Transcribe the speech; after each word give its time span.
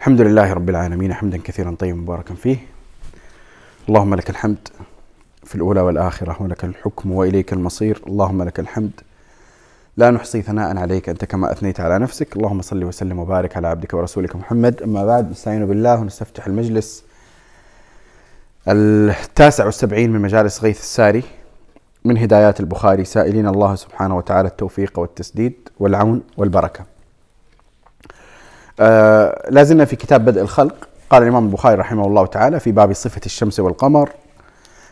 الحمد 0.00 0.20
لله 0.20 0.52
رب 0.52 0.70
العالمين 0.70 1.14
حمدا 1.14 1.38
كثيرا 1.44 1.76
طيبا 1.78 1.98
مباركا 1.98 2.34
فيه. 2.34 2.56
اللهم 3.88 4.14
لك 4.14 4.30
الحمد 4.30 4.68
في 5.44 5.54
الأولى 5.54 5.80
والآخرة 5.80 6.42
ولك 6.42 6.64
الحكم 6.64 7.12
وإليك 7.12 7.52
المصير. 7.52 8.02
اللهم 8.06 8.42
لك 8.42 8.60
الحمد. 8.60 8.90
لا 9.96 10.10
نحصي 10.10 10.42
ثناء 10.42 10.76
عليك 10.76 11.08
أنت 11.08 11.24
كما 11.24 11.52
أثنيت 11.52 11.80
على 11.80 11.98
نفسك. 11.98 12.36
اللهم 12.36 12.62
صل 12.62 12.84
وسلم 12.84 13.18
وبارك 13.18 13.56
على 13.56 13.68
عبدك 13.68 13.94
ورسولك 13.94 14.36
محمد. 14.36 14.82
أما 14.82 15.06
بعد 15.06 15.30
نستعين 15.30 15.66
بالله 15.66 16.00
ونستفتح 16.00 16.46
المجلس 16.46 17.04
التاسع 18.68 19.64
والسبعين 19.64 20.10
من 20.12 20.20
مجالس 20.20 20.64
غيث 20.64 20.80
الساري 20.80 21.22
من 22.04 22.18
هدايات 22.18 22.60
البخاري. 22.60 23.04
سائلين 23.04 23.46
الله 23.46 23.74
سبحانه 23.74 24.16
وتعالى 24.16 24.48
التوفيق 24.48 24.98
والتسديد 24.98 25.68
والعون 25.80 26.22
والبركة. 26.36 26.84
آه 28.80 29.48
لازلنا 29.50 29.84
في 29.84 29.96
كتاب 29.96 30.24
بدء 30.24 30.40
الخلق. 30.40 30.88
قال 31.10 31.22
الإمام 31.22 31.46
البخاري 31.46 31.74
رحمه 31.74 32.06
الله 32.06 32.26
تعالى 32.26 32.60
في 32.60 32.72
باب 32.72 32.92
صفة 32.92 33.20
الشمس 33.26 33.60
والقمر 33.60 34.10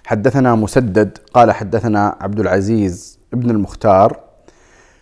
حدثنا 0.06 0.54
مسدد 0.54 1.18
قال 1.34 1.52
حدثنا 1.52 2.16
عبد 2.20 2.40
العزيز 2.40 3.18
ابن 3.34 3.50
المختار 3.50 4.16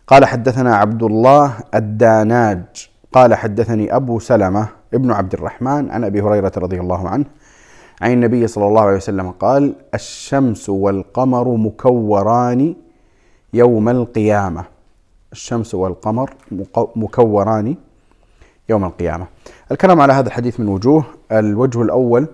قال 0.07 0.25
حدثنا 0.25 0.77
عبد 0.77 1.03
الله 1.03 1.53
الداناج 1.75 2.91
قال 3.13 3.35
حدثني 3.35 3.97
أبو 3.97 4.19
سلمة 4.19 4.69
ابن 4.95 5.11
عبد 5.11 5.35
الرحمن 5.35 5.91
عن 5.91 6.05
أبي 6.05 6.21
هريرة 6.23 6.53
رضي 6.57 6.81
الله 6.81 7.09
عنه 7.09 7.25
عن 8.03 8.13
النبي 8.13 8.47
صلى 8.47 8.67
الله 8.67 8.83
عليه 8.83 8.97
وسلم 8.97 9.31
قال 9.31 9.75
الشمس 9.95 10.69
والقمر 10.69 11.49
مكوران 11.57 12.75
يوم 13.53 13.89
القيامة. 13.89 14.65
الشمس 15.33 15.75
والقمر 15.75 16.35
مكوران 16.97 17.77
يوم 18.69 18.85
القيامة 18.85 19.27
الكلام 19.73 20.01
على 20.01 20.13
هذا 20.13 20.29
الحديث 20.29 20.61
من 20.61 20.69
وجوه 20.69 21.05
الوجه 21.33 21.83
الأول 21.83 22.27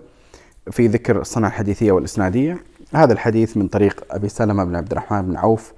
في 0.71 0.87
ذكر 0.87 1.21
الصنعة 1.21 1.49
الحديثية 1.49 1.93
والإسنادية 1.93 2.59
هذا 2.95 3.13
الحديث 3.13 3.57
من 3.57 3.69
طريق 3.69 4.05
أبي 4.11 4.29
سلمة 4.29 4.65
بن 4.65 4.77
عبد 4.77 4.93
الرحمن 4.93 5.23
بن 5.23 5.37
عوف 5.37 5.73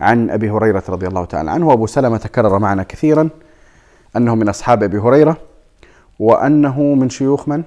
عن 0.00 0.30
أبي 0.30 0.50
هريرة 0.50 0.82
رضي 0.88 1.06
الله 1.06 1.24
تعالى 1.24 1.50
عنه 1.50 1.68
وأبو 1.68 1.86
سلمة 1.86 2.16
تكرر 2.16 2.58
معنا 2.58 2.82
كثيرا 2.82 3.28
أنه 4.16 4.34
من 4.34 4.48
أصحاب 4.48 4.82
أبي 4.82 4.98
هريرة 4.98 5.36
وأنه 6.18 6.82
من 6.82 7.10
شيوخ 7.10 7.48
من؟ 7.48 7.62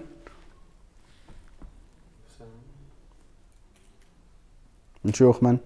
من 5.06 5.14
شيوخ 5.14 5.44
من؟ 5.44 5.58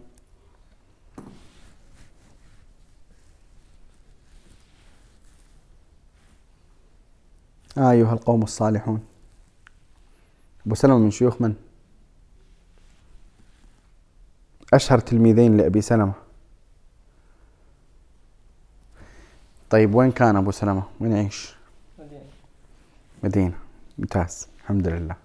أيها 7.78 8.14
القوم 8.14 8.44
الصالحون. 8.44 9.06
أبو 10.66 10.76
سلمة 10.76 10.98
من 10.98 11.12
شيوخ 11.12 11.42
من؟ 11.42 11.56
أشهر 14.74 15.00
تلميذين 15.00 15.58
لأبي 15.58 15.82
سلمة. 15.82 16.14
طيب 19.70 19.96
وين 19.96 20.12
كان 20.12 20.36
أبو 20.36 20.52
سلمة؟ 20.52 20.84
وين 21.00 21.12
يعيش؟ 21.12 21.56
مدينة. 22.00 22.24
مدينة. 23.24 23.58
ممتاز. 23.98 24.48
الحمد 24.62 24.88
لله. 24.88 25.16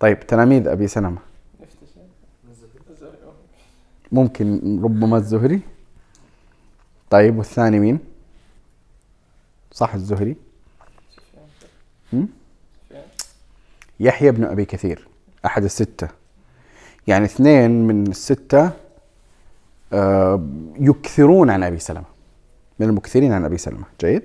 طيب 0.00 0.26
تلاميذ 0.26 0.68
أبي 0.68 0.88
سلمة. 0.88 1.18
ممكن 4.12 4.80
ربما 4.82 5.16
الزهري. 5.16 5.60
طيب 7.10 7.38
والثاني 7.38 7.78
مين؟ 7.78 7.98
صح 9.72 9.94
الزهري. 9.94 10.36
يحيى 14.00 14.30
بن 14.30 14.44
أبي 14.44 14.64
كثير 14.64 15.08
أحد 15.46 15.64
الستة. 15.64 16.08
يعني 17.06 17.24
اثنين 17.24 17.86
من 17.86 18.06
الستة 18.06 18.70
آه، 19.92 20.42
يكثرون 20.80 21.50
عن 21.50 21.62
أبي 21.62 21.78
سلمة. 21.78 22.04
من 22.78 22.88
المكثرين 22.88 23.32
عن 23.32 23.44
أبي 23.44 23.58
سلمة. 23.58 23.84
جيد؟ 24.00 24.22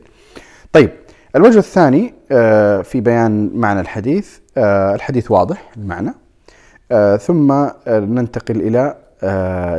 طيب 0.74 0.90
الوجه 1.36 1.58
الثاني 1.58 2.14
آه، 2.32 2.82
في 2.82 3.02
بيان 3.02 3.52
معنى 3.54 3.80
الحديث 3.80 4.38
آه، 4.58 4.96
الحديث 4.96 5.32
واضح 5.32 5.72
المعنى. 5.78 6.14
ثم 7.20 7.68
ننتقل 7.88 8.62
إلى 8.62 8.98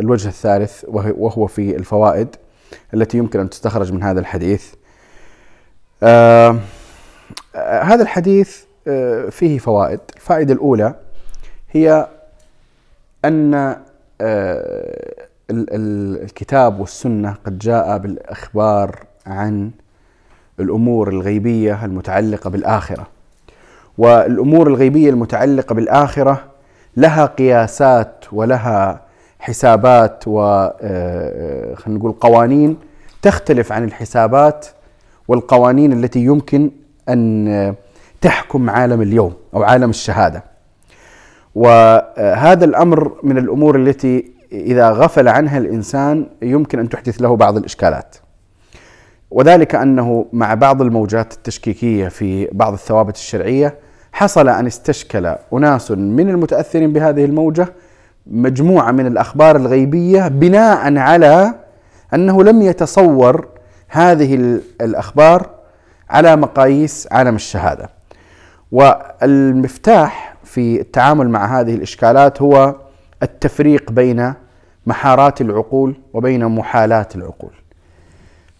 الوجه 0.00 0.28
الثالث 0.28 0.84
وهو 0.88 1.46
في 1.46 1.76
الفوائد 1.76 2.36
التي 2.94 3.18
يمكن 3.18 3.40
أن 3.40 3.50
تستخرج 3.50 3.92
من 3.92 4.02
هذا 4.02 4.20
الحديث. 4.20 4.74
هذا 7.82 8.02
الحديث 8.02 8.60
فيه 9.30 9.58
فوائد. 9.58 10.00
الفائدة 10.16 10.54
الأولى 10.54 10.94
هي 11.70 12.06
أن 13.24 13.76
الكتاب 15.50 16.80
والسنة 16.80 17.34
قد 17.46 17.58
جاء 17.58 17.98
بالإخبار 17.98 19.04
عن 19.26 19.70
الأمور 20.60 21.08
الغيبية 21.08 21.84
المتعلقة 21.84 22.50
بالآخرة. 22.50 23.06
والأمور 23.98 24.66
الغيبية 24.66 25.10
المتعلقة 25.10 25.74
بالآخرة 25.74 26.44
لها 26.96 27.26
قياسات 27.26 28.24
ولها 28.32 29.00
حسابات 29.38 30.24
و 30.26 30.68
خلينا 31.76 31.98
نقول 31.98 32.12
قوانين 32.12 32.76
تختلف 33.22 33.72
عن 33.72 33.84
الحسابات 33.84 34.66
والقوانين 35.28 35.92
التي 35.92 36.24
يمكن 36.24 36.70
أن 37.08 37.74
تحكم 38.20 38.70
عالم 38.70 39.02
اليوم 39.02 39.32
أو 39.54 39.62
عالم 39.62 39.90
الشهادة. 39.90 40.44
وهذا 41.54 42.64
الأمر 42.64 43.12
من 43.22 43.38
الأمور 43.38 43.76
التي 43.76 44.32
إذا 44.52 44.90
غفل 44.90 45.28
عنها 45.28 45.58
الإنسان 45.58 46.26
يمكن 46.42 46.78
أن 46.78 46.88
تحدث 46.88 47.22
له 47.22 47.36
بعض 47.36 47.56
الإشكالات. 47.56 48.16
وذلك 49.30 49.74
أنه 49.74 50.26
مع 50.32 50.54
بعض 50.54 50.82
الموجات 50.82 51.32
التشكيكية 51.32 52.08
في 52.08 52.48
بعض 52.52 52.72
الثوابت 52.72 53.16
الشرعية 53.16 53.74
حصل 54.12 54.48
أن 54.48 54.66
استشكل 54.66 55.34
أناس 55.52 55.90
من 55.90 56.30
المتأثرين 56.30 56.92
بهذه 56.92 57.24
الموجة 57.24 57.68
مجموعة 58.26 58.90
من 58.90 59.06
الأخبار 59.06 59.56
الغيبية 59.56 60.28
بناء 60.28 60.96
على 60.98 61.54
أنه 62.14 62.42
لم 62.42 62.62
يتصور 62.62 63.48
هذه 63.88 64.60
الأخبار 64.80 65.53
على 66.10 66.36
مقاييس 66.36 67.08
عالم 67.12 67.34
الشهادة. 67.34 67.90
والمفتاح 68.72 70.34
في 70.44 70.80
التعامل 70.80 71.28
مع 71.28 71.60
هذه 71.60 71.74
الإشكالات 71.74 72.42
هو 72.42 72.74
التفريق 73.22 73.92
بين 73.92 74.34
محارات 74.86 75.40
العقول 75.40 75.94
وبين 76.12 76.46
محالات 76.46 77.16
العقول. 77.16 77.52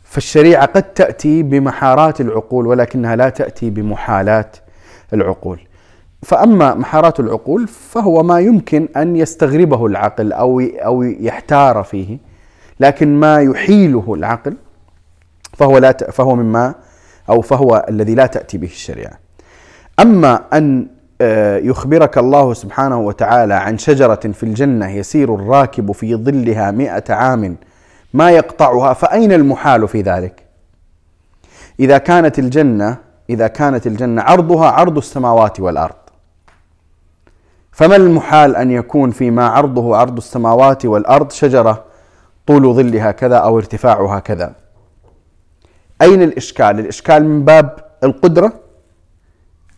فالشريعة 0.04 0.66
قد 0.66 0.82
تأتي 0.82 1.42
بمحارات 1.42 2.20
العقول 2.20 2.66
ولكنها 2.66 3.16
لا 3.16 3.28
تأتي 3.28 3.70
بمحالات 3.70 4.56
العقول. 5.12 5.60
فأما 6.22 6.74
محارات 6.74 7.20
العقول 7.20 7.68
فهو 7.68 8.22
ما 8.22 8.40
يمكن 8.40 8.88
أن 8.96 9.16
يستغربه 9.16 9.86
العقل 9.86 10.32
أو 10.32 10.60
أو 10.60 11.02
يحتار 11.02 11.82
فيه 11.82 12.18
لكن 12.80 13.20
ما 13.20 13.40
يحيله 13.42 14.14
العقل 14.14 14.56
فهو 15.52 15.78
لا 15.78 15.92
فهو 15.92 16.34
مما 16.36 16.74
أو 17.28 17.40
فهو 17.40 17.86
الذي 17.88 18.14
لا 18.14 18.26
تأتي 18.26 18.58
به 18.58 18.66
الشريعة. 18.66 19.18
أما 20.00 20.40
أن 20.52 20.86
آه، 21.20 21.56
يخبرك 21.56 22.18
الله 22.18 22.54
سبحانه 22.54 22.98
وتعالى 22.98 23.54
عن 23.54 23.78
شجرة 23.78 24.14
في 24.14 24.42
الجنة 24.42 24.90
يسير 24.90 25.34
الراكب 25.34 25.92
في 25.92 26.16
ظلها 26.16 26.70
مئة 26.70 27.14
عام 27.14 27.56
ما 28.14 28.30
يقطعها 28.30 28.92
فأين 28.92 29.32
المحال 29.32 29.88
في 29.88 30.02
ذلك؟ 30.02 30.42
إذا 31.80 31.98
كانت 31.98 32.38
الجنة 32.38 32.96
إذا 33.30 33.46
كانت 33.46 33.86
الجنة 33.86 34.22
عرضها 34.22 34.70
عرض 34.70 34.96
السماوات 34.96 35.60
والأرض. 35.60 35.94
فما 37.72 37.96
المحال 37.96 38.56
أن 38.56 38.70
يكون 38.70 39.10
فيما 39.10 39.48
عرضه 39.48 39.96
عرض 39.96 40.16
السماوات 40.16 40.86
والأرض 40.86 41.30
شجرة 41.30 41.84
طول 42.46 42.74
ظلها 42.74 43.10
كذا 43.10 43.36
أو 43.36 43.58
ارتفاعها 43.58 44.18
كذا؟ 44.18 44.63
أين 46.02 46.22
الإشكال؟ 46.22 46.78
الإشكال 46.78 47.24
من 47.24 47.44
باب 47.44 47.84
القدرة. 48.04 48.52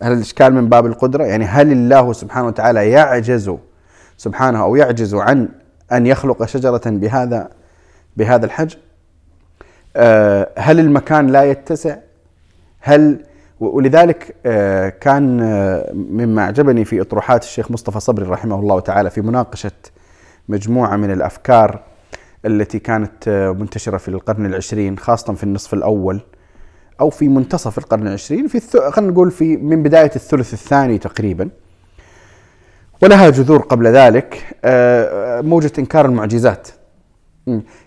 هل 0.03 0.13
الإشكال 0.13 0.55
من 0.55 0.69
باب 0.69 0.87
القدرة؟ 0.87 1.25
يعني 1.25 1.45
هل 1.45 1.73
الله 1.73 2.13
سبحانه 2.13 2.47
وتعالى 2.47 2.91
يعجز 2.91 3.53
سبحانه 4.17 4.63
أو 4.63 4.77
يعجز 4.77 5.15
عن 5.15 5.49
أن 5.93 6.07
يخلق 6.07 6.45
شجرة 6.45 6.83
بهذا 6.87 7.49
بهذا 8.17 8.47
الحجم؟ 8.47 8.79
آه، 9.97 10.49
هل 10.59 10.81
المكان 10.81 11.27
لا 11.27 11.45
يتسع؟ 11.45 11.97
هل 12.81 13.25
ولذلك 13.61 14.35
آه، 14.47 14.89
كان 14.89 15.41
آه، 15.41 15.93
مما 15.93 16.43
أعجبني 16.43 16.85
في 16.85 17.01
أطروحات 17.01 17.43
الشيخ 17.43 17.71
مصطفى 17.71 18.01
صبري 18.01 18.27
رحمه 18.27 18.61
الله 18.61 18.81
تعالى 18.81 19.11
في 19.11 19.21
مناقشة 19.21 19.73
مجموعة 20.49 20.97
من 20.97 21.11
الأفكار 21.11 21.81
التي 22.45 22.79
كانت 22.79 23.29
منتشرة 23.59 23.97
في 23.97 24.09
القرن 24.09 24.47
العشرين 24.47 24.99
خاصة 24.99 25.35
في 25.35 25.45
النصف 25.45 25.75
الأول 25.75 26.21
أو 27.01 27.11
في 27.11 27.29
منتصف 27.29 27.79
القرن 27.79 28.07
العشرين 28.07 28.47
في. 28.47 28.61
خلينا 28.91 29.13
نقول 29.13 29.31
في 29.31 29.57
من 29.57 29.83
بداية 29.83 30.11
الثلث 30.17 30.53
الثاني 30.53 30.99
تقريبا. 30.99 31.49
ولها 33.03 33.31
جذور 33.31 33.59
قبل 33.59 33.87
ذلك 33.87 34.57
آه، 34.65 35.41
موجة 35.41 35.73
إنكار 35.79 36.07
المعجزات. 36.07 36.69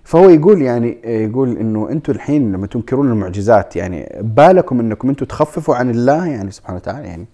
فهو 0.03 0.29
يقول 0.29 0.61
يعني 0.61 0.97
يقول 1.03 1.57
إنه 1.57 1.89
أنتم 1.91 2.13
الحين 2.13 2.51
لما 2.51 2.67
تنكرون 2.67 3.11
المعجزات 3.11 3.75
يعني 3.75 4.19
بالكم 4.21 4.79
إنكم 4.79 5.09
أنتم 5.09 5.25
تخففوا 5.25 5.75
عن 5.75 5.89
الله؟ 5.89 6.27
يعني 6.27 6.51
سبحانه 6.51 6.77
وتعالى 6.77 7.07
يعني 7.07 7.25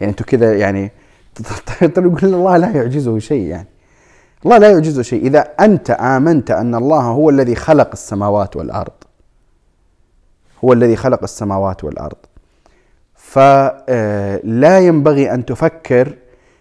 يعني 0.00 0.10
أنتم 0.10 0.24
كذا 0.24 0.54
يعني 0.54 0.90
يقول 1.82 2.18
الله 2.24 2.56
لا 2.56 2.70
يعجزه 2.76 3.18
شيء 3.18 3.46
يعني. 3.46 3.68
الله 4.44 4.58
لا 4.58 4.70
يعجزه 4.70 5.02
شيء 5.02 5.26
إذا 5.26 5.40
أنت 5.40 5.90
آمنت 5.90 6.50
أن 6.50 6.74
الله 6.74 7.00
هو 7.00 7.30
الذي 7.30 7.54
خلق 7.54 7.90
السماوات 7.92 8.56
والأرض 8.56 8.92
هو 10.64 10.72
الذي 10.72 10.96
خلق 10.96 11.22
السماوات 11.22 11.84
والأرض 11.84 12.16
فلا 13.14 14.78
ينبغي 14.78 15.34
أن 15.34 15.44
تفكر 15.44 16.14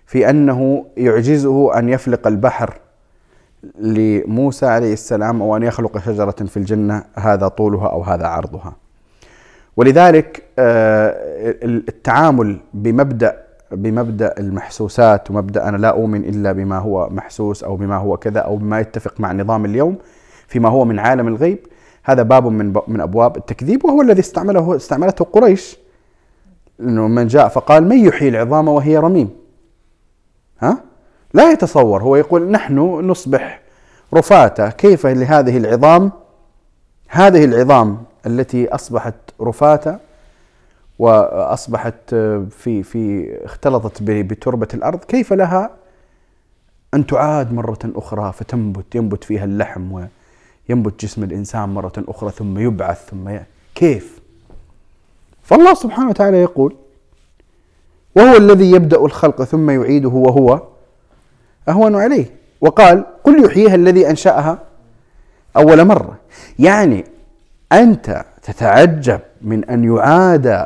في 0.05 0.29
أنه 0.29 0.85
يعجزه 0.97 1.79
أن 1.79 1.89
يفلق 1.89 2.27
البحر 2.27 2.79
لموسى 3.79 4.65
عليه 4.65 4.93
السلام 4.93 5.41
أو 5.41 5.57
أن 5.57 5.63
يخلق 5.63 5.97
شجرة 5.97 6.31
في 6.31 6.57
الجنة 6.57 7.03
هذا 7.15 7.47
طولها 7.47 7.87
أو 7.87 8.03
هذا 8.03 8.27
عرضها. 8.27 8.75
ولذلك 9.77 10.43
آه، 10.59 11.15
التعامل 11.63 12.57
بمبدأ 12.73 13.37
بمبدأ 13.71 14.35
المحسوسات 14.37 15.31
ومبدأ 15.31 15.69
أنا 15.69 15.77
لا 15.77 15.89
أؤمن 15.89 16.23
إلا 16.25 16.51
بما 16.51 16.77
هو 16.77 17.09
محسوس 17.09 17.63
أو 17.63 17.75
بما 17.75 17.97
هو 17.97 18.17
كذا 18.17 18.39
أو 18.39 18.55
بما 18.55 18.79
يتفق 18.79 19.19
مع 19.19 19.31
نظام 19.31 19.65
اليوم 19.65 19.97
فيما 20.47 20.69
هو 20.69 20.85
من 20.85 20.99
عالم 20.99 21.27
الغيب. 21.27 21.59
هذا 22.03 22.23
باب 22.23 22.47
من 22.47 22.73
من 22.87 23.01
أبواب 23.01 23.37
التكذيب 23.37 23.85
وهو 23.85 24.01
الذي 24.01 24.19
استعمله 24.19 24.75
استعملته 24.75 25.25
قريش. 25.25 25.77
إنه 26.79 27.07
من 27.07 27.27
جاء 27.27 27.47
فقال 27.47 27.87
من 27.87 27.97
يحيي 28.05 28.29
العظام 28.29 28.67
وهي 28.67 28.97
رميم؟ 28.97 29.29
ها؟ 30.59 30.77
لا 31.33 31.51
يتصور 31.51 32.03
هو 32.03 32.15
يقول 32.15 32.51
نحن 32.51 32.77
نصبح 32.79 33.61
رفاة. 34.13 34.69
كيف 34.69 35.07
لهذه 35.07 35.57
العظام؟ 35.57 36.11
هذه 37.07 37.45
العظام 37.45 37.97
التي 38.25 38.75
أصبحت 38.75 39.15
رفاة 39.41 39.99
وأصبحت 41.01 42.15
في 42.49 42.83
في 42.83 43.31
اختلطت 43.45 44.03
بتربة 44.03 44.67
الأرض. 44.73 44.99
كيف 44.99 45.33
لها 45.33 45.69
أن 46.93 47.05
تعاد 47.07 47.53
مرة 47.53 47.79
أخرى 47.85 48.33
فتنبت 48.33 48.95
ينبت 48.95 49.23
فيها 49.23 49.45
اللحم 49.45 49.91
وينبت 49.91 51.05
جسم 51.05 51.23
الإنسان 51.23 51.69
مرة 51.69 51.93
أخرى 51.97 52.31
ثم 52.31 52.59
يبعث 52.59 53.09
ثم 53.09 53.29
ي... 53.29 53.41
كيف؟ 53.75 54.19
فالله 55.43 55.73
سبحانه 55.73 56.09
وتعالى 56.09 56.37
يقول 56.37 56.75
وهو 58.15 58.37
الذي 58.37 58.71
يبدأ 58.71 59.05
الخلق 59.05 59.43
ثم 59.43 59.69
يعيده 59.69 60.09
وهو 60.09 60.61
أهون 61.69 61.95
عليه. 61.95 62.25
وقال 62.61 63.03
قل 63.23 63.45
يحييها 63.45 63.75
الذي 63.75 64.09
أنشأها 64.09 64.59
أول 65.57 65.85
مرة. 65.85 66.17
يعني 66.59 67.05
أنت 67.71 68.25
تتعجب 68.43 69.19
من 69.41 69.65
أن 69.65 69.83
يعاد 69.83 70.65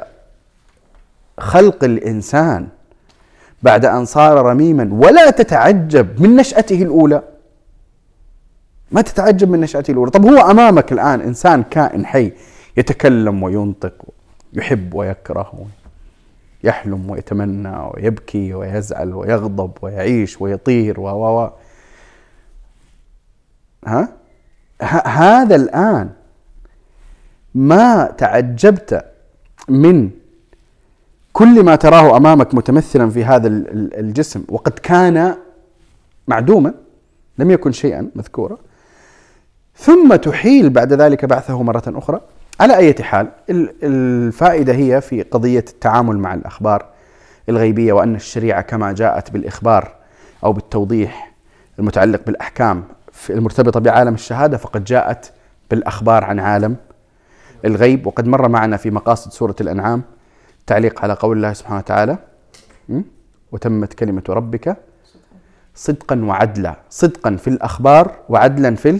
خلق 1.40 1.84
الإنسان 1.84 2.68
بعد 3.64 3.86
أن 3.86 4.06
صار 4.06 4.46
رميما 4.46 4.90
ولا 4.92 5.30
تتعجب 5.30 6.22
من 6.22 6.36
نشأته 6.36 6.82
الأولى. 6.82 7.24
ما 8.92 9.02
تتعجب 9.02 9.50
من 9.50 9.60
نشأته 9.60 9.92
الأولى. 9.92 10.12
طب 10.12 10.26
هو 10.26 10.52
أمامك 10.52 10.92
الآن 10.92 11.22
إنسان 11.22 11.64
كائن 11.64 12.06
حي 12.06 12.32
يتكلم 12.78 13.44
وينطق 13.44 13.94
يحب 14.54 14.94
ويكره 14.94 15.66
يحلم 16.64 17.10
ويتمنى 17.10 17.78
ويبكي 17.94 18.54
ويزعل 18.54 19.14
ويغضب 19.14 19.72
ويعيش 19.82 20.42
ويطير 20.42 21.00
و 21.00 21.08
و 21.08 21.50
ها؟ 23.88 24.10
هذا 25.06 25.56
الآن 25.56 26.10
ما 27.56 28.06
تعجبت 28.18 29.06
من 29.70 30.10
كل 31.36 31.64
ما 31.64 31.76
تراه 31.76 32.18
أمامك 32.18 32.56
متمثلا 32.56 33.10
في 33.10 33.26
هذا 33.26 33.48
الجسم 33.48 34.44
وقد 34.50 34.72
كان 34.72 35.36
معدوما 36.28 36.74
لم 37.38 37.52
يكن 37.52 37.72
شيئا 37.72 38.10
مذكورا 38.16 38.58
ثم 39.76 40.16
تحيل 40.16 40.70
بعد 40.70 40.94
ذلك 40.94 41.26
بعثه 41.26 41.64
مرة 41.64 41.84
أخرى. 41.88 42.22
على 42.60 42.76
أي 42.78 42.96
حال 43.02 43.28
الفائدة 43.84 44.74
هي 44.74 45.02
في 45.02 45.22
قضية 45.22 45.66
التعامل 45.70 46.18
مع 46.18 46.34
الأخبار 46.34 46.86
الغيبية 47.50 47.94
وأن 47.94 48.16
الشريعة 48.16 48.62
كما 48.62 48.92
جاءت 48.92 49.32
بالإخبار 49.32 49.96
أو 50.44 50.54
بالتوضيح 50.54 51.34
المتعلق 51.80 52.22
بالأحكام 52.26 52.84
المرتبطة 53.30 53.80
بعالم 53.80 54.14
الشهادة 54.14 54.58
فقد 54.58 54.84
جاءت 54.84 55.32
بالأخبار 55.72 56.24
عن 56.24 56.40
عالم 56.40 56.76
الغيب. 57.66 58.08
وقد 58.08 58.28
مر 58.28 58.48
معنا 58.50 58.78
في 58.78 58.92
مقاصد 58.92 59.32
سورة 59.32 59.56
الأنعام 59.62 60.02
تعليق 60.68 61.02
على 61.04 61.14
قول 61.14 61.38
الله 61.38 61.54
سبحانه 61.54 61.78
وتعالى 61.80 62.18
وتمت 63.52 63.94
كلمة 63.94 64.24
ربك 64.30 64.78
صدقا 65.76 66.22
وعدلا 66.26 66.76
صدقا 66.90 67.36
في 67.36 67.48
الأخبار 67.48 68.16
وعدلا 68.30 68.76
في 68.76 69.00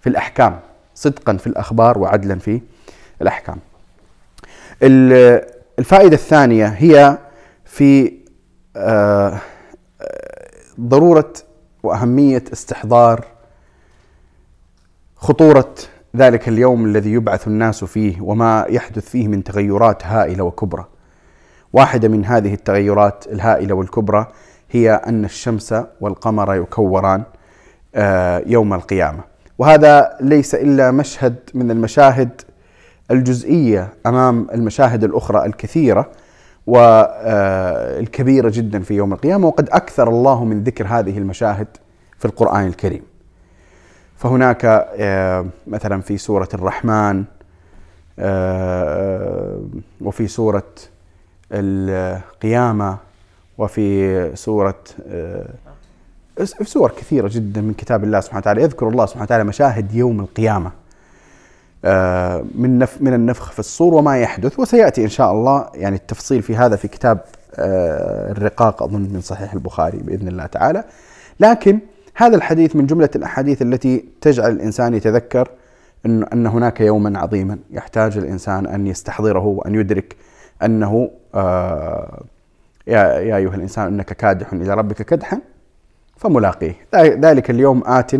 في 0.00 0.06
الأحكام 0.06 0.60
صدقا 0.94 1.36
في 1.36 1.46
الأخبار 1.46 1.98
وعدلا 1.98 2.38
في 2.38 2.60
الأحكام. 3.22 3.58
الفائدة 5.78 6.14
الثانية 6.14 6.66
هي 6.66 7.18
في 7.64 8.18
آه، 8.76 9.38
ضرورة 10.80 11.32
وأهمية 11.82 12.44
استحضار 12.52 13.24
خطورة 15.16 15.74
ذلك 16.16 16.48
اليوم 16.48 16.84
الذي 16.84 17.12
يبعث 17.12 17.46
الناس 17.48 17.84
فيه 17.84 18.20
وما 18.20 18.66
يحدث 18.68 19.08
فيه 19.08 19.28
من 19.28 19.44
تغيرات 19.44 20.06
هائلة 20.06 20.44
وكبرى. 20.44 20.84
واحدة 21.72 22.08
من 22.08 22.24
هذه 22.24 22.54
التغيرات 22.54 23.24
الهائلة 23.32 23.74
والكبرى 23.74 24.26
هي 24.70 24.90
أن 24.92 25.24
الشمس 25.24 25.74
والقمر 26.00 26.54
يكوران 26.54 27.22
آه، 27.94 28.42
يوم 28.46 28.74
القيامة. 28.74 29.20
وهذا 29.58 30.16
ليس 30.20 30.54
إلا 30.54 30.90
مشهد 30.90 31.36
من 31.54 31.70
المشاهد 31.70 32.40
الجزئية 33.10 33.88
أمام 34.06 34.46
المشاهد 34.54 35.04
الأخرى 35.04 35.46
الكثيرة 35.46 36.10
والكبيره 36.66 38.50
جدا 38.54 38.80
في 38.80 38.94
يوم 38.94 39.12
القيامة 39.12 39.46
وقد 39.46 39.68
أكثر 39.70 40.08
الله 40.08 40.44
من 40.44 40.64
ذكر 40.64 40.86
هذه 40.86 41.18
المشاهد 41.18 41.66
في 42.18 42.24
القرآن 42.24 42.66
الكريم. 42.66 43.13
فهناك 44.16 44.64
آه، 44.98 45.46
مثلا 45.66 46.00
في 46.00 46.18
سورة 46.18 46.48
الرحمن 46.54 47.24
آه، 48.18 49.60
وفي 50.00 50.26
سورة 50.28 50.66
القيامة 51.52 52.96
وفي 53.58 54.30
سورة 54.36 54.78
آه، 55.08 55.48
في 56.44 56.64
سور 56.64 56.90
كثيرة 56.90 57.30
جدا 57.32 57.60
من 57.60 57.74
كتاب 57.74 58.04
الله 58.04 58.20
سبحانه 58.20 58.40
وتعالى. 58.40 58.62
يذكر 58.62 58.88
الله 58.88 59.06
سبحانه 59.06 59.24
وتعالى 59.24 59.44
مشاهد 59.44 59.94
يوم 59.94 60.20
القيامة. 60.20 60.70
آه، 61.84 62.44
من 62.54 62.86
من 63.00 63.14
النفخ 63.14 63.52
في 63.52 63.58
الصور 63.58 63.94
وما 63.94 64.18
يحدث 64.18 64.58
وسيأتي 64.58 65.04
إن 65.04 65.08
شاء 65.08 65.32
الله. 65.32 65.68
يعني 65.74 65.96
التفصيل 65.96 66.42
في 66.42 66.56
هذا 66.56 66.76
في 66.76 66.88
كتاب 66.88 67.18
آه، 67.54 68.32
الرقاق 68.32 68.82
أظن 68.82 69.00
من 69.00 69.20
صحيح 69.20 69.52
البخاري 69.52 69.98
بإذن 69.98 70.28
الله 70.28 70.46
تعالى. 70.46 70.84
لكن 71.40 71.78
هذا 72.14 72.36
الحديث 72.36 72.76
من 72.76 72.86
جملة 72.86 73.08
الأحاديث 73.16 73.62
التي 73.62 74.04
تجعل 74.20 74.50
الإنسان 74.52 74.94
يتذكر 74.94 75.48
أن, 76.06 76.24
أن 76.24 76.46
هناك 76.46 76.80
يوما 76.80 77.18
عظيما 77.18 77.58
يحتاج 77.70 78.18
الإنسان 78.18 78.66
أن 78.66 78.86
يستحضره 78.86 79.44
وأن 79.44 79.74
يدرك 79.74 80.16
أنه 80.62 81.10
آه، 81.34 82.22
يا 82.86 83.16
أيها 83.36 83.54
الإنسان 83.54 83.86
إنك 83.86 84.12
كادح 84.12 84.52
إلى 84.52 84.74
ربك 84.74 85.02
كدحا 85.02 85.40
فملاقيه. 86.16 86.74
ذلك 86.94 87.50
اليوم 87.50 87.82
آت 87.86 88.14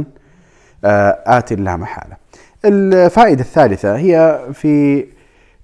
آه، 0.85 1.19
آت 1.27 1.53
لا 1.53 1.77
محالة. 1.77 2.17
الفائدة 2.65 3.41
الثالثة 3.41 3.97
هي 3.97 4.41
في 4.53 5.05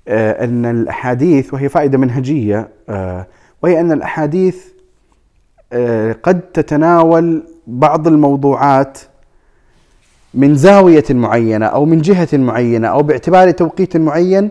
آه، 0.08 0.44
أن 0.44 0.66
الأحاديث 0.66 1.54
وهي 1.54 1.68
فائدة 1.68 1.98
منهجية 1.98 2.68
آه، 2.88 3.26
وهي 3.62 3.80
أن 3.80 3.92
الأحاديث 3.92 4.64
قد 6.22 6.40
تتناول 6.54 7.42
بعض 7.66 8.08
الموضوعات 8.08 8.98
من 10.34 10.54
زاوية 10.54 11.04
معينة 11.10 11.66
أو 11.66 11.84
من 11.84 12.00
جهة 12.00 12.28
معينة 12.32 12.88
أو 12.88 13.02
باعتبار 13.02 13.50
توقيت 13.50 13.96
معين 13.96 14.50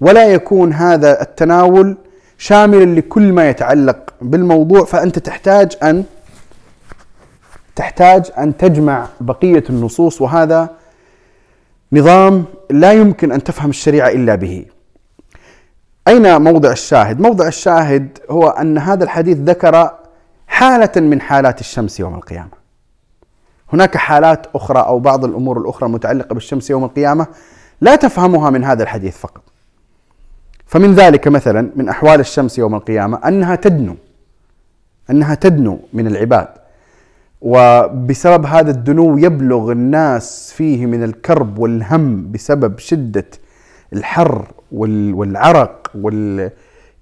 ولا 0.00 0.26
يكون 0.26 0.72
هذا 0.72 1.22
التناول 1.22 1.96
شاملا 2.38 3.00
لكل 3.00 3.32
ما 3.32 3.48
يتعلق 3.48 4.14
بالموضوع 4.22 4.84
فأنت 4.84 5.18
تحتاج 5.18 5.76
أن 5.82 6.04
تحتاج 7.76 8.30
أن 8.38 8.56
تجمع 8.56 9.06
بقية 9.20 9.64
النصوص 9.70 10.20
وهذا 10.20 10.70
نظام 11.92 12.44
لا 12.70 12.92
يمكن 12.92 13.32
أن 13.32 13.44
تفهم 13.44 13.70
الشريعة 13.70 14.08
إلا 14.08 14.34
به. 14.34 14.64
أين 16.08 16.42
موضع 16.42 16.72
الشاهد؟ 16.72 17.20
موضع 17.20 17.46
الشاهد 17.46 18.18
هو 18.30 18.48
أن 18.48 18.78
هذا 18.78 19.04
الحديث 19.04 19.38
ذكر 19.38 19.90
حالة 20.46 20.90
من 20.96 21.20
حالات 21.20 21.60
الشمس 21.60 22.00
يوم 22.00 22.14
القيامة. 22.14 22.50
هناك 23.72 23.96
حالات 23.96 24.46
أخرى 24.54 24.78
أو 24.78 24.98
بعض 24.98 25.24
الأمور 25.24 25.58
الأخرى 25.58 25.86
المتعلقة 25.86 26.34
بالشمس 26.34 26.70
يوم 26.70 26.84
القيامة 26.84 27.26
لا 27.80 27.96
تفهمها 27.96 28.50
من 28.50 28.64
هذا 28.64 28.82
الحديث 28.82 29.16
فقط. 29.16 29.42
فمن 30.66 30.94
ذلك 30.94 31.28
مثلا 31.28 31.70
من 31.76 31.88
أحوال 31.88 32.20
الشمس 32.20 32.58
يوم 32.58 32.74
القيامة 32.74 33.28
أنها 33.28 33.54
تدنو 33.54 33.96
أنها 35.10 35.34
تدنو 35.34 35.78
من 35.92 36.06
العباد. 36.06 36.48
وبسبب 37.40 38.46
هذا 38.46 38.70
الدنو 38.70 39.18
يبلغ 39.18 39.72
الناس 39.72 40.52
فيه 40.52 40.86
من 40.86 41.02
الكرب 41.04 41.58
والهم 41.58 42.32
بسبب 42.32 42.78
شدة 42.78 43.26
الحر 43.92 44.46
والعرق 44.72 45.90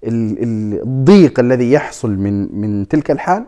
والضيق 0.05 1.39
الذي 1.39 1.71
يحصل 1.71 2.11
من 2.11 2.61
من 2.61 2.87
تلك 2.87 3.11
الحال 3.11 3.45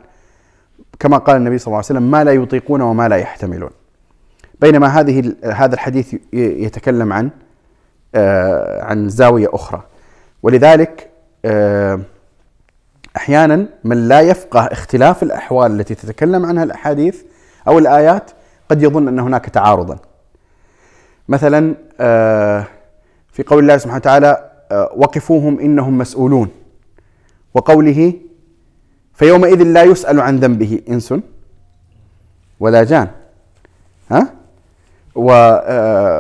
كما 1.00 1.18
قال 1.18 1.36
النبي 1.36 1.58
صلى 1.58 1.68
الله 1.68 1.78
عليه 1.78 1.86
وسلم 1.86 2.12
ما 2.12 2.24
لا 2.24 2.32
يطيقون 2.32 2.82
وما 2.82 3.08
لا 3.08 3.16
يحتملون. 3.16 3.70
بينما 4.62 4.88
هذه 4.88 5.34
هذا 5.44 5.74
الحديث 5.74 6.16
يتكلم 6.34 7.14
عن 7.14 7.30
آه، 8.16 8.84
عن 8.84 9.10
زاوية 9.10 9.48
أخرى. 9.54 9.84
ولذلك 10.44 11.10
آه، 11.46 12.00
أحيانا 13.18 13.66
من 13.84 14.08
لا 14.08 14.22
يفقه 14.22 14.60
اختلاف 14.60 15.24
الأحوال 15.24 15.72
التي 15.80 15.96
تتكلم 15.96 16.46
عنها 16.46 16.64
الأحاديث 16.64 17.22
أو 17.68 17.80
الآيات 17.80 18.32
قد 18.70 18.84
يظن 18.84 19.08
أن 19.08 19.20
هناك 19.20 19.46
تعارضا. 19.46 19.98
مثلا 21.30 21.76
آه، 22.00 22.64
في 23.32 23.44
قول 23.44 23.64
الله 23.64 23.78
سبحانه 23.78 23.98
وتعالى 23.98 24.47
وقفوهم 24.72 25.60
إنهم 25.60 25.98
مسؤولون. 25.98 26.50
وقوله 27.54 28.14
فيومئذ 29.14 29.64
لا 29.64 29.84
يسأل 29.84 30.20
عن 30.20 30.38
ذنبه 30.38 30.82
إنس 30.90 31.14
ولا 32.60 32.84
جان. 32.84 33.08
ها؟ 34.12 34.34
وهناك 35.16 36.14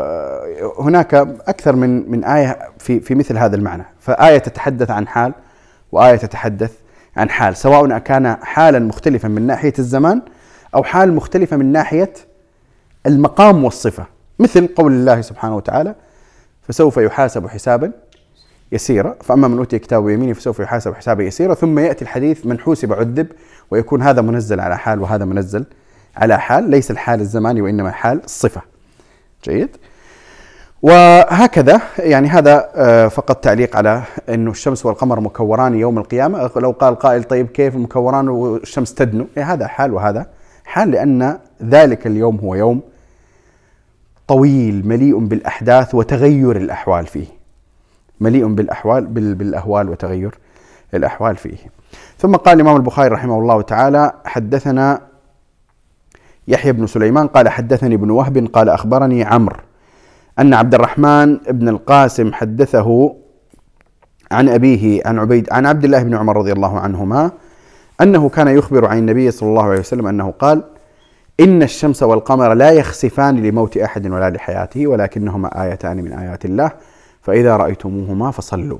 آه، 1.13 1.36
أكثر 1.48 1.75
من 1.75 2.12
من 2.12 2.24
آية 2.24 2.60
في 2.80 3.00
في 3.00 3.16
مثل 3.16 3.38
هذا 3.38 3.56
المعنى. 3.56 3.86
فآية 4.00 4.38
تتحدث 4.38 4.92
عن 4.92 5.08
حال 5.08 5.34
وآية 5.92 6.16
تتحدث 6.16 6.72
عن 7.18 7.30
حال 7.30 7.58
سواء 7.58 7.98
كان 7.98 8.38
حالا 8.42 8.80
مختلفا 8.80 9.27
من 9.27 9.48
ناحية 9.48 9.74
الزمان 9.80 10.22
أو 10.75 10.84
حال 10.84 11.13
مختلفة 11.13 11.58
من 11.58 11.72
ناحية 11.72 12.13
المقام 13.06 13.63
والصفة. 13.63 14.06
مثل 14.39 14.68
قول 14.68 14.92
الله 14.92 15.22
سبحانه 15.22 15.56
وتعالى 15.56 15.96
فسوف 16.68 16.98
يحاسب 16.98 17.48
حسابا 17.48 17.92
يسيرة 18.71 19.15
فأما 19.24 19.47
من 19.47 19.57
أوتي 19.57 19.79
كتابه 19.79 20.12
يمينه 20.12 20.33
فسوف 20.33 20.59
يحاسب 20.59 20.93
حسابا 20.93 21.24
يسيرا 21.24 21.53
ثم 21.53 21.79
يأتي 21.79 22.01
الحديث 22.01 22.45
من 22.45 22.59
حوسب 22.59 22.93
عذب 22.93 23.27
ويكون 23.71 24.01
هذا 24.01 24.21
منزل 24.21 24.59
على 24.59 24.77
حال 24.77 25.01
وهذا 25.01 25.25
منزل 25.25 25.65
على 26.17 26.39
حال 26.39 26.69
ليس 26.69 26.91
الحال 26.91 27.21
الزماني 27.21 27.62
وإنما 27.62 27.91
حال 27.91 28.24
الصفة. 28.24 28.62
جيد؟ 29.43 29.69
وهكذا 30.81 31.81
يعني 32.00 32.27
هذا 32.27 32.69
آه، 32.75 33.07
فقط 33.07 33.43
تعليق 33.43 33.75
على 33.75 34.03
انه 34.29 34.51
الشمس 34.51 34.86
والقمر 34.86 35.19
مكوران 35.19 35.75
يوم 35.75 35.97
القيامة. 35.97 36.51
لو 36.55 36.71
قال 36.71 36.95
قائل 36.95 37.24
طيب 37.24 37.47
كيف 37.47 37.75
مكوران 37.75 38.29
والشمس 38.29 38.93
تدنو؟ 38.93 39.27
إيه 39.38 39.53
هذا 39.53 39.67
حال 39.67 39.93
وهذا 39.93 40.27
حال 40.65 40.91
لأن 40.91 41.39
ذلك 41.63 42.07
اليوم 42.07 42.38
هو 42.38 42.55
يوم 42.55 42.81
طويل 44.27 44.88
مليء 44.88 45.17
بالأحداث 45.19 45.95
وتغير 45.95 46.55
الأحوال 46.55 47.05
فيه. 47.05 47.37
مليء 48.19 48.47
بالأحوال 48.47 49.05
بالأهوال 49.36 49.89
وتغير 49.89 50.38
الأحوال 50.93 51.36
فيه. 51.36 51.57
ثم 52.17 52.36
قال 52.36 52.55
الإمام 52.55 52.75
البخاري 52.75 53.07
رحمه 53.07 53.39
الله 53.39 53.62
تعالى 53.62 54.12
حدثنا 54.25 55.01
يحيى 56.47 56.71
بن 56.71 56.88
سليمان 56.88 57.27
قال 57.27 57.50
حدثني 57.50 57.95
ابن 57.95 58.09
وهب 58.09 58.47
قال 58.53 58.69
أخبرني 58.69 59.24
عمرو 59.24 59.57
أن 60.39 60.53
عبد 60.53 60.74
الرحمن 60.74 61.38
بن 61.38 61.69
القاسم 61.69 62.33
حدثه 62.33 63.15
عن 64.31 64.50
أبيه 64.50 65.01
عن 65.05 65.19
عبيد 65.19 65.47
عن 65.51 65.65
عبد 65.65 65.83
الله 65.83 66.03
بن 66.03 66.15
عمر 66.15 66.38
رضي 66.38 66.51
الله 66.51 66.79
عنهما 66.79 67.31
أنه 68.01 68.29
كان 68.29 68.47
يخبر 68.47 68.86
عن 68.86 68.97
النبي 68.97 69.31
صلى 69.31 69.50
الله 69.50 69.63
عليه 69.63 69.79
وسلم 69.79 70.07
أنه 70.07 70.31
قال 70.31 70.63
إن 71.39 71.63
الشمس 71.63 72.03
والقمر 72.03 72.53
لا 72.53 72.71
يخسفان 72.71 73.43
لموت 73.43 73.77
أحد 73.77 74.07
ولا 74.07 74.29
لحياته 74.29 74.88
ولكنهما 74.88 75.63
آيتان 75.63 75.97
من 75.97 76.13
آيات 76.13 76.45
الله. 76.45 76.71
فإذا 77.27 77.57
رأيتموهما 77.57 78.31
فصلوا. 78.31 78.77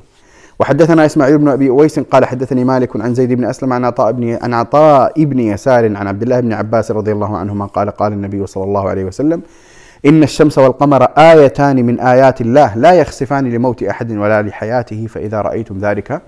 وحدثنا 0.60 1.06
إسماعيل 1.06 1.38
بن 1.38 1.48
أبي 1.48 1.70
أويس 1.70 2.00
قال 2.00 2.26
حدثني 2.26 2.64
مالك 2.64 3.02
عن 3.02 3.14
زيد 3.14 3.34
بن 3.34 3.46
أسلم 3.46 3.74
عن 3.74 3.86
عطاء 3.86 4.12
بن 4.12 4.38
عن 4.42 4.54
عطاء 4.54 5.24
بن 5.24 5.40
يسار 5.40 5.98
عن 5.98 6.08
عبد 6.08 6.22
الله 6.22 6.40
بن 6.40 6.54
عباس 6.54 6.92
رضي 6.92 7.12
الله 7.12 7.38
عنهما 7.38 7.66
قال 7.66 7.90
قال 7.92 8.14
النبي 8.14 8.48
صلى 8.48 8.64
الله 8.64 8.90
عليه 8.90 9.04
وسلم 9.06 9.42
إن 10.06 10.24
الشمس 10.24 10.58
والقمر 10.58 11.04
آيتان 11.04 11.86
من 11.86 12.00
آيات 12.00 12.42
الله 12.42 12.76
لا 12.76 12.92
يخسفان 12.92 13.50
لموت 13.50 13.84
أحد 13.84 14.12
ولا 14.12 14.42
لحياته 14.42 15.08
فإذا 15.08 15.42
رأيتم 15.42 15.78
ذلك 15.80 16.22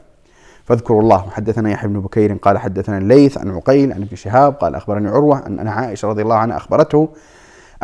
فاذكروا 0.66 1.02
الله. 1.02 1.26
وحدثنا 1.28 1.72
يحيى 1.72 1.90
بن 1.90 2.00
بكير 2.00 2.34
قال 2.34 2.58
حدثنا 2.58 2.98
الليث 2.98 3.38
عن 3.38 3.52
عقيل 3.52 3.94
عن 3.94 4.02
ابن 4.02 4.16
شهاب 4.16 4.54
قال 4.54 4.76
أخبرني 4.76 5.10
عروة 5.10 5.48
أن 5.48 5.68
عائشة 5.68 6.08
رضي 6.08 6.22
الله 6.22 6.36
عنها 6.36 6.58
أخبرته 6.58 7.10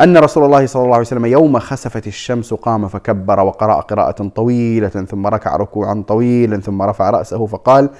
أن 0.00 0.16
رسول 0.16 0.44
الله 0.44 0.66
صلى 0.66 0.82
الله 0.82 0.94
عليه 0.94 1.06
وسلم 1.06 1.26
يوم 1.26 1.58
خسفت 1.58 2.06
الشمس 2.06 2.54
قام 2.54 2.88
فكبر 2.88 3.40
وقرأ 3.40 3.80
قراءة 3.80 4.28
طويلة 4.28 4.88
ثم 4.88 5.26
ركع 5.26 5.56
ركوعا 5.56 6.04
طويلا 6.08 6.60
ثم 6.60 6.82
رفع 6.82 7.10
رأسه 7.10 7.46
فقال 7.46 7.90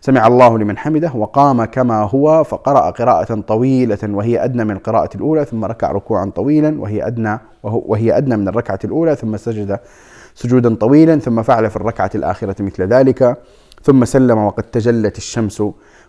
سمع 0.00 0.26
الله 0.26 0.58
لمن 0.58 0.78
حمده 0.78 1.12
وقام 1.14 1.64
كما 1.64 2.02
هو 2.02 2.44
فقرأ 2.44 2.90
قراءة 2.90 3.40
طويلة 3.40 3.98
وهي 4.04 4.44
أدنى 4.44 4.64
من 4.64 4.70
القراءة 4.70 5.16
الأولى 5.16 5.44
ثم 5.44 5.64
ركع 5.64 5.92
ركوعا 5.92 6.30
طويلا 6.34 6.80
وهي 6.80 7.06
أدنى 7.06 7.38
وهي 7.62 8.16
أدنى 8.16 8.36
من 8.36 8.48
الركعة 8.48 8.78
الأولى 8.84 9.16
ثم 9.16 9.36
سجد 9.36 9.80
سجودا 10.34 10.74
طويلا 10.74 11.18
ثم 11.18 11.42
فعل 11.42 11.70
في 11.70 11.76
الركعة 11.76 12.10
الآخرة 12.14 12.62
مثل 12.62 12.82
ذلك. 12.82 13.36
ثم 13.82 14.04
سلم 14.04 14.38
وقد 14.38 14.62
تجلت 14.62 15.18
الشمس 15.18 15.62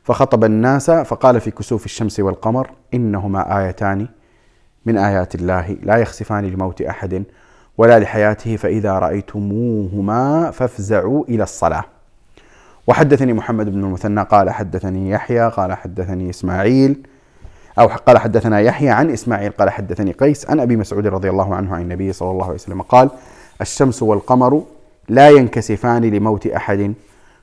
فخطب 0.04 0.44
الناس 0.44 0.92
فقال 0.92 1.42
في 1.42 1.52
كسوف 1.52 1.86
الشمس 1.86 2.20
والقمر 2.20 2.70
إنهما 2.94 3.60
آيتان 3.60 4.08
من 4.88 4.98
آيات 4.98 5.36
الله 5.36 5.78
لا 5.84 5.98
يخسفان 5.98 6.46
لموت 6.46 6.82
أحد 6.82 7.24
ولا 7.78 8.00
لحياته 8.00 8.56
فإذا 8.56 8.94
رأيتموهما 9.00 10.52
فافزعوا 10.52 11.24
إلى 11.30 11.44
الصلاة. 11.44 11.84
وحدثني 12.88 13.34
محمد 13.34 13.70
بن 13.70 13.84
المثنى 13.84 14.24
قال 14.24 14.50
حدثني 14.50 15.10
يحيى 15.10 15.50
قال 15.50 15.74
حدثني 15.74 16.30
إسماعيل 16.30 17.08
أو 17.80 17.88
قال 17.88 18.18
حدثنا 18.18 18.60
يحيى 18.60 18.90
عن 18.90 19.10
إسماعيل 19.10 19.52
قال 19.52 19.70
حدثني 19.70 20.12
قيس 20.12 20.50
عن 20.50 20.60
أبي 20.60 20.76
مسعود 20.76 21.08
رضي 21.08 21.30
الله 21.30 21.56
عنه 21.56 21.76
عن 21.76 21.82
النبي 21.82 22.14
صلى 22.14 22.32
الله 22.32 22.46
عليه 22.46 22.56
وسلم 22.56 22.82
قال 22.82 23.10
الشمس 23.62 24.04
والقمر 24.04 24.64
لا 25.10 25.30
ينكسفان 25.30 26.06
لموت 26.06 26.48
أحد 26.48 26.94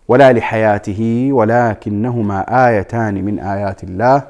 ولا 0.08 0.32
لحياته 0.32 1.28
ولكنهما 1.32 2.68
آيتان 2.68 3.24
من 3.24 3.38
آيات 3.38 3.84
الله. 3.84 4.22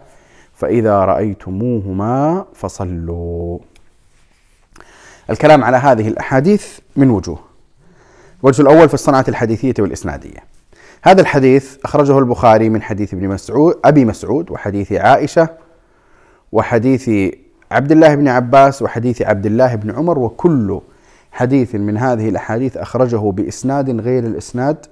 فإذا 0.56 1.04
رأيتموهما 1.04 2.44
فصلوا. 2.54 3.58
الكلام 5.30 5.64
على 5.64 5.76
هذه 5.76 6.08
الأحاديث 6.08 6.78
من 6.96 7.10
وجوه. 7.10 7.38
الوجه 8.40 8.62
الأول 8.62 8.88
في 8.88 8.94
الصنعة 8.94 9.24
الحديثية 9.28 9.74
والإسنادية. 9.78 10.54
هذا 11.02 11.20
الحديث 11.20 11.76
أخرجه 11.84 12.18
البخاري 12.18 12.68
من 12.68 12.82
حديث 12.82 13.14
ابن 13.14 13.28
مسعود 13.28 13.80
أبي 13.84 14.04
مسعود 14.04 14.50
وحديث 14.50 14.92
عائشة 14.92 15.48
وحديث 16.52 17.10
عبد 17.70 17.92
الله 17.92 18.14
بن 18.14 18.28
عباس 18.28 18.82
وحديث 18.82 19.22
عبد 19.22 19.46
الله 19.46 19.74
بن 19.74 19.90
عمر 19.90 20.18
وكل 20.18 20.80
حديث 21.32 21.74
من 21.74 21.96
هذه 21.96 22.28
الأحاديث 22.28 22.76
أخرجه 22.76 23.30
بإسناد 23.30 24.00
غير 24.00 24.24
الإسناد 24.24 24.86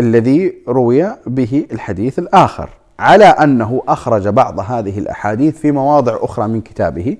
الذي 0.00 0.54
روي 0.68 1.16
به 1.26 1.66
الحديث 1.72 2.18
الآخر. 2.18 2.70
على 2.98 3.24
أنه 3.24 3.82
أخرج 3.88 4.28
بعض 4.28 4.60
هذه 4.60 4.98
الأحاديث 4.98 5.58
في 5.58 5.72
مواضع 5.72 6.18
أخرى 6.20 6.48
من 6.48 6.60
كتابه. 6.60 7.16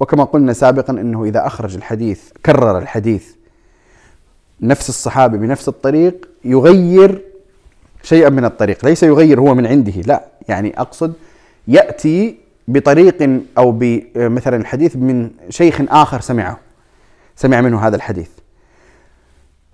وكما 0.00 0.24
قلنا 0.24 0.52
سابقا 0.52 0.92
أنه 0.92 1.24
إذا 1.24 1.46
أخرج 1.46 1.74
الحديث 1.76 2.22
كرر 2.46 2.78
الحديث 2.78 3.26
نفس 4.60 4.88
الصحابي 4.88 5.38
بنفس 5.38 5.68
الطريق 5.68 6.28
يغير 6.44 7.22
شيئا 8.02 8.28
من 8.28 8.44
الطريق. 8.44 8.84
ليس 8.84 9.02
يغير 9.02 9.40
هو 9.40 9.54
من 9.54 9.66
عنده 9.66 9.92
لا. 9.92 10.24
يعني 10.48 10.80
أقصد 10.80 11.12
يأتي 11.68 12.36
بطريق 12.68 13.40
أو 13.58 13.72
بمثلا 13.72 14.56
الحديث 14.56 14.96
من 14.96 15.30
شيخ 15.48 15.80
آخر 15.88 16.20
سمعه 16.20 16.58
سمع 17.36 17.60
منه 17.60 17.86
هذا 17.86 17.96
الحديث. 17.96 18.30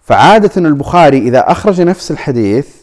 فعادة 0.03 0.51
البخاري 0.57 1.19
إذا 1.19 1.51
أخرج 1.51 1.81
نفس 1.81 2.11
الحديث 2.11 2.76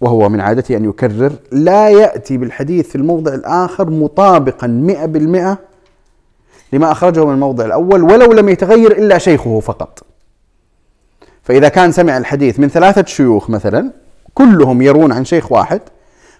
وهو 0.00 0.28
من 0.28 0.40
عادته 0.40 0.76
أن 0.76 0.84
يكرر 0.84 1.32
لا 1.52 1.88
يأتي 1.88 2.36
بالحديث 2.36 2.88
في 2.88 2.94
الموضع 2.96 3.34
الآخر 3.34 3.90
مطابقا 3.90 4.66
مئة 4.66 5.06
بالمئة 5.06 5.58
لما 6.72 6.92
أخرجه 6.92 7.24
من 7.24 7.34
الموضع 7.34 7.64
الأول 7.64 8.02
ولو 8.02 8.32
لم 8.32 8.48
يتغير 8.48 8.92
إلا 8.92 9.18
شيخه 9.18 9.60
فقط. 9.60 10.02
فإذا 11.42 11.68
كان 11.68 11.92
سمع 11.92 12.18
الحديث 12.18 12.60
من 12.60 12.68
ثلاثة 12.68 13.04
شيوخ 13.04 13.50
مثلا 13.50 13.92
كلهم 14.34 14.82
يرون 14.82 15.12
عن 15.12 15.24
شيخ 15.24 15.52
واحد 15.52 15.80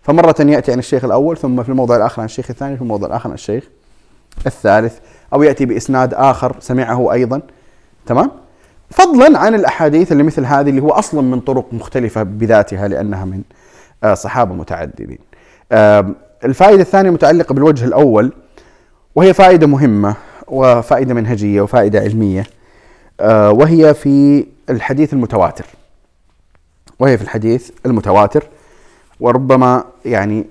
فمرة 0.02 0.36
يأتي 0.38 0.72
عن 0.72 0.78
الشيخ 0.78 1.04
الأول 1.04 1.36
ثم 1.36 1.62
في 1.62 1.68
الموضع 1.68 1.96
الآخر 1.96 2.20
عن 2.20 2.24
الشيخ 2.24 2.50
الثاني 2.50 2.76
في 2.76 2.82
الموضع 2.82 3.06
الآخر 3.06 3.28
عن 3.28 3.34
الشيخ 3.34 3.64
الثالث 4.46 4.98
أو 5.32 5.42
يأتي 5.42 5.64
بإسناد 5.64 6.14
آخر 6.14 6.56
سمعه 6.60 7.12
أيضا. 7.12 7.40
تمام؟ 8.06 8.30
فضلا 8.90 9.38
عن 9.38 9.54
الأحاديث 9.54 10.12
اللي 10.12 10.22
مثل 10.22 10.44
هذه 10.44 10.70
اللي 10.70 10.82
هو 10.82 10.90
أصلا 10.90 11.20
من 11.20 11.40
طرق 11.40 11.66
مختلفة 11.72 12.22
بذاتها 12.22 12.88
لأنها 12.88 13.24
من 13.24 13.42
آه، 14.04 14.14
صحابة 14.14 14.54
متعددين. 14.54 15.18
الفائدة 16.44 16.82
الثانية 16.82 17.10
متعلقة 17.10 17.52
بالوجه 17.52 17.84
الأول 17.84 18.32
وهي 19.14 19.34
فائدة 19.34 19.66
مهمة 19.66 20.14
وفائدة 20.48 21.14
منهجية 21.14 21.60
وفائدة 21.60 22.00
علمية 22.00 22.46
آه، 23.20 23.50
وهي 23.50 23.94
في 23.94 24.46
الحديث 24.70 25.12
المتواتر. 25.12 25.66
وهي 26.98 27.16
في 27.18 27.24
الحديث 27.24 27.70
المتواتر 27.86 28.44
وربما 29.20 29.84
يعني 30.04 30.44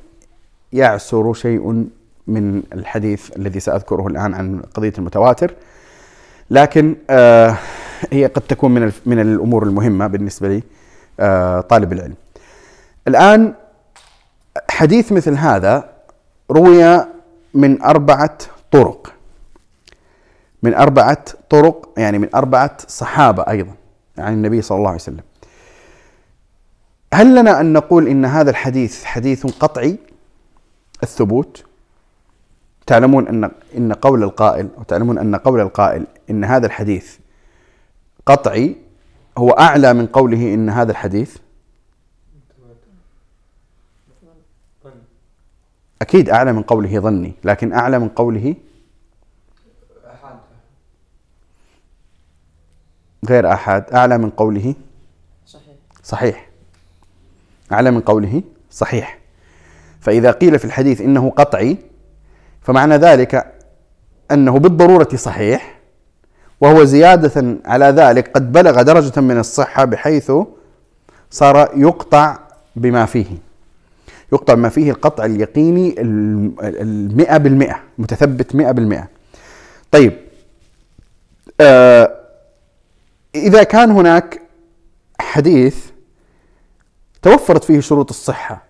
يعسر 0.74 1.34
شيء 1.34 1.86
من 2.27 2.63
الحديث 2.74 3.38
الذي 3.38 3.60
سأذكره 3.60 4.08
الآن 4.08 4.34
عن 4.34 4.62
قضية 4.74 4.94
المتواتر. 4.98 5.53
لكن 6.51 6.96
آه 7.10 7.56
هي 8.12 8.25
قد 8.25 8.42
تكون 8.42 8.72
من 8.72 8.92
من 9.06 9.20
الأمور 9.20 9.63
المهمة 9.63 10.08
بالنسبة 10.08 10.48
لي 10.48 10.63
آه 11.20 11.62
طالب 11.62 11.94
العلم. 11.94 12.16
الآن 13.08 13.54
حديث 14.70 15.12
مثل 15.12 15.34
هذا 15.34 15.89
روي 16.51 17.06
من 17.54 17.82
أربعة 17.82 18.38
طرق. 18.72 19.13
من 20.63 20.74
أربعة 20.74 21.25
طرق 21.50 21.89
يعني 21.98 22.18
من 22.18 22.36
أربعة 22.36 22.77
صحابة 22.88 23.44
أيضا 23.50 23.72
عن 24.18 24.24
يعني 24.24 24.36
النبي 24.36 24.62
صلى 24.62 24.77
الله 24.77 24.89
عليه 24.89 25.00
وسلم. 25.01 25.24
هل 27.13 27.36
لنا 27.36 27.62
أن 27.62 27.74
نقول 27.74 28.08
إن 28.08 28.25
هذا 28.25 28.50
الحديث 28.50 29.04
حديث 29.04 29.46
قطعي؟ 29.46 29.98
الثبوت. 31.04 31.63
تعلمون 32.88 33.27
أن 33.27 33.51
إن 33.77 33.94
قول 33.94 34.24
القائل 34.24 34.68
أو 34.77 34.84
تعلمون 34.84 35.18
أن 35.18 35.36
قول 35.36 35.62
القائل 35.62 36.08
إن 36.30 36.44
هذا 36.44 36.66
الحديث 36.66 37.18
قطعي 38.27 38.75
هو 39.38 39.50
أعلى 39.50 39.93
من 39.93 40.07
قوله 40.07 40.53
إن 40.53 40.69
هذا 40.69 40.91
الحديث؟ 40.91 41.38
أكيد 46.01 46.29
أعلى 46.29 46.53
من 46.53 46.63
قوله 46.63 47.00
ظني 47.00 47.34
لكن 47.43 47.74
أعلى 47.74 48.00
من 48.00 48.10
قوله 48.10 48.55
غير 53.29 53.53
أحد 53.53 53.84
أعلى 53.93 54.17
من 54.17 54.29
قوله 54.29 54.75
صحيح 55.46 55.75
صحيح. 56.03 56.50
أعلى 57.72 57.91
من 57.91 58.01
قوله 58.01 58.41
صحيح. 58.72 59.19
فإذا 60.01 60.31
قيل 60.31 60.60
في 60.60 60.65
الحديث 60.65 61.01
إنه 61.01 61.29
قطعي 61.29 61.77
فمعنى 62.62 62.96
ذلك 62.96 63.53
أنه 64.31 64.60
بالضرورة 64.60 65.10
صحيح 65.15 65.76
وهو 66.62 66.84
زيادة 66.84 67.58
على 67.66 67.86
ذلك 67.86 68.32
قد 68.32 68.52
بلغ 68.52 68.82
درجة 68.82 69.22
من 69.22 69.40
الصحة 69.40 69.86
بحيث 69.86 70.32
صار 71.32 71.70
يقطع 71.76 72.38
بما 72.76 73.06
فيه 73.06 73.26
يقطع 74.34 74.56
ما 74.56 74.70
فيه 74.70 74.92
القطع 74.92 75.26
اليقيني 75.26 75.96
المئة 76.02 77.38
بالمئة 77.38 77.80
متثبت 77.98 78.56
مئة 78.56 78.72
بالمئة 78.72 79.08
طيب 79.92 80.14
آه 81.62 82.18
إذا 83.36 83.64
كان 83.64 83.92
هناك 83.92 84.42
حديث 85.20 85.86
توفرت 87.22 87.64
فيه 87.64 87.80
شروط 87.80 88.10
الصحة 88.10 88.64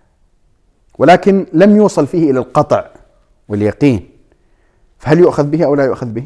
ولكن 0.98 1.46
لم 1.52 1.76
يوصل 1.76 2.06
فيه 2.06 2.30
إلى 2.30 2.38
القطع 2.38 2.86
واليقين 3.48 4.10
فهل 4.98 5.18
يؤخذ 5.18 5.44
به 5.44 5.64
أو 5.64 5.74
لا 5.74 5.84
يؤخذ 5.84 6.06
به؟ 6.06 6.24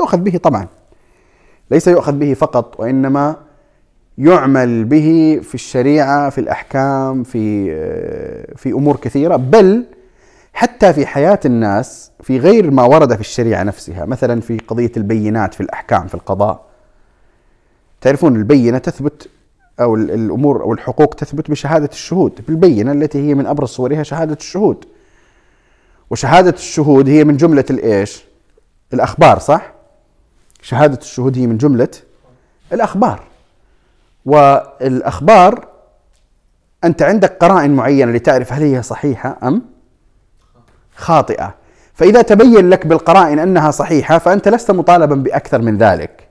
يؤخذ 0.00 0.18
به 0.18 0.38
طبعا. 0.38 0.66
ليس 1.70 1.88
يؤخذ 1.88 2.12
به 2.12 2.34
فقط 2.34 2.80
وإنما 2.80 3.36
يعمل 4.18 4.84
به 4.84 5.40
في 5.42 5.54
الشريعة 5.54 6.30
في 6.30 6.38
الأحكام 6.38 7.22
في 7.22 7.70
في 8.56 8.72
أمور 8.72 8.96
كثيرة. 8.96 9.36
بل 9.36 9.84
حتى 10.52 10.92
في 10.92 11.06
حياة 11.06 11.40
الناس 11.44 12.10
في 12.22 12.38
غير 12.38 12.70
ما 12.70 12.82
ورد 12.82 13.14
في 13.14 13.20
الشريعة 13.20 13.62
نفسها 13.62 14.04
مثلا 14.04 14.40
في 14.40 14.58
قضية 14.58 14.92
البينات 14.96 15.54
في 15.54 15.60
الأحكام 15.60 16.06
في 16.06 16.14
القضاء. 16.14 16.64
تعرفون 18.00 18.36
البينة 18.36 18.78
تثبت 18.78 19.28
أو 19.80 19.94
الأمور 19.94 20.62
أو 20.62 20.72
الحقوق 20.72 21.14
تثبت 21.14 21.50
بشهادة 21.50 21.88
الشهود. 21.92 22.40
بالبينة 22.48 22.92
التي 22.92 23.28
هي 23.28 23.34
من 23.34 23.46
أبرز 23.46 23.68
صورها 23.68 24.02
شهادة 24.02 24.36
الشهود. 24.40 24.84
وشهادة 26.10 26.50
الشهود 26.50 27.08
هي 27.08 27.24
من 27.24 27.36
جملة 27.36 27.64
الإيش 27.70 28.24
الأخبار 28.94 29.38
صح؟ 29.38 29.72
شهادة 30.62 30.98
الشهود 30.98 31.38
هي 31.38 31.46
من 31.46 31.58
جملة 31.58 31.88
الأخبار. 32.72 33.22
والأخبار 34.24 35.68
أنت 36.84 37.02
عندك 37.02 37.36
قرائن 37.44 37.70
معينة 37.76 38.12
لتعرف 38.12 38.52
هل 38.52 38.62
هي 38.62 38.82
صحيحة 38.82 39.38
أم 39.42 39.62
خاطئة. 40.94 41.54
فإذا 41.94 42.22
تبين 42.22 42.70
لك 42.70 42.86
بالقرائن 42.86 43.38
أنها 43.38 43.70
صحيحة 43.70 44.18
فأنت 44.18 44.48
لست 44.48 44.70
مطالبا 44.70 45.14
بأكثر 45.14 45.62
من 45.62 45.78
ذلك. 45.78 46.28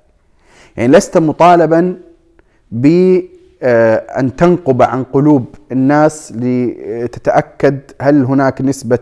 يعني 0.78 0.92
لست 0.92 1.18
مطالبا 1.18 1.98
بأن 2.72 3.28
آه، 3.64 4.22
تنقب 4.38 4.82
عن 4.82 5.04
قلوب 5.04 5.56
الناس 5.72 6.34
لتتأكد 6.36 7.80
هل 8.02 8.24
هناك 8.24 8.62
نسبة 8.62 9.00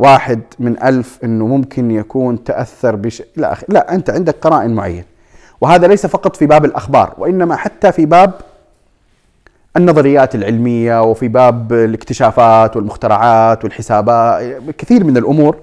واحد 0.00 0.40
من 0.58 0.82
ألف 0.82 1.18
أنه 1.24 1.46
ممكن 1.46 1.90
يكون 1.90 2.44
تأثر 2.44 2.96
بشيء 2.96 3.26
لا 3.36 3.52
أخي 3.52 3.66
لا 3.68 3.94
أنت 3.94 4.10
عندك 4.10 4.36
قرائن 4.40 4.74
معين. 4.74 5.04
وهذا 5.60 5.86
ليس 5.86 6.06
فقط 6.06 6.36
في 6.36 6.46
باب 6.46 6.64
الأخبار 6.64 7.14
وإنما 7.18 7.56
حتى 7.56 7.92
في 7.92 8.06
باب 8.06 8.32
النظريات 9.76 10.34
العلمية 10.34 11.02
وفي 11.02 11.28
باب 11.28 11.72
الاكتشافات 11.72 12.76
والمخترعات 12.76 13.64
والحسابات 13.64 14.62
كثير 14.78 15.04
من 15.04 15.16
الأمور 15.16 15.56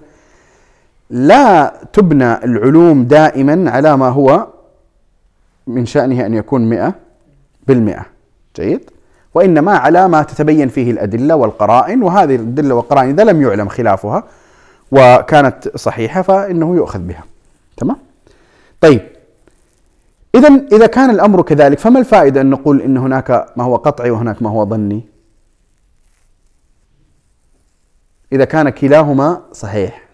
لا 1.09 1.73
تبنى 1.93 2.43
العلوم 2.43 3.03
دائما 3.03 3.71
على 3.71 3.97
ما 3.97 4.09
هو 4.09 4.47
من 5.67 5.85
شأنه 5.85 6.25
أن 6.25 6.33
يكون 6.33 6.69
مئة 6.69 6.93
بالمئة. 7.67 8.05
جيد؟ 8.55 8.89
وإنما 9.37 9.77
على 9.77 10.07
ما 10.07 10.23
تتبين 10.23 10.69
فيه 10.69 10.91
الأدلة 10.91 11.35
والقرائن 11.35 12.03
وهذه 12.03 12.35
الأدلة 12.35 12.75
والقرائن 12.75 13.09
إذا 13.09 13.23
لم 13.23 13.41
يعلم 13.41 13.67
خلافها 13.69 14.23
وكانت 14.91 15.77
صحيحة 15.77 16.21
فإنه 16.21 16.75
يؤخذ 16.75 16.99
بها. 16.99 17.23
تمام؟ 17.77 17.97
طيب. 18.81 19.01
إذا 20.35 20.47
إذا 20.71 20.87
كان 20.87 21.09
الأمر 21.09 21.41
كذلك 21.41 21.79
فما 21.79 21.99
الفائدة 21.99 22.41
أن 22.41 22.49
نقول 22.49 22.81
إن 22.81 22.97
هناك 22.97 23.53
ما 23.55 23.63
هو 23.63 23.75
قطعي 23.75 24.11
وهناك 24.11 24.41
ما 24.41 24.49
هو 24.49 24.65
ظني؟ 24.65 25.01
إذا 28.31 28.45
كان 28.45 28.69
كلاهما 28.69 29.41
صحيح. 29.53 30.07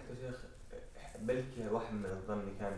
بلكي 1.22 1.72
واحد 1.72 1.94
من 1.94 2.04
الظن 2.04 2.42
كان 2.60 2.72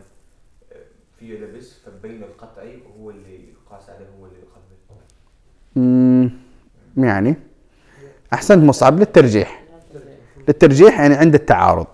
فيه 1.18 1.38
لبس 1.38 1.72
فبين 1.86 2.22
القطعي 2.22 2.78
هو 3.00 3.10
اللي 3.10 3.34
يقاس 3.34 3.90
عليه 3.90 4.06
هو 4.20 4.26
اللي 4.26 4.36
به 5.76 6.15
يعني 6.96 7.36
أحسنت 8.32 8.64
مصعب 8.64 8.98
للترجيح. 8.98 9.62
للترجيح 10.48 11.00
يعني 11.00 11.14
عند 11.14 11.34
التعارض. 11.34 11.86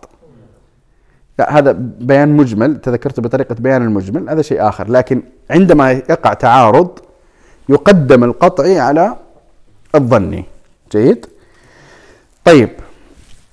لا 1.38 1.58
هذا 1.58 1.72
بيان 1.78 2.28
مجمل 2.28 2.80
تذكرت 2.80 3.20
بطريقة 3.20 3.54
بيان 3.54 3.82
المجمل 3.82 4.30
هذا 4.30 4.42
شيء 4.42 4.68
آخر. 4.68 4.90
لكن 4.90 5.22
عندما 5.50 5.90
يقع 5.90 6.34
تعارض 6.34 6.98
يقدم 7.68 8.24
القطعي 8.24 8.78
على 8.80 9.16
الظني. 9.94 10.44
جيد؟ 10.92 11.26
طيب 12.44 12.70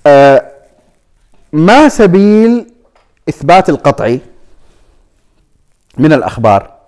آه 0.06 0.50
ما 1.52 1.88
سبيل 1.88 2.72
إثبات 3.28 3.68
القطعي 3.68 4.20
من 5.98 6.12
الأخبار؟ 6.12 6.80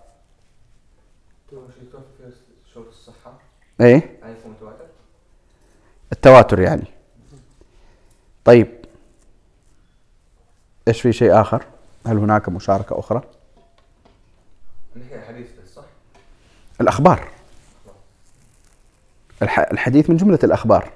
إيه؟ 3.80 4.11
التواتر 6.22 6.60
يعني 6.60 6.86
طيب 8.44 8.84
إيش 10.88 11.00
في 11.00 11.12
شيء 11.12 11.40
آخر؟ 11.40 11.66
هل 12.06 12.18
هناك 12.18 12.48
مشاركة 12.48 12.98
أخرى؟ 12.98 13.22
حديث 15.28 15.46
صح؟ 15.74 15.84
الأخبار 16.80 17.28
الحديث 19.42 20.10
من 20.10 20.16
جملة 20.16 20.38
الأخبار 20.44 20.92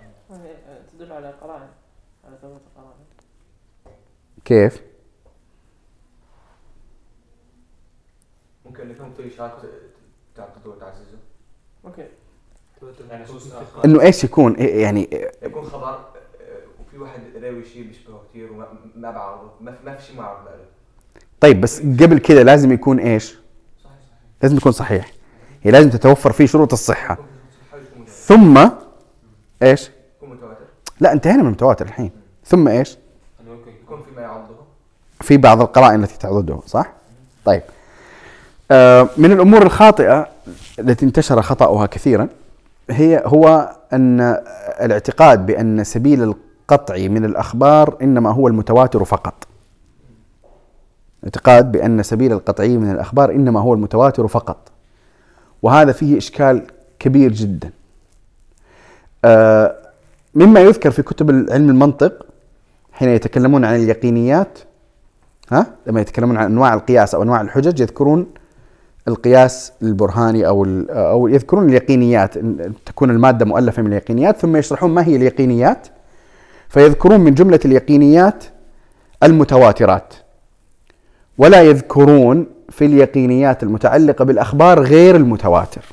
تدل 0.93 1.13
على 1.13 1.31
قرائن 1.31 1.69
على 2.25 2.37
ثبوت 2.43 2.61
القرائن 2.77 3.05
كيف؟ 4.45 4.83
كان 8.77 8.89
لكم 8.89 9.15
في 9.15 9.35
اشارات 9.35 9.63
تعقده 10.37 10.71
وتعززه 10.71 11.19
اسمه 11.85 12.07
إنه 13.85 14.01
إيش 14.01 14.25
يكون؟ 14.25 14.55
إيه 14.55 14.83
يعني 14.83 15.09
يكون 15.43 15.65
خبر 15.65 15.89
آه، 15.89 16.01
وفي 16.81 16.99
واحد 16.99 17.21
راوي 17.43 17.65
شيء 17.65 17.83
بيشبهه 17.83 18.21
كثير 18.31 18.53
وما 18.53 18.67
ما 18.97 19.11
بعرضه 19.11 19.51
ما 19.61 19.73
في 19.73 19.79
ما 19.87 20.01
شيء 20.01 20.17
معرض 20.17 20.45
له 20.45 20.65
طيب 21.41 21.61
بس 21.61 21.81
قبل 21.81 22.19
كذا 22.19 22.45
لازم 22.45 22.73
يكون 22.73 22.99
إيش؟ 22.99 23.39
صحيح 23.85 23.97
لازم 24.43 24.57
يكون 24.57 24.73
صحيح. 24.73 25.13
هي 25.63 25.71
لازم 25.71 25.91
تتوفر 25.91 26.33
فيه 26.33 26.47
شروط 26.47 26.73
الصحة. 26.73 27.19
ثم 28.09 28.69
إيش؟ 29.63 29.91
لا 31.01 31.13
انتهينا 31.13 31.39
من 31.39 31.47
المتواتر 31.47 31.87
الحين. 31.87 32.11
ثم 32.45 32.69
إيش؟ 32.69 32.97
يكون 33.85 34.03
في 34.03 34.17
ما 34.17 34.23
يعضده. 34.23 34.57
في 35.21 35.37
بعض 35.37 35.61
القرائن 35.61 36.03
التي 36.03 36.19
تعضده 36.19 36.61
صح؟ 36.67 36.93
طيب. 37.45 37.63
آه 38.71 39.09
من 39.17 39.33
الأمور 39.33 39.63
الخاطئة 39.63 40.29
التي 40.79 41.07
انتشر 41.07 41.43
خطأها 41.43 41.87
كثيرا 41.87 42.29
هي 42.91 43.23
هو 43.27 43.77
أن 43.93 44.21
الاعتقاد 44.81 45.47
بأن 45.47 45.85
سبيل 45.85 46.23
القطع 46.23 46.95
من 46.97 47.25
الأخبار 47.25 47.97
إنما 48.03 48.31
هو 48.31 48.49
المتواتر 48.49 49.05
فقط. 49.05 49.47
اعتقاد 51.25 51.73
بأن 51.73 52.03
سبيل 52.03 52.33
القطعي 52.33 52.79
من 52.79 52.91
الأخبار 52.91 53.31
إنما 53.31 53.61
هو 53.61 53.75
المتواتر 53.75 54.29
فقط. 54.29 54.57
وهذا 55.63 55.93
فيه 55.93 56.19
إشكال 56.19 56.63
كبير 56.99 57.33
جدا. 57.33 57.71
آه 59.25 59.75
مما 60.35 60.61
يذكر 60.61 60.91
في 60.91 61.03
كتب 61.03 61.31
علم 61.31 61.71
المنطق 61.71 62.27
حين 62.93 63.09
يتكلمون 63.09 63.65
عن 63.65 63.75
اليقينيات 63.75 64.59
ها 65.53 65.67
لما 65.87 66.01
يتكلمون 66.01 66.37
عن 66.37 66.45
أنواع 66.45 66.75
القياس 66.75 67.15
أو 67.15 67.23
أنواع 67.23 67.41
الحجج 67.41 67.81
يذكرون 67.81 68.27
القياس 69.09 69.73
البرهاني 69.83 70.47
أو 70.47 70.67
أو 70.91 71.29
يذكرون 71.29 71.69
اليقينيات 71.69 72.35
تكون 72.87 73.11
المادة 73.11 73.45
مؤلفة 73.45 73.83
من 73.83 73.89
اليقينيات 73.89 74.37
ثم 74.37 74.57
يشرحون 74.57 74.91
ما 74.91 75.07
هي 75.07 75.17
اليقينيات. 75.17 75.89
فيذكرون 76.69 77.21
من 77.21 77.35
جملة 77.35 77.61
اليقينيات 77.65 78.45
المتواترات. 79.23 80.15
ولا 81.39 81.63
يذكرون 81.63 82.47
في 82.71 82.85
اليقينيات 82.85 83.63
المتعلقة 83.63 84.25
بالأخبار 84.25 84.83
غير 84.83 85.17
المتواتر. 85.17 85.85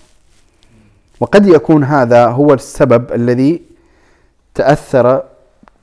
وقد 1.19 1.47
يكون 1.47 1.83
هذا 1.83 2.25
هو 2.27 2.53
السبب 2.53 3.13
الذي 3.13 3.61
تأثر 4.55 5.23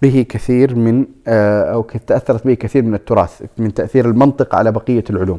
به 0.02 0.26
كثير 0.28 0.74
من 0.74 1.06
آه، 1.26 1.62
أو 1.72 1.82
تأثرت 1.82 2.46
به 2.46 2.54
كثير 2.54 2.82
من 2.82 2.94
التراث 2.94 3.42
من 3.58 3.74
تأثير 3.74 4.06
المنطق 4.06 4.54
على 4.54 4.72
بقية 4.72 5.04
العلوم. 5.10 5.38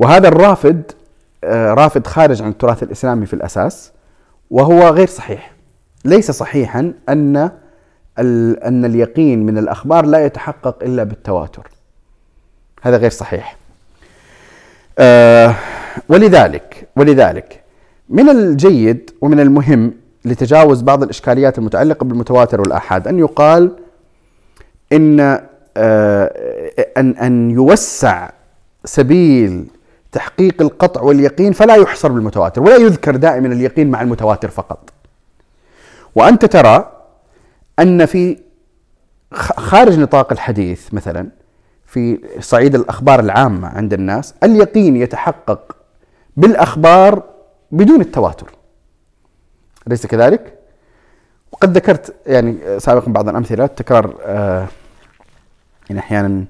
وهذا 0.00 0.28
الرافد 0.28 0.92
آه، 1.44 1.74
رافد 1.74 2.06
خارج 2.06 2.42
عن 2.42 2.48
التراث 2.50 2.82
الإسلامي 2.82 3.26
في 3.26 3.34
الأساس 3.34 3.92
وهو 4.50 4.88
غير 4.88 5.06
صحيح. 5.06 5.52
ليس 6.04 6.30
صحيحا 6.30 6.92
أن 7.08 7.50
أن 8.18 8.84
اليقين 8.84 9.46
من 9.46 9.58
الأخبار 9.58 10.06
لا 10.06 10.24
يتحقق 10.24 10.82
إلا 10.82 11.04
بالتواتر. 11.04 11.68
هذا 12.82 12.96
غير 12.96 13.10
صحيح. 13.10 13.56
آه، 14.98 15.54
ولذلك 16.08 16.88
ولذلك 16.96 17.60
من 18.08 18.28
الجيد 18.28 19.10
ومن 19.20 19.40
المهم 19.40 19.94
لتجاوز 20.24 20.82
بعض 20.82 21.02
الإشكاليات 21.02 21.58
المتعلقة 21.58 22.04
بالمتواتر 22.04 22.60
والآحاد 22.60 23.08
أن 23.08 23.18
يقال 23.18 23.76
إن 24.92 25.20
آه، 25.76 26.32
أن 26.96 27.10
أن 27.10 27.50
يوسع 27.50 28.30
سبيل 28.84 29.66
تحقيق 30.12 30.62
القطع 30.62 31.02
واليقين 31.02 31.52
فلا 31.52 31.74
يحصر 31.74 32.12
بالمتواتر 32.12 32.62
ولا 32.62 32.76
يذكر 32.76 33.16
دائما 33.16 33.46
اليقين 33.46 33.90
مع 33.90 34.02
المتواتر 34.02 34.48
فقط. 34.48 34.90
وأنت 36.14 36.44
ترى 36.44 36.92
أن 37.78 38.06
في 38.06 38.38
خارج 39.56 39.98
نطاق 39.98 40.32
الحديث 40.32 40.94
مثلا 40.94 41.28
في 41.86 42.20
صعيد 42.40 42.74
الأخبار 42.74 43.20
العامة 43.20 43.68
عند 43.68 43.92
الناس 43.92 44.34
اليقين 44.42 44.96
يتحقق 44.96 45.76
بالأخبار 46.36 47.22
بدون 47.70 48.00
التواتر. 48.00 48.50
أليس 49.86 50.06
كذلك؟ 50.06 50.58
وقد 51.52 51.76
ذكرت 51.76 52.14
يعني 52.26 52.80
سابقا 52.80 53.12
بعض 53.12 53.28
الأمثلة 53.28 53.64
التكرار 53.64 54.14
آه 54.22 54.66
يعني 55.90 56.00
أحيانا 56.00 56.44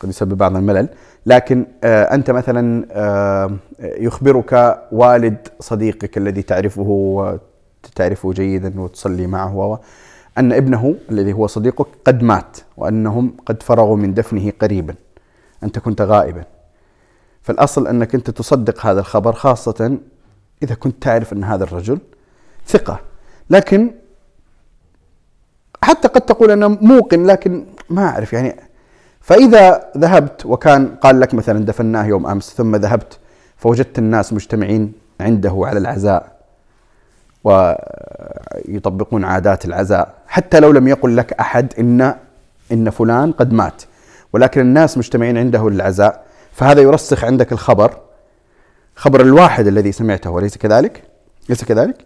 قد 0.00 0.08
يسبب 0.08 0.36
بعض 0.36 0.56
الملل. 0.56 0.88
لكن 1.26 1.66
آه 1.84 2.14
أنت 2.14 2.30
مثلا 2.30 2.86
آه 2.90 3.56
يخبرك 3.80 4.82
والد 4.92 5.48
صديقك 5.60 6.18
الذي 6.18 6.42
تعرفه 6.42 6.86
وتعرفه 7.84 8.32
جيدا 8.32 8.80
وتصلي 8.80 9.26
معه 9.26 9.80
أن 10.38 10.52
ابنه 10.52 10.94
الذي 11.10 11.32
هو 11.32 11.46
صديقك 11.46 11.86
قد 12.04 12.22
مات 12.22 12.56
وأنهم 12.76 13.36
قد 13.46 13.62
فرغوا 13.62 13.96
من 13.96 14.14
دفنه 14.14 14.52
قريبا. 14.60 14.94
أنت 15.62 15.78
كنت 15.78 16.02
غائبا. 16.02 16.44
فالأصل 17.42 17.86
أنك 17.86 18.14
أنت 18.14 18.30
تصدق 18.30 18.86
هذا 18.86 19.00
الخبر 19.00 19.32
خاصة 19.32 19.98
إذا 20.62 20.74
كنت 20.74 21.02
تعرف 21.02 21.32
أن 21.32 21.44
هذا 21.44 21.64
الرجل 21.64 21.98
ثقة. 22.66 23.00
لكن 23.50 23.90
حتى 25.82 26.08
قد 26.08 26.20
تقول 26.20 26.50
أنا 26.50 26.68
موقن 26.68 27.26
لكن 27.26 27.66
ما 27.90 28.06
أعرف 28.06 28.32
يعني 28.32 28.56
فإذا 29.20 29.84
ذهبت 29.98 30.46
وكان 30.46 30.88
قال 31.02 31.20
لك 31.20 31.34
مثلا 31.34 31.64
دفناه 31.64 32.04
يوم 32.04 32.26
أمس 32.26 32.54
ثم 32.56 32.76
ذهبت 32.76 33.18
فوجدت 33.56 33.98
الناس 33.98 34.32
مجتمعين 34.32 34.92
عنده 35.20 35.62
على 35.64 35.78
العزاء 35.78 36.38
ويطبقون 37.44 39.24
عادات 39.24 39.64
العزاء 39.64 40.14
حتى 40.26 40.60
لو 40.60 40.70
لم 40.72 40.88
يقل 40.88 41.16
لك 41.16 41.32
أحد 41.32 41.74
إن 41.78 42.14
إن 42.72 42.90
فلان 42.90 43.32
قد 43.32 43.52
مات 43.52 43.82
ولكن 44.32 44.60
الناس 44.60 44.98
مجتمعين 44.98 45.38
عنده 45.38 45.70
للعزاء 45.70 46.24
فهذا 46.52 46.80
يرسخ 46.80 47.24
عندك 47.24 47.52
الخبر 47.52 47.96
خبر 48.96 49.20
الواحد 49.20 49.66
الذي 49.66 49.92
سمعته 49.92 50.38
أليس 50.38 50.58
كذلك؟ 50.58 51.02
ليس 51.48 51.64
كذلك؟ 51.64 51.96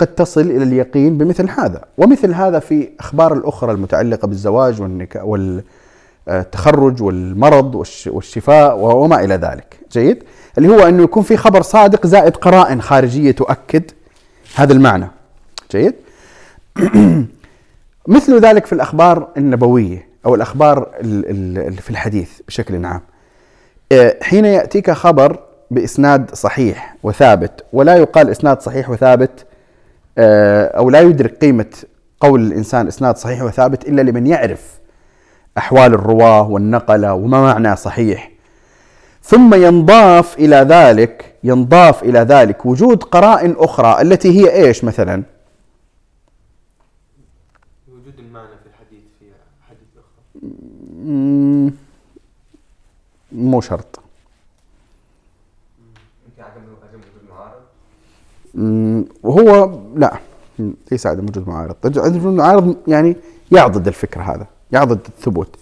فقد 0.00 0.14
تصل 0.14 0.40
إلى 0.40 0.62
اليقين 0.62 1.18
بمثل 1.18 1.48
هذا. 1.50 1.84
ومثل 1.98 2.34
هذا 2.34 2.58
في 2.58 2.88
أخبار 3.00 3.32
الأخرى 3.32 3.72
المتعلقة 3.72 4.26
بالزواج 4.28 4.80
والنكاح 4.82 5.24
والتخرج 6.26 7.02
والمرض 7.02 7.74
والش- 7.74 8.06
والشفاء 8.06 8.78
وما 8.78 9.24
إلى 9.24 9.34
ذلك. 9.34 9.76
جيد؟ 9.92 10.22
اللي 10.58 10.68
هو 10.68 10.80
أنه 10.88 11.02
يكون 11.02 11.22
في 11.22 11.36
خبر 11.36 11.62
صادق 11.62 12.06
زائد 12.06 12.36
قرائن 12.36 12.82
خارجية 12.82 13.30
تؤكد 13.30 13.82
هذا 14.54 14.72
المعنى. 14.72 15.08
جيد؟ 15.72 15.94
مثل 18.08 18.40
ذلك 18.40 18.66
في 18.66 18.72
الأخبار 18.72 19.28
النبوية 19.36 20.08
أو 20.26 20.34
الأخبار 20.34 20.78
ال- 21.00 21.30
ال- 21.30 21.58
ال- 21.68 21.72
في 21.76 21.90
الحديث 21.90 22.30
بشكل 22.48 22.84
عام. 22.86 23.00
آه، 23.92 24.16
حين 24.22 24.44
يأتيك 24.44 24.90
خبر 24.90 25.38
بإسناد 25.70 26.34
صحيح 26.34 26.96
وثابت 27.02 27.64
ولا 27.72 27.96
يقال 27.96 28.30
إسناد 28.30 28.60
صحيح 28.62 28.90
وثابت 28.90 29.46
أو 30.76 30.90
لا 30.90 31.00
يدرك 31.00 31.34
قيمة 31.38 31.84
قول 32.20 32.40
الإنسان 32.46 32.86
إسناد 32.86 33.16
صحيح 33.16 33.42
وثابت 33.42 33.88
إلا 33.88 34.02
لمن 34.02 34.26
يعرف 34.26 34.80
أحوال 35.58 35.94
الرواة 35.94 36.50
والنقلة 36.50 37.14
وما 37.14 37.42
معنى 37.42 37.76
صحيح. 37.76 38.30
ثم 39.22 39.54
ينضاف 39.54 40.38
إلى 40.38 40.56
ذلك 40.56 41.34
ينضاف 41.44 42.02
إلى 42.02 42.18
ذلك 42.18 42.66
وجود 42.66 43.02
قرائن 43.02 43.54
أخرى 43.58 44.02
التي 44.02 44.28
هي 44.40 44.52
إيش 44.66 44.84
مثلا؟ 44.84 45.22
وجود 47.88 48.18
المعنى 48.18 48.48
في 48.48 48.66
الحديث 48.68 49.02
في 49.20 49.24
حديث 49.68 49.88
أخرى. 49.96 51.72
مو 53.32 53.60
شرط 53.60 54.00
يمكن 56.26 56.42
عدم 56.42 56.60
عدم 56.88 56.98
وجود 56.98 57.30
معارض 57.30 57.52
مم، 57.52 58.39
وهو 59.22 59.78
لا. 59.96 60.18
ليس 60.90 61.06
عدم 61.06 61.24
وجود 61.24 61.48
معارض 61.48 61.74
عدم 61.84 62.16
وجود 62.16 62.34
معارض 62.34 62.76
يعني 62.88 63.16
يعضد 63.52 63.86
الفكر 63.86 64.22
هذا 64.22 64.46
يعضد 64.72 65.00
الثبوت. 65.08 65.56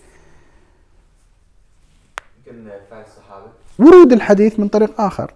ورود 3.79 4.13
الحديث 4.13 4.61
من 4.61 4.69
طريق 4.69 5.01
آخر. 5.01 5.33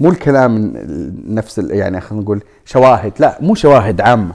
مو 0.00 0.08
الكلام 0.08 0.50
من 0.50 1.34
نفس 1.34 1.58
يعني 1.58 2.00
خلينا 2.00 2.24
نقول 2.24 2.42
شواهد. 2.64 3.12
لا 3.18 3.38
مو 3.40 3.54
شواهد 3.54 4.00
عامة. 4.00 4.34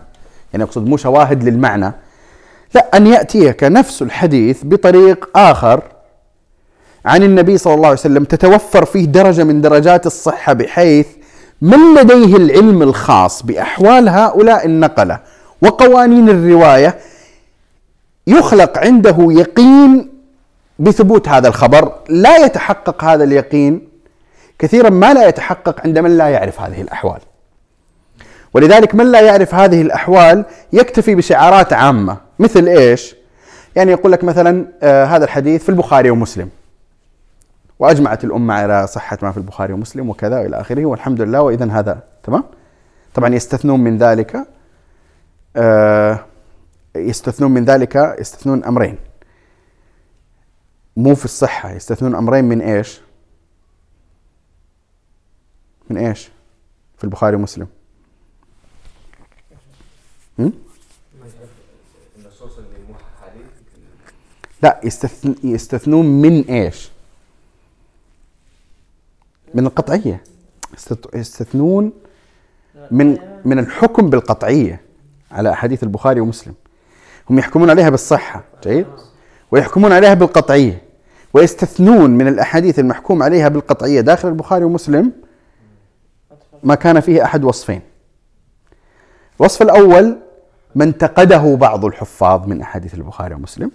يعني 0.53 0.63
أقصد 0.63 0.87
مو 0.87 0.97
شواهد 0.97 1.43
للمعنى. 1.43 1.93
لا 2.75 2.97
أن 2.97 3.07
يأتيك 3.07 3.63
نفس 3.63 4.01
الحديث 4.01 4.65
بطريق 4.65 5.37
آخر 5.37 5.83
عن 7.05 7.23
النبي 7.23 7.57
صلى 7.57 7.73
الله 7.73 7.87
عليه 7.87 7.99
وسلم 7.99 8.23
تتوفر 8.23 8.85
فيه 8.85 9.05
درجة 9.05 9.43
من 9.43 9.61
درجات 9.61 10.05
الصحة 10.05 10.53
بحيث 10.53 11.07
من 11.61 11.95
لديه 11.95 12.35
العلم 12.37 12.81
الخاص 12.81 13.43
بأحوال 13.43 14.09
هؤلاء 14.09 14.65
النقلة 14.65 15.19
وقوانين 15.61 16.29
الرواية 16.29 16.97
يخلق 18.27 18.77
عنده 18.77 19.15
يقين 19.19 20.09
بثبوت 20.79 21.27
هذا 21.29 21.47
الخبر 21.47 21.93
لا 22.09 22.37
يتحقق 22.37 23.03
هذا 23.03 23.23
اليقين 23.23 23.87
كثيرا 24.59 24.89
ما 24.89 25.13
لا 25.13 25.27
يتحقق 25.27 25.81
عند 25.85 25.99
من 25.99 26.17
لا 26.17 26.29
يعرف 26.29 26.61
هذه 26.61 26.81
الأحوال. 26.81 27.19
ولذلك 28.53 28.95
من 28.95 29.11
لا 29.11 29.21
يعرف 29.21 29.55
هذه 29.55 29.81
الأحوال 29.81 30.45
يكتفي 30.73 31.15
بشعارات 31.15 31.73
عامة 31.73 32.17
مثل 32.39 32.67
إيش؟ 32.67 33.15
يعني 33.75 33.91
يقول 33.91 34.11
لك 34.11 34.23
مثلا 34.23 34.65
آه 34.83 35.05
هذا 35.05 35.25
الحديث 35.25 35.63
في 35.63 35.69
البخاري 35.69 36.09
ومسلم. 36.09 36.49
وأجمعت 37.81 38.23
الأمة 38.23 38.53
على 38.53 38.87
صحة 38.87 39.17
ما 39.21 39.31
في 39.31 39.37
البخاري 39.37 39.73
ومسلم 39.73 40.09
وكذا 40.09 40.41
إلى 40.41 40.61
آخره 40.61 40.85
والحمد 40.85 41.21
لله 41.21 41.41
واذا 41.41 41.71
هذا 41.71 42.03
تمام؟ 42.23 42.43
طبعا 43.13 43.35
يستثنون 43.35 43.79
من 43.79 43.97
ذلك 43.97 44.47
آه 45.55 46.25
يستثنون 46.95 47.51
من 47.51 47.65
ذلك 47.65 48.15
يستثنون 48.19 48.63
أمرين. 48.63 48.97
مو 50.97 51.15
في 51.15 51.25
الصحة 51.25 51.71
يستثنون 51.71 52.15
أمرين 52.15 52.45
من 52.45 52.61
إيش؟ 52.61 53.01
من 55.89 55.97
إيش؟ 55.97 56.29
في 56.97 57.03
البخاري 57.03 57.35
ومسلم. 57.35 57.67
لا 64.63 64.79
يستثن 64.83 65.35
يستثنون 65.43 66.05
من 66.05 66.41
إيش؟ 66.41 66.90
من 69.53 69.65
القطعية. 69.65 70.23
يستث- 70.77 71.15
يستثنون 71.15 71.91
من 72.91 73.17
من 73.45 73.59
الحكم 73.59 74.09
بالقطعية 74.09 74.81
على 75.31 75.51
أحاديث 75.51 75.83
البخاري 75.83 76.19
ومسلم. 76.19 76.53
هم 77.29 77.39
يحكمون 77.39 77.69
عليها 77.69 77.89
بالصحة 77.89 78.43
جيد؟ 78.63 78.85
ويحكمون 79.51 79.91
عليها 79.91 80.13
بالقطعية. 80.13 80.81
ويستثنون 81.33 82.11
من 82.11 82.27
الأحاديث 82.27 82.79
المحكوم 82.79 83.23
عليها 83.23 83.47
بالقطعية. 83.47 84.01
داخل 84.01 84.27
البخاري 84.27 84.65
ومسلم 84.65 85.11
ما 86.63 86.75
كان 86.75 86.99
فيه 86.99 87.23
أحد 87.23 87.43
وصفين. 87.43 87.81
الوصف 89.39 89.61
الأول 89.61 90.17
ما 90.75 90.83
انتقده 90.83 91.55
بعض 91.55 91.85
الحفاظ 91.85 92.47
من 92.47 92.61
أحاديث 92.61 92.93
البخاري 92.93 93.35
ومسلم. 93.35 93.71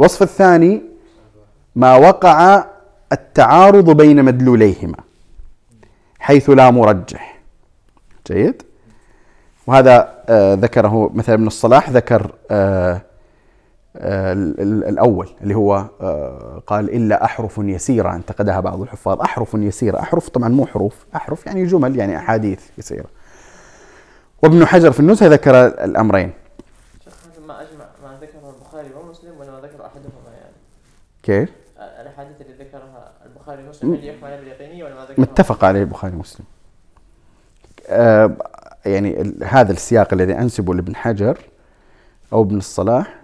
الوصف 0.00 0.22
الثاني 0.22 0.82
ما 1.76 1.96
وقع 1.96 2.64
التعارض 3.12 3.90
بين 3.96 4.24
مدلوليهما 4.24 4.96
حيث 6.18 6.50
لا 6.50 6.70
مرجح. 6.70 7.40
جيد؟ 8.26 8.62
وهذا 9.66 10.22
آه 10.28 10.54
ذكره 10.54 11.10
مثلا 11.14 11.34
ابن 11.34 11.46
الصلاح 11.46 11.90
ذكر 11.90 12.32
آه 12.50 13.02
آه 13.96 14.32
ال- 14.32 14.60
ال- 14.60 14.84
الأول 14.84 15.28
اللي 15.42 15.54
هو 15.54 15.86
آه 16.00 16.62
قال 16.66 16.90
إلا 16.94 17.24
أحرف 17.24 17.58
يسيرة 17.58 18.14
انتقدها 18.14 18.60
بعض 18.60 18.80
الحفاظ. 18.82 19.20
أحرف 19.20 19.54
يسيرة 19.54 20.00
أحرف 20.00 20.28
طبعا 20.28 20.48
مو 20.48 20.66
حروف 20.66 21.06
أحرف 21.16 21.46
يعني 21.46 21.66
جمل 21.66 21.96
يعني 21.96 22.16
أحاديث 22.16 22.60
يسيرة. 22.78 23.06
وابن 24.42 24.66
حجر 24.66 24.92
في 24.92 25.00
النزهة 25.00 25.28
ذكر 25.28 25.66
الأمرين. 25.66 26.32
شيخ 27.04 27.12
هذا 27.36 27.46
ما 27.46 27.60
أجمع 27.62 27.84
ما 28.02 28.18
ذكره 28.20 28.54
البخاري 28.58 28.88
ومسلم 28.94 29.32
ولا 29.40 29.50
ما 29.50 29.60
ذكر 29.60 29.86
أحدهما 29.86 30.36
يعني. 30.40 30.54
كيف؟ 31.22 31.48
البخاري 33.52 33.66
ومسلم 33.66 33.94
اللي 33.94 34.06
يحكم 34.06 34.24
عليها 34.24 34.40
باليقينيه 34.40 34.84
ولا 34.84 34.94
ما 34.94 35.02
ذكرها 35.02 35.20
متفق 35.20 35.64
عليه 35.64 35.80
البخاري 35.80 36.16
ومسلم. 36.16 36.46
آه 37.88 38.36
يعني 38.86 39.34
هذا 39.44 39.72
السياق 39.72 40.14
الذي 40.14 40.32
أنسبه 40.32 40.74
لابن 40.74 40.96
حجر 40.96 41.38
أو 42.32 42.42
ابن 42.42 42.56
الصلاح 42.56 43.16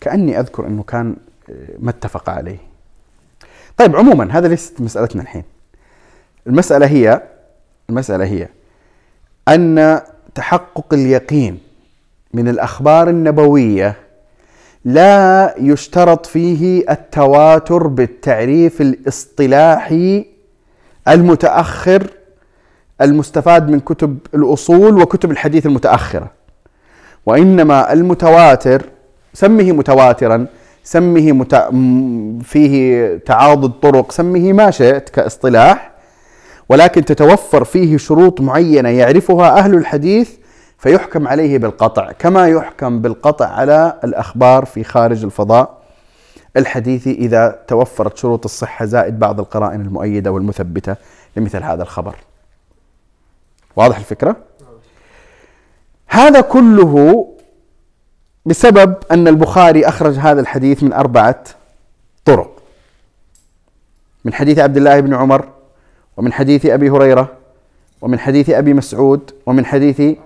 كأني 0.00 0.40
أذكر 0.40 0.66
إنه 0.66 0.82
كان 0.82 1.16
آه، 1.50 1.52
ما 1.78 1.90
اتفق 1.90 2.30
عليه. 2.30 2.58
طيب 3.76 3.96
عموما 3.96 4.38
هذا 4.38 4.48
ليست 4.48 4.80
مسألتنا 4.80 5.22
الحين. 5.22 5.44
المسألة 6.46 6.86
هي 6.86 7.22
المسألة 7.90 8.24
هي 8.24 8.48
أن 9.48 10.00
تحقق 10.34 10.94
اليقين 10.94 11.60
من 12.34 12.48
الأخبار 12.48 13.08
النبوية 13.10 13.96
لا 14.84 15.54
يشترط 15.58 16.26
فيه 16.26 16.84
التواتر 16.90 17.86
بالتعريف 17.86 18.80
الاصطلاحي 18.80 20.26
المتأخر 21.08 22.06
المستفاد 23.00 23.70
من 23.70 23.80
كتب 23.80 24.18
الأصول 24.34 25.02
وكتب 25.02 25.30
الحديث 25.30 25.66
المتأخرة. 25.66 26.30
وإنما 27.26 27.92
المتواتر 27.92 28.82
سمه 29.34 29.72
متواترا 29.72 30.46
سمه 30.84 31.32
مت... 31.32 31.54
فيه 32.44 33.16
تعاضد 33.26 33.72
طرق 33.80 34.12
سمه 34.12 34.52
ما 34.52 34.70
شئت 34.70 35.08
كاصطلاح 35.08 35.90
ولكن 36.68 37.04
تتوفر 37.04 37.64
فيه 37.64 37.96
شروط 37.96 38.40
معينة 38.40 38.88
يعرفها 38.88 39.58
أهل 39.58 39.74
الحديث 39.74 40.30
فيحكم 40.78 41.28
عليه 41.28 41.58
بالقطع 41.58 42.12
كما 42.12 42.48
يحكم 42.48 43.02
بالقطع 43.02 43.46
على 43.46 44.00
الأخبار 44.04 44.64
في 44.64 44.84
خارج 44.84 45.24
الفضاء 45.24 45.78
الحديثي 46.56 47.12
إذا 47.12 47.58
توفرت 47.66 48.16
شروط 48.16 48.44
الصحة 48.44 48.84
زائد 48.84 49.18
بعض 49.18 49.40
القرائن 49.40 49.80
المؤيدة 49.80 50.32
والمثبتة 50.32 50.96
لمثل 51.36 51.62
هذا 51.62 51.82
الخبر. 51.82 52.16
واضح 53.76 53.98
الفكرة؟ 53.98 54.36
هذا 56.06 56.40
كله 56.40 57.26
بسبب 58.46 58.94
أن 59.10 59.28
البخاري 59.28 59.88
أخرج 59.88 60.14
هذا 60.14 60.40
الحديث 60.40 60.82
من 60.82 60.92
أربعة 60.92 61.44
طرق. 62.24 62.62
من 64.24 64.34
حديث 64.34 64.58
عبد 64.58 64.76
الله 64.76 65.00
بن 65.00 65.14
عمر 65.14 65.48
ومن 66.16 66.32
حديث 66.32 66.66
أبي 66.66 66.90
هريرة 66.90 67.28
ومن 68.00 68.18
حديث 68.18 68.50
أبي 68.50 68.74
مسعود 68.74 69.30
ومن 69.46 69.66
حديث 69.66 70.16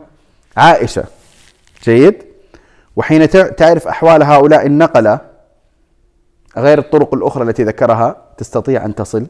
عائشة. 0.58 1.04
جيد؟ 1.82 2.22
وحين 2.96 3.28
تع- 3.28 3.48
تعرف 3.48 3.88
أحوال 3.88 4.22
هؤلاء 4.22 4.66
النقلة 4.66 5.20
غير 6.56 6.78
الطرق 6.78 7.14
الأخرى 7.14 7.42
التي 7.44 7.62
ذكرها 7.64 8.16
تستطيع 8.38 8.84
أن 8.84 8.94
تصل 8.94 9.26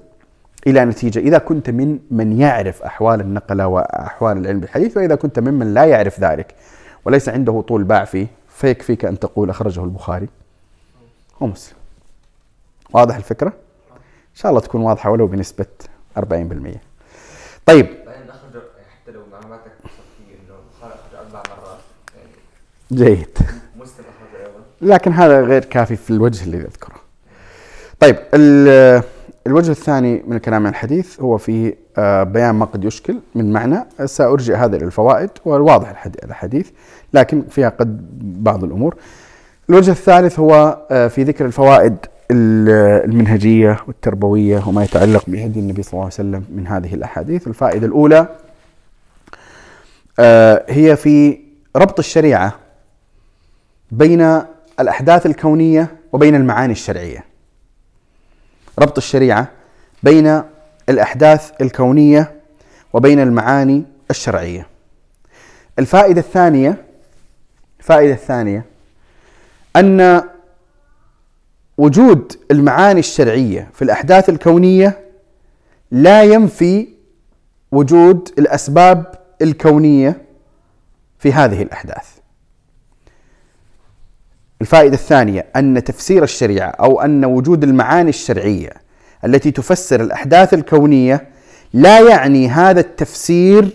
إلى 0.66 0.84
نتيجة 0.84 1.18
إذا 1.18 1.38
كنت 1.38 1.70
من 1.70 1.98
من 2.10 2.40
يعرف 2.40 2.82
أحوال 2.82 3.20
النقلة 3.20 3.66
وأحوال 3.66 4.36
العلم 4.38 4.60
بالحديث 4.60 4.96
وإذا 4.96 5.14
كنت 5.14 5.38
ممن 5.38 5.74
لا 5.74 5.84
يعرف 5.84 6.20
ذلك 6.20 6.54
وليس 7.04 7.28
عنده 7.28 7.60
طول 7.68 7.84
باع 7.84 8.04
فيه 8.04 8.26
فيكفيك 8.48 9.04
أن 9.04 9.18
تقول 9.18 9.50
أخرجه 9.50 9.84
البخاري 9.84 10.28
ومسلم 11.40 11.76
واضح 12.90 13.16
الفكرة؟ 13.16 13.48
إن 13.48 14.34
شاء 14.34 14.50
الله 14.50 14.60
تكون 14.60 14.80
واضحة 14.80 15.10
ولو 15.10 15.26
بنسبة 15.26 15.66
40% 16.16 16.20
طيب 17.66 17.86
بعدين 18.06 18.30
اخرج 18.30 18.62
حتى 19.02 19.12
لو 19.12 19.20
معلوماتك 19.32 19.72
صحية 19.84 20.34
انه 20.34 20.54
البخاري 20.58 20.94
اخرج 20.94 21.18
أربع 21.26 21.42
مرات 21.56 21.78
يعني 22.16 22.30
جيد. 22.92 23.38
لكن 24.83 25.12
هذا 25.12 25.40
غير 25.40 25.64
كافي 25.64 25.96
في 25.96 26.11
الوجه 26.11 26.44
الذي 26.44 26.62
أذكره. 26.64 26.94
طيب 28.01 28.16
ال- 28.35 29.03
الوجه 29.46 29.70
الثاني 29.70 30.22
من 30.27 30.37
الكلام 30.37 30.62
عن 30.66 30.70
الحديث 30.72 31.20
هو 31.20 31.38
في 31.38 31.74
آه، 31.98 32.22
بيان 32.22 32.55
ما 32.55 32.64
قد 32.64 32.85
يشكل 32.85 33.18
من 33.35 33.53
معنى. 33.53 33.85
سأرجع 34.05 34.64
هذا 34.64 34.77
إلى 34.77 34.85
الفوائد 34.85 35.31
والواضح 35.44 35.90
الحدي- 35.90 36.24
الحديث 36.24 36.68
لكن 37.14 37.42
فيها 37.51 37.68
قد 37.68 38.07
بعض 38.44 38.64
الأمور. 38.64 38.96
الوجه 39.70 39.90
الثالث 39.90 40.38
هو 40.38 40.79
آه، 40.90 41.09
في 41.09 41.22
ذكر 41.22 41.44
الفوائد 41.46 41.96
ال- 42.31 43.05
المنهجية 43.11 43.79
والتربوية 43.87 44.62
وما 44.68 44.85
يتعلق 44.85 45.24
بهدي 45.27 45.61
النبي 45.61 45.83
صلى 45.83 45.92
الله 45.92 46.05
عليه 46.05 46.14
وسلم 46.14 46.44
من 46.57 46.66
هذه 46.66 46.94
الأحاديث. 46.94 47.46
الفائدة 47.46 47.87
الأولى 47.87 48.29
آه، 50.18 50.64
هي 50.68 50.96
في 50.96 51.38
ربط 51.77 51.98
الشريعة 51.98 52.55
بين 53.90 54.42
الأحداث 54.81 55.27
الكونية 55.27 55.96
وبين 56.12 56.35
المعاني 56.35 56.72
الشرعية. 56.72 57.24
ربط 58.79 58.96
الشريعة 58.98 59.48
بين 60.03 60.42
الأحداث 60.88 61.51
الكونية 61.61 62.40
وبين 62.92 63.20
المعاني 63.20 63.85
الشرعية. 64.11 64.66
الفائدة 65.79 66.20
الثانية 66.20 66.85
الفائدة 67.81 68.12
الثانية 68.12 68.64
أن 69.77 70.22
وجود 71.79 72.33
المعاني 72.51 73.01
الشرعية 73.01 73.70
في 73.74 73.83
الأحداث 73.83 74.29
الكونية 74.29 75.01
لا 75.90 76.22
ينفي 76.22 76.88
وجود 77.72 78.29
الأسباب 78.38 79.14
الكونية 79.42 80.22
في 81.18 81.33
هذه 81.33 81.62
الأحداث. 81.62 82.17
الفائدة 84.60 84.94
الثانية 84.94 85.46
أن 85.56 85.84
تفسير 85.84 86.22
الشريعة 86.22 86.68
أو 86.68 87.00
أن 87.00 87.24
وجود 87.24 87.64
المعاني 87.64 88.08
الشرعية 88.10 88.70
التي 89.24 89.50
تفسر 89.50 90.00
الأحداث 90.00 90.54
الكونية 90.54 91.28
لا 91.72 92.00
يعني 92.08 92.48
هذا 92.48 92.80
التفسير 92.80 93.68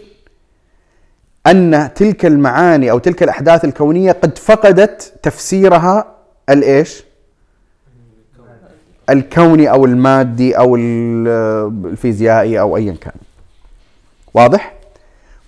أن 1.48 1.90
تلك 1.96 2.26
المعاني 2.26 2.92
أو 2.92 3.00
تلك 3.00 3.24
الأحداث 3.24 3.66
الكونية 3.66 4.12
قد 4.12 4.38
فقدت 4.38 5.14
تفسيرها 5.24 6.06
الإيش؟ 6.50 7.04
الكوني 9.10 9.70
أو 9.72 9.86
المادي 9.86 10.58
ال- 10.76 11.28
الفيزيائي 11.86 12.60
أو 12.60 12.78
ايا 12.78 12.96
كان 13.02 13.14
واضح 14.34 14.74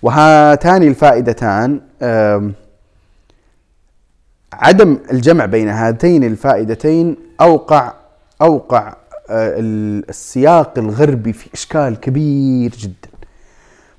وهاتان 0.02 0.82
الفائدتان 0.82 1.80
عدم 4.58 4.98
الجمع 5.12 5.44
بين 5.46 5.68
هاتين 5.68 6.24
الفائدتين 6.24 7.16
اوقع 7.40 7.92
أوقع 8.42 8.88
آه، 9.30 9.58
ال- 9.60 10.08
السياق 10.08 10.78
الغربي 10.78 11.32
في 11.32 11.48
إشكال 11.54 12.00
كبير 12.00 12.70
جدا. 12.70 13.08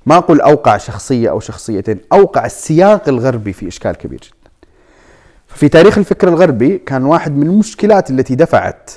ما 0.06 0.16
أقول 0.16 0.40
أوقع 0.40 0.76
شخصية 0.76 1.30
أو 1.30 1.40
شخصيتين 1.40 1.98
أوقع 2.12 2.46
السياق 2.46 3.08
الغربي 3.08 3.52
في 3.52 3.68
إشكال 3.68 3.92
كبير 3.92 4.20
جدا. 4.20 4.50
في 5.48 5.68
تاريخ 5.68 5.98
الفكر 5.98 6.28
الغربي 6.28 6.78
كان 6.78 7.04
واحد 7.04 7.36
من 7.36 7.46
المشكلات 7.46 8.10
التي 8.10 8.34
دفعت 8.34 8.90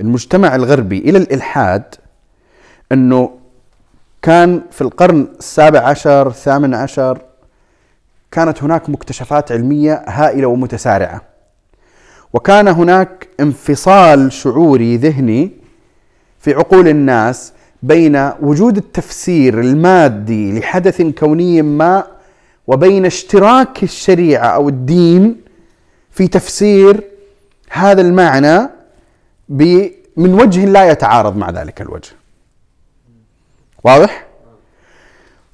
المجتمع 0.00 0.54
الغربي 0.54 0.98
إلى 0.98 1.18
الإلحاد 1.18 1.82
إنه 2.92 3.30
كان 4.22 4.62
في 4.70 4.80
القرن 4.82 5.28
السابع 5.38 5.80
عشر 5.80 6.26
الثامن 6.28 6.74
عشر 6.74 7.18
كانت 8.36 8.62
هناك 8.62 8.90
مكتشفات 8.90 9.52
علمية 9.52 10.04
هائلة 10.06 10.46
ومتسارعة. 10.46 11.22
وكان 12.32 12.68
هناك 12.68 13.28
انفصال 13.40 14.32
شعوري 14.32 14.96
ذهني 14.96 15.50
في 16.38 16.54
عقول 16.54 16.88
الناس 16.88 17.52
بين 17.82 18.30
وجود 18.40 18.76
التفسير 18.76 19.60
المادي 19.60 20.58
لحدث 20.58 21.02
كوني 21.02 21.62
ما 21.62 22.06
وبين 22.66 23.06
اشتراك 23.06 23.82
الشريعة 23.82 24.46
أو 24.46 24.68
الدين 24.68 25.40
في 26.10 26.28
تفسير 26.28 27.04
هذا 27.70 28.00
المعنى 28.00 28.68
من 30.16 30.34
وجه 30.34 30.64
لا 30.64 30.90
يتعارض 30.90 31.36
مع 31.36 31.50
ذلك 31.50 31.80
الوجه. 31.80 32.10
واضح؟ 33.84 34.25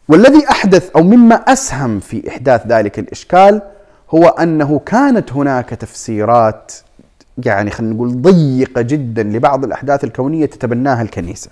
والذي 0.09 0.51
أحدث 0.51 0.91
أو 0.97 1.03
مما 1.03 1.35
أسهم 1.35 2.01
في 2.01 2.29
إحداث 2.29 2.67
ذلك 2.67 2.99
الإشكال 2.99 3.63
هو 4.11 4.29
أنه 4.29 4.79
كانت 4.87 5.33
هناك 5.33 5.69
تفسيرات 5.69 6.73
يعني 7.45 7.71
خلينا 7.71 7.95
نقول 7.95 8.23
ضيقة 8.23 8.83
جدا 8.83 9.23
لبعض 9.23 9.65
الأحداث 9.65 10.05
الكونية 10.05 10.47
تتبناها 10.47 11.03
الكنيسة. 11.03 11.51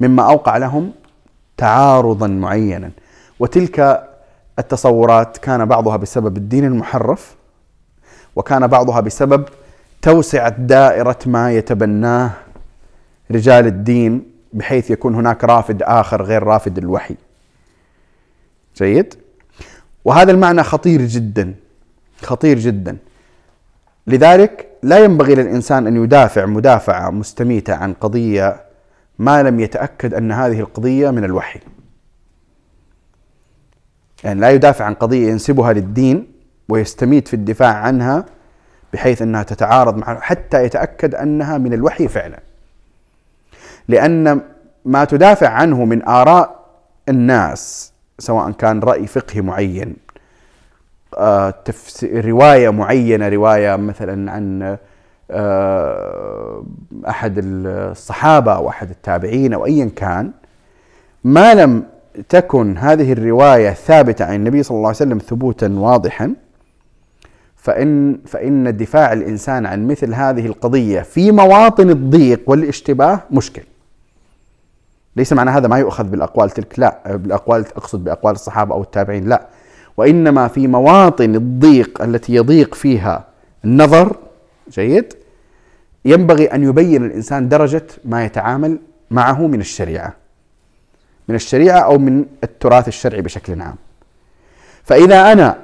مما 0.00 0.22
أوقع 0.22 0.56
لهم 0.56 0.92
تعارضا 1.56 2.26
معينا. 2.26 2.90
وتلك 3.40 4.08
التصورات 4.58 5.38
كان 5.38 5.64
بعضها 5.64 5.96
بسبب 5.96 6.36
الدين 6.36 6.64
المحرف 6.64 7.34
وكان 8.36 8.66
بعضها 8.66 9.00
بسبب 9.00 9.44
توسعة 10.02 10.54
دائرة 10.58 11.18
ما 11.26 11.52
يتبناه 11.52 12.30
رجال 13.30 13.66
الدين 13.66 14.29
بحيث 14.52 14.90
يكون 14.90 15.14
هناك 15.14 15.44
رافد 15.44 15.82
آخر 15.82 16.22
غير 16.22 16.42
رافد 16.42 16.78
الوحي. 16.78 17.16
جيد؟ 18.76 19.14
وهذا 20.04 20.32
المعنى 20.32 20.62
خطير 20.62 21.02
جدا 21.02 21.54
خطير 22.22 22.58
جدا. 22.58 22.96
لذلك 24.06 24.68
لا 24.82 25.04
ينبغي 25.04 25.34
للإنسان 25.34 25.86
أن 25.86 26.04
يدافع 26.04 26.46
مدافعة 26.46 27.10
مستميتة 27.10 27.74
عن 27.74 27.92
قضية 27.92 28.64
ما 29.18 29.42
لم 29.42 29.60
يتأكد 29.60 30.14
أن 30.14 30.32
هذه 30.32 30.60
القضية 30.60 31.10
من 31.10 31.24
الوحي. 31.24 31.60
يعني 34.24 34.40
لا 34.40 34.50
يدافع 34.50 34.84
عن 34.84 34.94
قضية 34.94 35.28
ينسبها 35.28 35.72
للدين 35.72 36.32
ويستميت 36.68 37.28
في 37.28 37.34
الدفاع 37.34 37.74
عنها 37.74 38.26
بحيث 38.92 39.22
أنها 39.22 39.42
تتعارض 39.42 39.96
مع 39.96 40.20
حتى 40.20 40.64
يتأكد 40.64 41.14
أنها 41.14 41.58
من 41.58 41.72
الوحي 41.72 42.08
فعلا. 42.08 42.40
لأن 43.90 44.40
ما 44.84 45.04
تدافع 45.04 45.48
عنه 45.48 45.84
من 45.84 46.08
آراء 46.08 46.60
الناس 47.08 47.92
سواء 48.18 48.50
كان 48.50 48.80
رأي 48.80 49.06
فقهي 49.06 49.40
معين 49.40 49.96
آه، 51.18 51.50
تفس... 51.50 52.04
رواية 52.04 52.70
معينة 52.70 53.28
رواية 53.28 53.76
مثلا 53.76 54.32
عن 54.32 54.76
آه، 55.30 56.64
أحد 57.08 57.40
الصحابة 57.44 58.52
أو 58.52 58.68
أحد 58.68 58.90
التابعين 58.90 59.54
أو 59.54 59.66
ايا 59.66 59.90
كان 59.96 60.30
ما 61.24 61.54
لم 61.54 61.82
تكن 62.28 62.78
هذه 62.78 63.12
الرواية 63.12 63.70
ثابتة 63.70 64.24
عن 64.24 64.34
النبي 64.34 64.62
صلى 64.62 64.76
الله 64.76 64.88
عليه 64.88 64.96
وسلم 64.96 65.18
ثبوتا 65.18 65.68
واضحا 65.68 66.34
فإن 67.56 68.18
فإن 68.26 68.76
دفاع 68.76 69.12
الإنسان 69.12 69.66
عن 69.66 69.86
مثل 69.86 70.14
هذه 70.14 70.46
القضية 70.46 71.00
في 71.00 71.32
مواطن 71.32 71.90
الضيق 71.90 72.40
والاشتباه 72.46 73.20
مشكل. 73.30 73.62
ليس 75.20 75.32
معنى 75.32 75.50
هذا 75.50 75.68
ما 75.68 75.78
يؤخذ 75.78 76.04
بالأقوال 76.04 76.50
تلك 76.50 76.78
لا 76.78 77.16
بالأقوال 77.16 77.64
أقصد 77.76 78.04
بأقوال 78.04 78.34
الصحابة 78.34 78.74
أو 78.74 78.82
التابعين 78.82 79.28
لا. 79.28 79.46
وإنما 79.96 80.48
في 80.48 80.66
مواطن 80.66 81.34
الضيق 81.34 82.02
التي 82.02 82.34
يضيق 82.34 82.74
فيها 82.74 83.24
النظر 83.64 84.16
جيد 84.70 85.14
ينبغي 86.04 86.46
أن 86.46 86.62
يبين 86.62 87.04
الإنسان 87.04 87.48
درجة 87.48 87.86
ما 88.04 88.24
يتعامل 88.24 88.78
معه 89.10 89.46
من 89.46 89.60
الشريعة 89.60 90.14
من 91.28 91.34
الشريعة 91.34 91.78
أو 91.78 91.98
من 91.98 92.24
التراث 92.44 92.88
الشرعي 92.88 93.22
بشكل 93.22 93.60
عام. 93.60 93.76
فإذا 94.84 95.32
أنا 95.32 95.58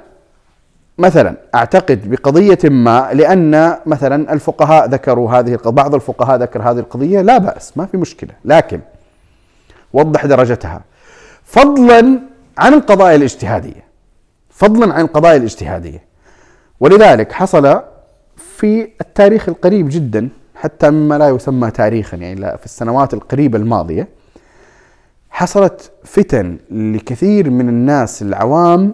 مثلا 0.97 1.37
أعتقد 1.55 2.09
بقضية 2.09 2.59
ما 2.63 3.09
لأن 3.13 3.77
مثلا 3.85 4.33
الفقهاء 4.33 4.87
ذكروا 4.89 5.31
هذه 5.31 5.53
القضية 5.53 5.75
بعض 5.75 5.95
الفقهاء 5.95 6.37
ذكر 6.37 6.61
هذه 6.61 6.79
القضية 6.79 7.21
لا 7.21 7.37
بأس 7.37 7.77
ما 7.77 7.85
في 7.85 7.97
مشكلة. 7.97 8.31
لكن 8.45 8.79
وضح 9.93 10.25
درجتها. 10.25 10.83
فضلا 11.43 12.19
عن 12.57 12.73
القضايا 12.73 13.15
الاجتهادية. 13.15 13.83
فضلا 14.49 14.93
عن 14.93 15.01
القضايا 15.01 15.37
الاجتهادية. 15.37 16.03
ولذلك 16.79 17.31
حصل 17.31 17.81
في 18.37 18.89
التاريخ 19.01 19.49
القريب 19.49 19.89
جدا 19.89 20.29
حتى 20.55 20.89
مما 20.89 21.17
لا 21.17 21.29
يسمى 21.29 21.71
تاريخا 21.71 22.17
يعني 22.17 22.57
في 22.57 22.65
السنوات 22.65 23.13
القريبة 23.13 23.57
الماضية 23.57 24.07
حصلت 25.29 25.91
فتن 26.03 26.57
لكثير 26.71 27.49
من 27.49 27.69
الناس 27.69 28.21
العوام 28.21 28.93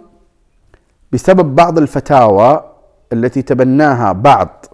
بسبب 1.12 1.54
بعض 1.54 1.78
الفتاوى 1.78 2.64
التي 3.12 3.42
تبناها 3.42 4.12
بعض 4.12 4.66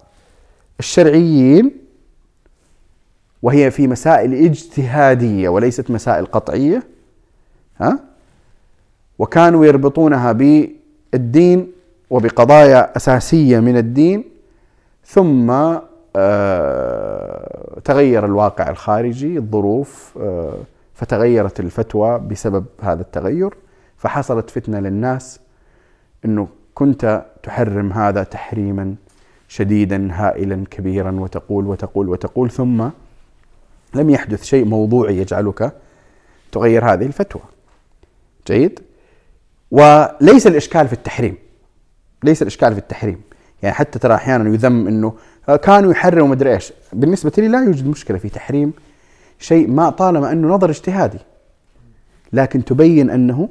الشرعيين 0.79 1.80
وهي 3.41 3.71
في 3.71 3.87
مسائل 3.87 4.33
اجتهادية 4.33 5.49
وليست 5.49 5.91
مسائل 5.91 6.25
قطعية 6.25 6.83
ها؟ 7.79 7.99
وكانوا 9.19 9.65
يربطونها 9.65 10.31
بالدين 10.31 11.71
وبقضايا 12.09 12.97
أساسية 12.97 13.59
من 13.59 13.77
الدين 13.77 14.23
ثم 15.05 15.51
آه 16.15 17.79
تغير 17.83 18.25
الواقع 18.25 18.69
الخارجي 18.69 19.37
الظروف 19.37 20.17
آه 20.21 20.53
فتغيرت 20.93 21.59
الفتوى 21.59 22.19
بسبب 22.19 22.65
هذا 22.81 23.01
التغير 23.01 23.53
فحصلت 23.97 24.49
فتنة 24.49 24.79
للناس 24.79 25.39
إنه 26.25 26.47
كنت 26.73 27.25
تحرم 27.43 27.93
هذا 27.93 28.23
تحريما 28.23 28.95
شديدا 29.47 30.07
هائلا 30.11 30.63
كبيرا 30.71 31.11
وتقول 31.11 31.67
وتقول 31.67 32.09
وتقول 32.09 32.51
ثم 32.51 32.89
لم 33.95 34.09
يحدث 34.09 34.43
شيء 34.43 34.65
موضوعي 34.65 35.17
يجعلك 35.17 35.73
تغير 36.51 36.93
هذه 36.93 37.05
الفتوى. 37.05 37.41
جيد؟ 38.47 38.79
وليس 39.71 40.47
الإشكال 40.47 40.87
في 40.87 40.93
التحريم. 40.93 41.35
ليس 42.23 42.41
الإشكال 42.41 42.73
في 42.73 42.79
التحريم، 42.79 43.21
يعني 43.63 43.75
حتى 43.75 43.99
ترى 43.99 44.15
أحيانا 44.15 44.49
يذم 44.49 44.87
إنه 44.87 45.13
كانوا 45.63 45.91
يحرموا 45.91 46.27
مدري 46.27 46.53
إيش، 46.53 46.73
بالنسبة 46.93 47.31
لي 47.37 47.47
لا 47.47 47.63
يوجد 47.63 47.87
مشكلة 47.87 48.17
في 48.17 48.29
تحريم 48.29 48.73
شيء 49.39 49.67
ما 49.67 49.89
طالما 49.89 50.31
إنه 50.31 50.47
نظر 50.47 50.69
اجتهادي. 50.69 51.19
لكن 52.33 52.65
تبين 52.65 53.09
أنه 53.09 53.49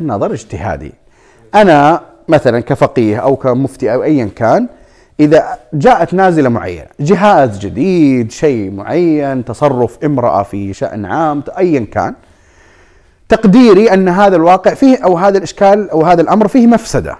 نظر 0.00 0.32
اجتهادي 0.32 0.92
أنا 1.54 2.02
مثلا 2.28 2.60
كفقيه 2.60 3.16
أو 3.16 3.36
كمفتي 3.36 3.94
أو 3.94 4.02
ايا 4.02 4.30
كان 4.36 4.68
إذا 5.20 5.58
جاءت 5.72 6.14
نازلة 6.14 6.48
معينة 6.48 6.86
جهاز 7.00 7.58
جديد 7.58 8.30
شيء 8.30 8.70
معين 8.70 9.44
تصرف 9.44 10.04
امرأة 10.04 10.42
في 10.42 10.72
شأن 10.72 11.04
عام 11.04 11.42
ايا 11.58 11.86
كان 11.92 12.14
تقديري 13.28 13.92
أن 13.92 14.08
هذا 14.08 14.36
الواقع 14.36 14.74
فيه 14.74 15.04
أو 15.04 15.18
هذا 15.18 15.38
الإشكال 15.38 15.90
أو 15.90 16.02
هذا 16.02 16.22
الأمر 16.22 16.48
فيه 16.48 16.66
مفسدة. 16.66 17.16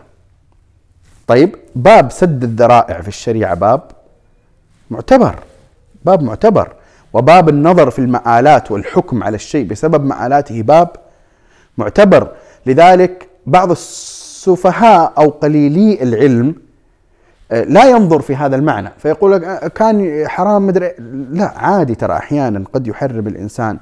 طيب 1.26 1.56
باب 1.74 2.10
سد 2.10 2.42
الذرائع 2.44 3.00
في 3.00 3.08
الشريعة 3.08 3.54
باب 3.54 3.82
معتبر 4.90 5.34
باب 6.04 6.22
معتبر. 6.22 6.72
وباب 7.12 7.48
النظر 7.48 7.90
في 7.90 7.98
المآلات 7.98 8.70
والحكم 8.70 9.22
على 9.22 9.34
الشيء 9.34 9.66
بسبب 9.66 10.04
مآلاته 10.04 10.62
باب 10.62 10.88
معتبر. 11.78 12.28
لذلك 12.66 13.28
بعض 13.46 13.70
السفهاء 13.70 15.12
أو 15.18 15.28
قليلي 15.30 16.02
العلم 16.02 16.63
لا 17.62 17.90
ينظر 17.90 18.20
في 18.20 18.36
هذا 18.36 18.56
المعنى 18.56 18.90
فيقول 18.98 19.32
لك 19.32 19.72
كان 19.72 20.24
حرام 20.28 20.66
مدري 20.66 20.92
لا 21.30 21.58
عادي 21.58 21.94
ترى 21.94 22.12
أحيانا 22.16 22.64
قد 22.72 22.86
يحرم 22.86 23.26
الإنسان 23.26 23.78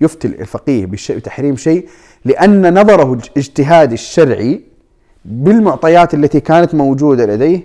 يفتي 0.00 0.28
الفقيه 0.28 0.86
بتحريم 0.86 1.56
شيء 1.56 1.88
لأن 2.24 2.80
نظره 2.80 3.12
الاجتهادي 3.12 3.94
الشرعي 3.94 4.60
بالمعطيات 5.24 6.14
التي 6.14 6.40
كانت 6.40 6.74
موجودة 6.74 7.26
لديه 7.26 7.62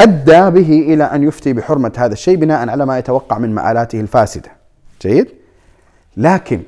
أدى 0.00 0.50
به 0.50 0.94
إلى 0.94 1.04
أن 1.04 1.22
يفتي 1.22 1.52
بحرمة 1.52 1.92
هذا 1.96 2.12
الشيء 2.12 2.36
بناء 2.36 2.68
على 2.68 2.86
ما 2.86 2.98
يتوقع 2.98 3.38
من 3.38 3.54
مآلاته 3.54 4.00
الفاسدة. 4.00 4.50
جيد؟ 5.02 5.28
لكن 6.16 6.60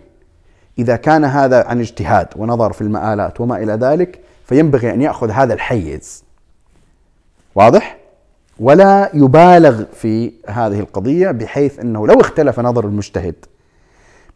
إذا 0.78 0.96
كان 0.96 1.24
هذا 1.24 1.64
عن 1.66 1.80
اجتهاد 1.80 2.28
ونظر 2.36 2.72
في 2.72 2.80
المآلات 2.80 3.40
وما 3.40 3.56
إلى 3.62 3.72
ذلك 3.72 4.20
فينبغي 4.46 4.94
أن 4.94 5.02
يأخذ 5.02 5.30
هذا 5.30 5.54
الحيز. 5.54 6.24
واضح؟ 7.54 7.96
ولا 8.60 9.10
يبالغ 9.14 9.84
في 9.92 10.32
هذه 10.46 10.80
القضية 10.80 11.30
بحيث 11.30 11.78
أنه 11.78 12.06
لو 12.06 12.20
اختلف 12.20 12.60
نظر 12.60 12.84
المجتهد 12.84 13.34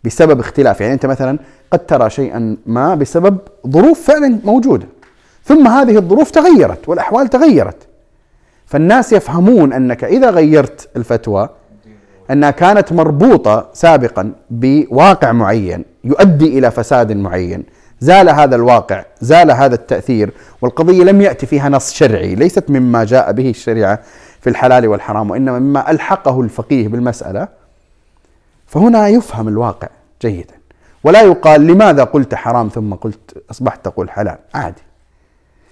بسبب 0.05 0.41
اختلاف 0.41 0.81
يعني 0.81 0.93
أنت 0.95 1.07
مثلا 1.07 1.39
قد 1.71 1.87
ترى 1.87 2.11
شيئا 2.11 2.57
ما 2.67 2.95
بسبب 2.95 3.39
ظروف 3.69 4.01
فعلا 4.07 4.39
موجودة 4.45 4.87
ثم 5.45 5.69
هذه 5.69 5.97
الظروف 5.97 6.31
تغيرت 6.31 6.89
والأحوال 6.89 7.29
تغيرت 7.29 7.77
فالناس 8.67 9.12
يفهمون 9.12 9.73
أنك 9.73 10.05
إذا 10.05 10.31
غيرت 10.31 10.89
الفتوى 10.97 11.49
أنها 12.31 12.51
كانت 12.51 12.93
مربوطة 12.93 13.69
سابقا 13.73 14.33
بواقع 14.51 15.33
معين 15.33 15.85
يؤدي 16.05 16.59
إلى 16.59 16.71
فساد 16.71 17.12
معين 17.12 17.65
زال 18.01 18.28
هذا 18.28 18.57
الواقع 18.57 19.05
زال 19.20 19.51
هذا 19.51 19.74
التأثير 19.74 20.30
والقضية 20.62 21.05
لم 21.05 21.20
يأتي 21.20 21.47
فيها 21.47 21.68
نص 21.68 21.92
شرعي 21.92 22.34
ليست 22.34 22.70
مما 22.70 23.05
جاء 23.05 23.32
به 23.32 23.51
الشريعة 23.51 23.99
في 24.40 24.51
الحلال 24.51 24.88
والحرام 24.88 25.30
وإنما 25.30 25.59
مما 25.59 25.90
ألحقه 25.90 26.40
الفقيه 26.40 26.88
بالمسألة. 26.88 27.49
فهنا 28.66 29.09
يفهم 29.09 29.49
الواقع 29.49 29.88
جيدا 30.22 30.55
ولا 31.05 31.22
يقال 31.22 31.66
لماذا 31.66 32.05
قلت 32.05 32.34
حرام 32.34 32.68
ثم 32.68 32.95
قلت 32.95 33.45
أصبحت 33.51 33.84
تقول 33.84 34.11
حلال 34.11 34.38
عادي. 34.55 34.82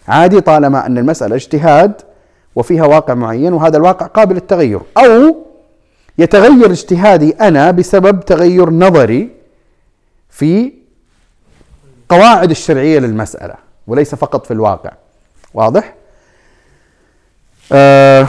عادي 0.08 0.40
طالما 0.40 0.86
أن 0.86 0.98
المسألة 0.98 1.34
اجتهاد 1.36 1.92
وفيها 2.56 2.84
واقع 2.84 3.14
معين 3.14 3.52
وهذا 3.52 3.76
الواقع 3.76 4.06
قابل 4.06 4.34
للتغير. 4.34 4.80
أو 4.98 5.36
يتغير 6.18 6.70
اجتهادي 6.70 7.30
أنا 7.30 7.70
بسبب 7.70 8.20
تغير 8.20 8.70
نظري 8.70 9.30
في 10.30 10.72
قواعد 12.12 12.50
الشرعية 12.50 12.98
للمسألة 12.98 13.54
وليس 13.86 14.14
فقط 14.14 14.46
في 14.46 14.50
الواقع. 14.50 14.92
واضح؟ 15.54 15.94
آه 17.72 18.28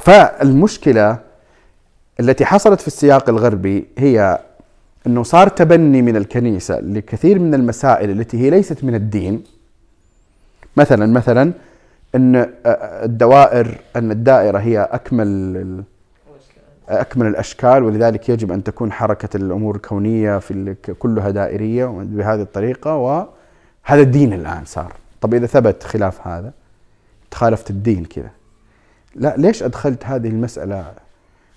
فالمشكلة 0.00 1.18
التي 2.20 2.44
حصلت 2.44 2.80
في 2.80 2.86
السياق 2.86 3.28
الغربي 3.28 3.86
هي 3.98 4.38
إنه 5.06 5.22
صار 5.22 5.48
تبني 5.48 6.02
من 6.02 6.16
الكنيسة 6.16 6.80
لكثير 6.80 7.38
من 7.38 7.54
المسائل 7.54 8.10
التي 8.10 8.40
هي 8.40 8.50
ليست 8.50 8.84
من 8.84 8.94
الدين. 8.94 9.44
مثلا 10.76 11.06
مثلا 11.06 11.52
إن 12.14 12.50
الدوائر 13.04 13.78
إن 13.96 14.10
الدائرة 14.10 14.58
هي 14.58 14.88
أكمل 14.92 15.84
أكمل 16.88 17.26
الأشكال 17.26 17.84
ولذلك 17.84 18.28
يجب 18.28 18.52
أن 18.52 18.64
تكون 18.64 18.92
حركة 18.92 19.36
الأمور 19.36 19.76
الكونيه 19.76 20.38
في 20.38 20.74
كلها 20.98 21.30
دائرية 21.30 21.86
بهذه 21.86 22.42
الطريقة 22.42 22.96
وهذا 22.96 24.00
الدين 24.02 24.32
الآن 24.32 24.64
صار. 24.64 24.92
طب 25.20 25.34
إذا 25.34 25.46
ثبت 25.46 25.82
خلاف 25.82 26.26
هذا 26.26 26.52
تخالفت 27.30 27.70
الدين 27.70 28.04
كذا. 28.04 28.30
لا 29.14 29.34
ليش 29.36 29.62
أدخلت 29.62 30.04
هذه 30.04 30.28
المسألة 30.28 30.92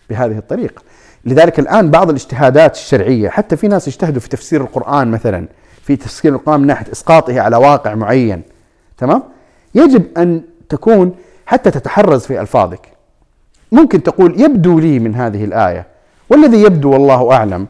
بهذه 0.10 0.38
الطريقة؟ 0.38 0.82
لذلك 1.26 1.60
الآن 1.60 1.92
بعض 1.92 2.10
الاجتهادات 2.10 2.76
الشرعية 2.76 3.30
حتى 3.30 3.58
في 3.58 3.68
ناس 3.68 3.88
يجتهدوا 3.88 4.22
في 4.22 4.30
تفسير 4.30 4.62
القرآن 4.62 5.12
مثلا 5.12 5.48
في 5.82 5.96
تفسير 5.96 6.36
القرآن 6.36 6.60
من 6.60 6.68
ناحية 6.68 6.92
إسقاطه 6.92 7.42
على 7.42 7.58
واقع 7.58 7.96
معين 7.96 8.42
تمام؟ 8.98 9.24
يجب 9.76 10.18
أن 10.18 10.42
تكون 10.70 11.16
حتى 11.46 11.72
تتحرز 11.72 12.26
في 12.26 12.42
ألفاظك. 12.42 12.99
ممكن 13.72 14.04
تقول 14.04 14.42
يبدو 14.42 14.80
لي 14.80 15.00
من 15.00 15.16
هذه 15.16 15.44
الآية 15.44 15.88
والذي 16.30 16.64
يبدو 16.64 16.92
والله 16.92 17.32
أعلم. 17.32 17.68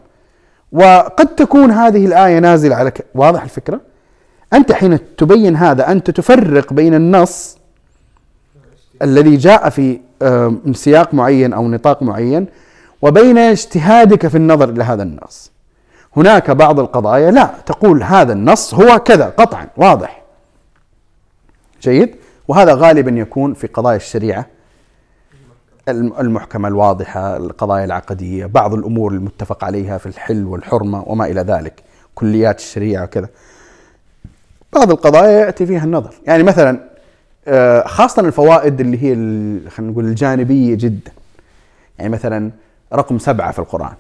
وقد 0.71 1.35
تكون 1.35 1.71
هذه 1.71 2.05
الآية 2.05 2.39
نازلة 2.39 2.75
على. 2.75 2.91
واضح 3.15 3.43
الفكرة؟ 3.43 3.81
أنت 4.53 4.71
حين 4.71 5.15
تبين 5.15 5.55
هذا 5.55 5.91
أنت 5.91 6.11
تفرق 6.11 6.73
بين 6.73 6.93
النص 6.93 7.57
الذي 9.01 9.37
جاء 9.37 9.69
في 9.69 9.99
سياق 10.73 11.13
معين 11.13 11.53
أو 11.53 11.67
نطاق 11.67 12.03
معين 12.03 12.47
وبين 13.01 13.37
اجتهادك 13.37 14.27
في 14.27 14.37
النظر 14.37 14.69
إلى 14.69 14.83
هذا 14.83 15.03
النص. 15.03 15.51
هناك 16.17 16.51
بعض 16.51 16.79
القضايا 16.79 17.31
لا 17.31 17.49
تقول 17.65 18.03
هذا 18.03 18.33
النص 18.33 18.73
هو 18.73 18.99
كذا 18.99 19.25
قطعا 19.25 19.67
واضح. 19.77 20.21
جيد؟ 21.81 22.15
وهذا 22.47 22.73
غالبا 22.73 23.11
يكون 23.11 23.53
في 23.53 23.67
قضايا 23.67 23.97
الشريعة. 23.97 24.45
المحكمة 25.91 26.67
الواضحة 26.67 27.37
القضايا 27.37 27.85
العقدية 27.85 28.45
بعض 28.45 28.73
الأمور 28.73 29.11
المتفق 29.11 29.63
عليها 29.63 29.97
في 29.97 30.05
الحل 30.05 30.45
والحرمة 30.45 31.03
وما 31.07 31.25
إلى 31.25 31.41
ذلك 31.41 31.83
كليات 32.15 32.59
الشريعة 32.59 33.03
وكذا. 33.03 33.29
بعض 34.73 34.91
القضايا 34.91 35.45
يأتي 35.45 35.65
فيها 35.65 35.83
النظر. 35.83 36.13
يعني 36.27 36.43
مثلا 36.43 36.79
آه، 37.47 37.87
خاصة 37.87 38.21
الفوائد 38.21 38.79
اللي 38.79 38.97
هي 38.97 39.13
خلينا 39.69 39.91
نقول 39.91 40.05
الجانبية 40.05 40.75
جدا. 40.75 41.11
يعني 41.99 42.11
مثلا 42.11 42.51
رقم 42.93 43.17
سبعة 43.17 43.51
في 43.51 43.59
القرآن. 43.59 43.93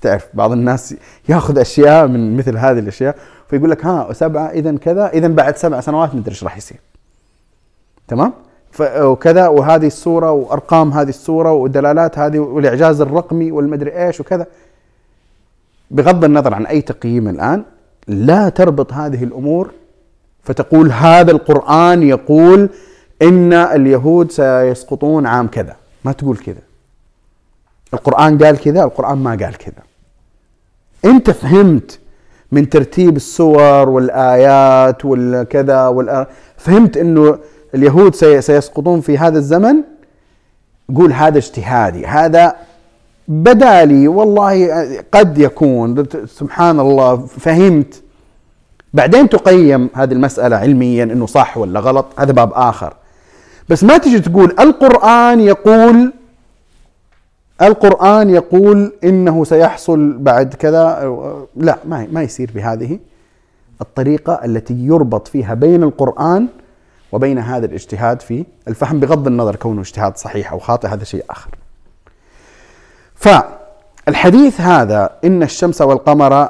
تعرف 0.00 0.26
بعض 0.34 0.52
الناس 0.52 0.94
يأخذ 1.28 1.58
أشياء 1.58 2.06
من 2.06 2.36
مثل 2.36 2.56
هذه 2.56 2.78
الأشياء 2.78 3.16
فيقول 3.50 3.70
لك 3.70 3.84
ها 3.84 4.12
سبعة 4.12 4.46
اذا 4.46 4.76
كذا 4.76 5.08
اذا 5.08 5.28
بعد 5.28 5.56
سبع 5.56 5.80
سنوات 5.80 6.14
ندري 6.14 6.30
إيش 6.30 6.44
راح 6.44 6.56
يصير. 6.56 6.78
تمام؟ 8.08 8.32
وكذا 8.80 9.48
وهذه 9.48 9.86
الصورة 9.86 10.32
وأرقام 10.32 10.92
هذه 10.92 11.08
الصورة 11.08 11.52
والدلالات 11.52 12.18
هذه 12.18 12.38
والإعجاز 12.38 13.00
الرقمي 13.00 13.52
والمدري 13.52 14.06
إيش 14.06 14.20
وكذا. 14.20 14.46
بغض 15.90 16.24
النظر 16.24 16.54
عن 16.54 16.66
أي 16.66 16.80
تقييم 16.80 17.28
الآن 17.28 17.64
لا 18.08 18.48
تربط 18.48 18.92
هذه 18.92 19.24
الأمور. 19.24 19.70
فتقول 20.42 20.92
هذا 20.92 21.30
القرآن 21.30 22.02
يقول 22.02 22.68
إن 23.22 23.52
اليهود 23.52 24.30
سيسقطون 24.30 25.26
عام 25.26 25.46
كذا. 25.46 25.76
ما 26.04 26.12
تقول 26.12 26.36
كذا. 26.36 26.62
القرآن 27.94 28.38
قال 28.38 28.58
كذا 28.58 28.84
القرآن 28.84 29.18
ما 29.18 29.30
قال 29.30 29.58
كذا. 29.58 29.82
أنت 31.04 31.30
فهمت 31.30 31.98
من 32.52 32.68
ترتيب 32.68 33.16
السور 33.16 33.88
والآيات 33.88 35.04
والكذا 35.04 36.26
فهمت 36.56 36.96
أنه 36.96 37.38
اليهود 37.76 38.14
سيسقطون 38.14 39.00
في 39.00 39.18
هذا 39.18 39.38
الزمن 39.38 39.76
قول 40.96 41.12
هذا 41.12 41.38
اجتهادي 41.38 42.06
هذا 42.06 42.56
بدا 43.28 43.84
لي 43.84 44.08
والله 44.08 44.68
قد 45.12 45.38
يكون 45.38 46.04
سبحان 46.26 46.80
الله 46.80 47.16
فهمت. 47.16 48.02
بعدين 48.94 49.28
تقيم 49.28 49.90
هذه 49.94 50.12
المسألة 50.12 50.56
علميا 50.56 51.04
إنه 51.04 51.26
صح 51.26 51.58
ولا 51.58 51.80
غلط 51.80 52.06
هذا 52.18 52.32
باب 52.32 52.52
آخر. 52.54 52.94
بس 53.68 53.84
ما 53.84 53.98
تجي 53.98 54.20
تقول 54.20 54.54
القرآن 54.60 55.40
يقول 55.40 56.12
القرآن 57.62 58.30
يقول 58.30 58.92
إنه 59.04 59.44
سيحصل 59.44 60.12
بعد 60.18 60.54
كذا 60.54 61.14
لا 61.56 61.78
ما 61.84 62.06
ما 62.12 62.22
يصير 62.22 62.50
بهذه 62.54 62.98
الطريقة 63.80 64.40
التي 64.44 64.74
يربط 64.74 65.28
فيها 65.28 65.54
بين 65.54 65.82
القرآن 65.82 66.48
وبين 67.12 67.38
هذا 67.38 67.66
الاجتهاد 67.66 68.22
في 68.22 68.44
الفهم 68.68 69.00
بغض 69.00 69.26
النظر 69.26 69.56
كونه 69.56 69.80
اجتهاد 69.80 70.16
صحيح 70.16 70.52
أو 70.52 70.58
خاطئ 70.58 70.88
هذا 70.88 71.04
شيء 71.04 71.24
آخر. 71.30 71.50
فالحديث 73.14 74.60
هذا 74.60 75.10
إن 75.24 75.42
الشمس 75.42 75.80
والقمر 75.80 76.48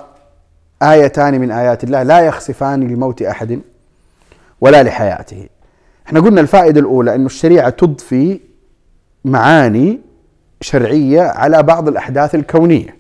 آيتان 0.82 1.40
من 1.40 1.50
آيات 1.50 1.84
الله 1.84 2.02
لا 2.02 2.20
يخسفان 2.20 2.88
لموت 2.88 3.22
أحد 3.22 3.61
ولا 4.61 4.82
لحياته 4.82 5.48
إحنا 6.07 6.20
قلنا 6.20 6.40
الفائدة 6.40 6.80
الأولى 6.80 7.14
أن 7.14 7.26
الشريعة 7.26 7.70
تضفي 7.70 8.40
معاني 9.24 10.00
شرعية 10.61 11.22
على 11.22 11.62
بعض 11.62 11.88
الأحداث 11.88 12.34
الكونية 12.34 12.96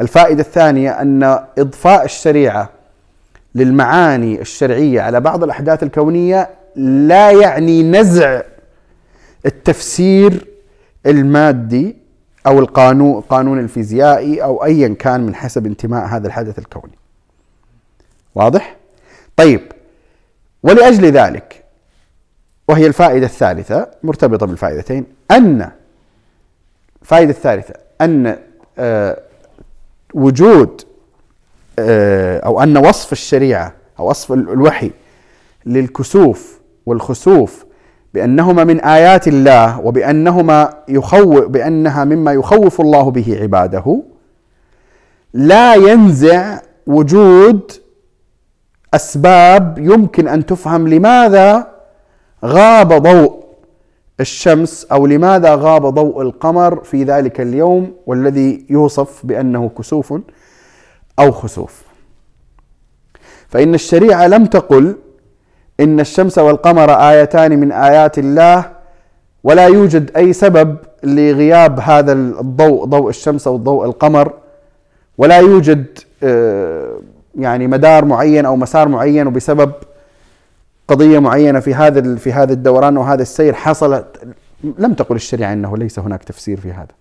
الفائدة 0.00 0.40
الثانية 0.40 0.90
أن 0.90 1.22
إضفاء 1.58 2.04
الشريعة 2.04 2.70
للمعاني 3.54 4.40
الشرعية 4.40 5.00
على 5.00 5.20
بعض 5.20 5.44
الأحداث 5.44 5.82
الكونية 5.82 6.50
لا 6.76 7.30
يعني 7.30 7.82
نزع 7.82 8.42
التفسير 9.46 10.46
المادي 11.06 11.96
أو 12.46 12.58
القانون 12.58 13.18
القانون 13.18 13.58
الفيزيائي 13.58 14.42
أو 14.42 14.64
ايا 14.64 14.88
كان 14.88 15.20
من 15.20 15.34
حسب 15.34 15.66
انتماء 15.66 16.06
هذا 16.06 16.26
الحدث 16.26 16.58
الكوني. 16.58 16.98
واضح؟ 18.34 18.76
طيب 19.36 19.60
ولأجل 20.62 21.04
ذلك 21.04 21.64
وهي 22.68 22.86
الفائدة 22.86 23.26
الثالثة 23.26 23.90
مرتبطة 24.02 24.46
بالفائدتين 24.46 25.04
أن 25.30 25.70
الفائدة 27.02 27.30
الثالثة 27.30 27.74
أن 28.00 28.36
آه، 28.78 29.18
وجود 30.14 30.82
آه، 31.78 32.38
أو 32.38 32.62
أن 32.62 32.76
وصف 32.76 33.12
الشريعة 33.12 33.72
أو 33.98 34.10
وصف 34.10 34.32
ال- 34.32 34.48
الوحي 34.50 34.90
للكسوف 35.66 36.60
والخسوف 36.86 37.64
بأنهما 38.14 38.64
من 38.64 38.80
آيات 38.80 39.28
الله 39.28 39.80
وبأنهما 39.80 40.74
يخوف 40.88 41.44
بأنها 41.46 42.04
مما 42.04 42.32
يخوف 42.32 42.80
الله 42.80 43.10
به 43.10 43.38
عباده 43.42 44.02
لا 45.34 45.74
ينزع 45.74 46.58
وجود 46.86 47.72
أسباب 48.94 49.78
يمكن 49.78 50.28
أن 50.28 50.46
تفهم 50.46 50.88
لماذا 50.88 51.66
غاب 52.44 52.92
ضوء 53.02 53.42
الشمس 54.20 54.86
أو 54.92 55.06
لماذا 55.06 55.54
غاب 55.54 55.86
ضوء 55.86 56.22
القمر 56.22 56.84
في 56.84 57.04
ذلك 57.04 57.40
اليوم 57.40 57.92
والذي 58.06 58.66
يوصف 58.70 59.26
بأنه 59.26 59.70
كسوف. 59.78 60.14
أو 61.18 61.32
خسوف. 61.32 61.82
فإن 63.48 63.74
الشريعة 63.74 64.26
لم 64.26 64.46
تقل 64.46 64.96
إن 65.80 66.00
الشمس 66.00 66.38
والقمر 66.38 66.90
آيتان 66.90 67.60
من 67.60 67.72
آيات 67.72 68.18
الله 68.18 68.72
ولا 69.44 69.66
يوجد 69.66 70.10
أي 70.16 70.32
سبب 70.32 70.76
لغياب 71.02 71.80
هذا 71.80 72.12
الضوء 72.12 72.84
ضوء 72.84 73.08
الشمس 73.08 73.46
أو 73.46 73.56
ضوء 73.56 73.84
القمر 73.84 74.32
ولا 75.18 75.38
يوجد 75.38 75.98
آه، 76.22 76.98
يعني 77.38 77.66
مدار 77.66 78.04
معين 78.04 78.46
أو 78.46 78.56
مسار 78.56 78.88
معين 78.88 79.26
وبسبب 79.26 79.72
قضية 80.88 81.18
معينة 81.18 81.60
في 81.60 81.74
هذا 81.74 82.16
في 82.16 82.32
هذا 82.32 82.52
الدوران 82.52 82.96
وهذا 82.96 83.22
السير 83.22 83.54
حصلت 83.54 84.06
لم 84.78 84.94
تقل 84.94 85.16
الشريعة 85.16 85.52
إنه 85.52 85.76
ليس 85.76 85.98
هناك 85.98 86.24
تفسير 86.24 86.60
في 86.60 86.72
هذا. 86.72 86.94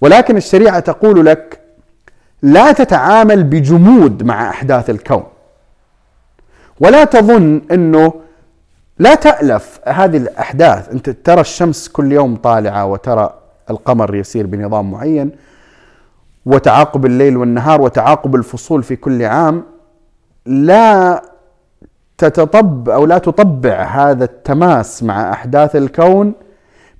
ولكن 0.00 0.36
الشريعة 0.36 0.80
تقول 0.80 1.26
لك 1.26 1.60
لا 2.42 2.72
تتعامل 2.72 3.44
بجمود 3.44 4.22
مع 4.22 4.50
أحداث 4.50 4.90
الكون. 4.90 5.24
ولا 6.80 7.04
تظن 7.04 7.62
أنه 7.72 8.12
لا 8.98 9.14
تألف 9.14 9.80
هذه 9.84 10.16
الأحداث، 10.16 10.88
أنت 10.88 11.10
ترى 11.10 11.40
الشمس 11.40 11.88
كل 11.88 12.12
يوم 12.12 12.36
طالعة 12.36 12.86
وترى 12.86 13.34
القمر 13.70 14.14
يسير 14.14 14.46
بنظام 14.46 14.90
معين 14.90 15.30
وتعاقب 16.46 17.06
الليل 17.06 17.36
والنهار 17.36 17.80
وتعاقب 17.80 18.34
الفصول 18.34 18.82
في 18.82 18.96
كل 18.96 19.22
عام 19.22 19.64
لا 20.46 21.22
تتطبع 22.18 22.94
أو 22.94 23.06
لا 23.06 23.18
تطبع 23.18 23.82
هذا 23.82 24.24
التماس 24.24 25.02
مع 25.02 25.32
أحداث 25.32 25.76
الكون 25.76 26.32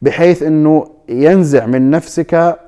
بحيث 0.03 0.43
أنه 0.43 0.91
ينزع 1.09 1.66
من 1.66 1.91
نفسك 1.91 2.59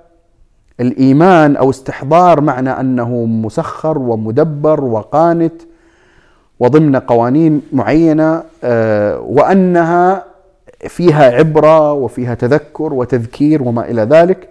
الإيمان 0.80 1.56
أو 1.56 1.70
استحضار 1.70 2.40
معنى 2.40 2.70
أنه 2.70 3.24
مسخر 3.24 3.98
ومدبر 3.98 4.84
وقانت 4.84 5.52
وضمن 6.60 6.96
قوانين 6.96 7.62
معينة 7.72 8.42
آه، 8.64 9.20
وأنها 9.20 10.24
فيها 10.88 11.24
عبرة 11.30 11.92
وفيها 11.92 12.34
تذكر 12.34 12.92
وتذكير 12.94 13.62
وما 13.62 13.90
إلى 13.90 14.02
ذلك. 14.02 14.48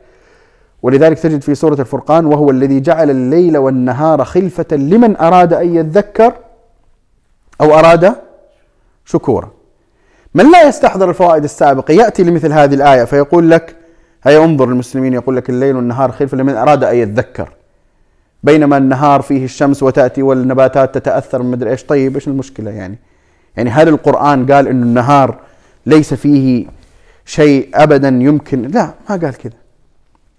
ولذلك 0.81 1.19
تجد 1.19 1.41
في 1.41 1.55
سورة 1.55 1.81
الفرقان 1.81 2.25
وهو 2.25 2.51
الذي 2.51 2.79
جعل 2.79 3.09
الليل 3.09 3.57
والنهار 3.57 4.23
خلفة 4.23 4.65
لمن 4.75 5.17
أراد 5.17 5.53
أن 5.53 5.75
يذكر 5.75 6.33
أو 7.61 7.79
أراد 7.79 8.15
شكورا. 9.05 9.49
من 10.35 10.51
لا 10.51 10.67
يستحضر 10.67 11.09
الفوائد 11.09 11.43
السابقة؟ 11.43 11.91
يأتي 11.91 12.23
لمثل 12.23 12.53
هذه 12.53 12.73
الآية 12.73 13.03
فيقول 13.03 13.51
لك 13.51 13.75
هيا 14.23 14.45
انظر 14.45 14.69
المسلمين 14.69 15.13
يقول 15.13 15.35
لك 15.35 15.49
الليل 15.49 15.75
والنهار 15.75 16.11
خلفة 16.11 16.37
لمن 16.37 16.55
أراد 16.55 16.83
أن 16.83 16.95
يتذكر. 16.95 17.49
بينما 18.43 18.77
النهار 18.77 19.21
فيه 19.21 19.45
الشمس 19.45 19.83
وتأتي 19.83 20.21
والنباتات 20.21 20.95
تتأثر 20.95 21.43
من 21.43 21.51
مدري 21.51 21.69
إيش. 21.69 21.83
طيب 21.83 22.15
إيش 22.15 22.27
المشكلة 22.27 22.71
يعني؟ 22.71 22.97
يعني 23.57 23.69
هل 23.69 23.87
القرآن 23.87 24.51
قال 24.51 24.67
أن 24.67 24.83
النهار 24.83 25.37
ليس 25.85 26.13
فيه 26.13 26.65
شيء 27.25 27.69
أبدا 27.73 28.07
يمكن؟ 28.07 28.61
لا 28.61 28.93
ما 29.09 29.15
قال 29.15 29.37
كذا. 29.37 29.53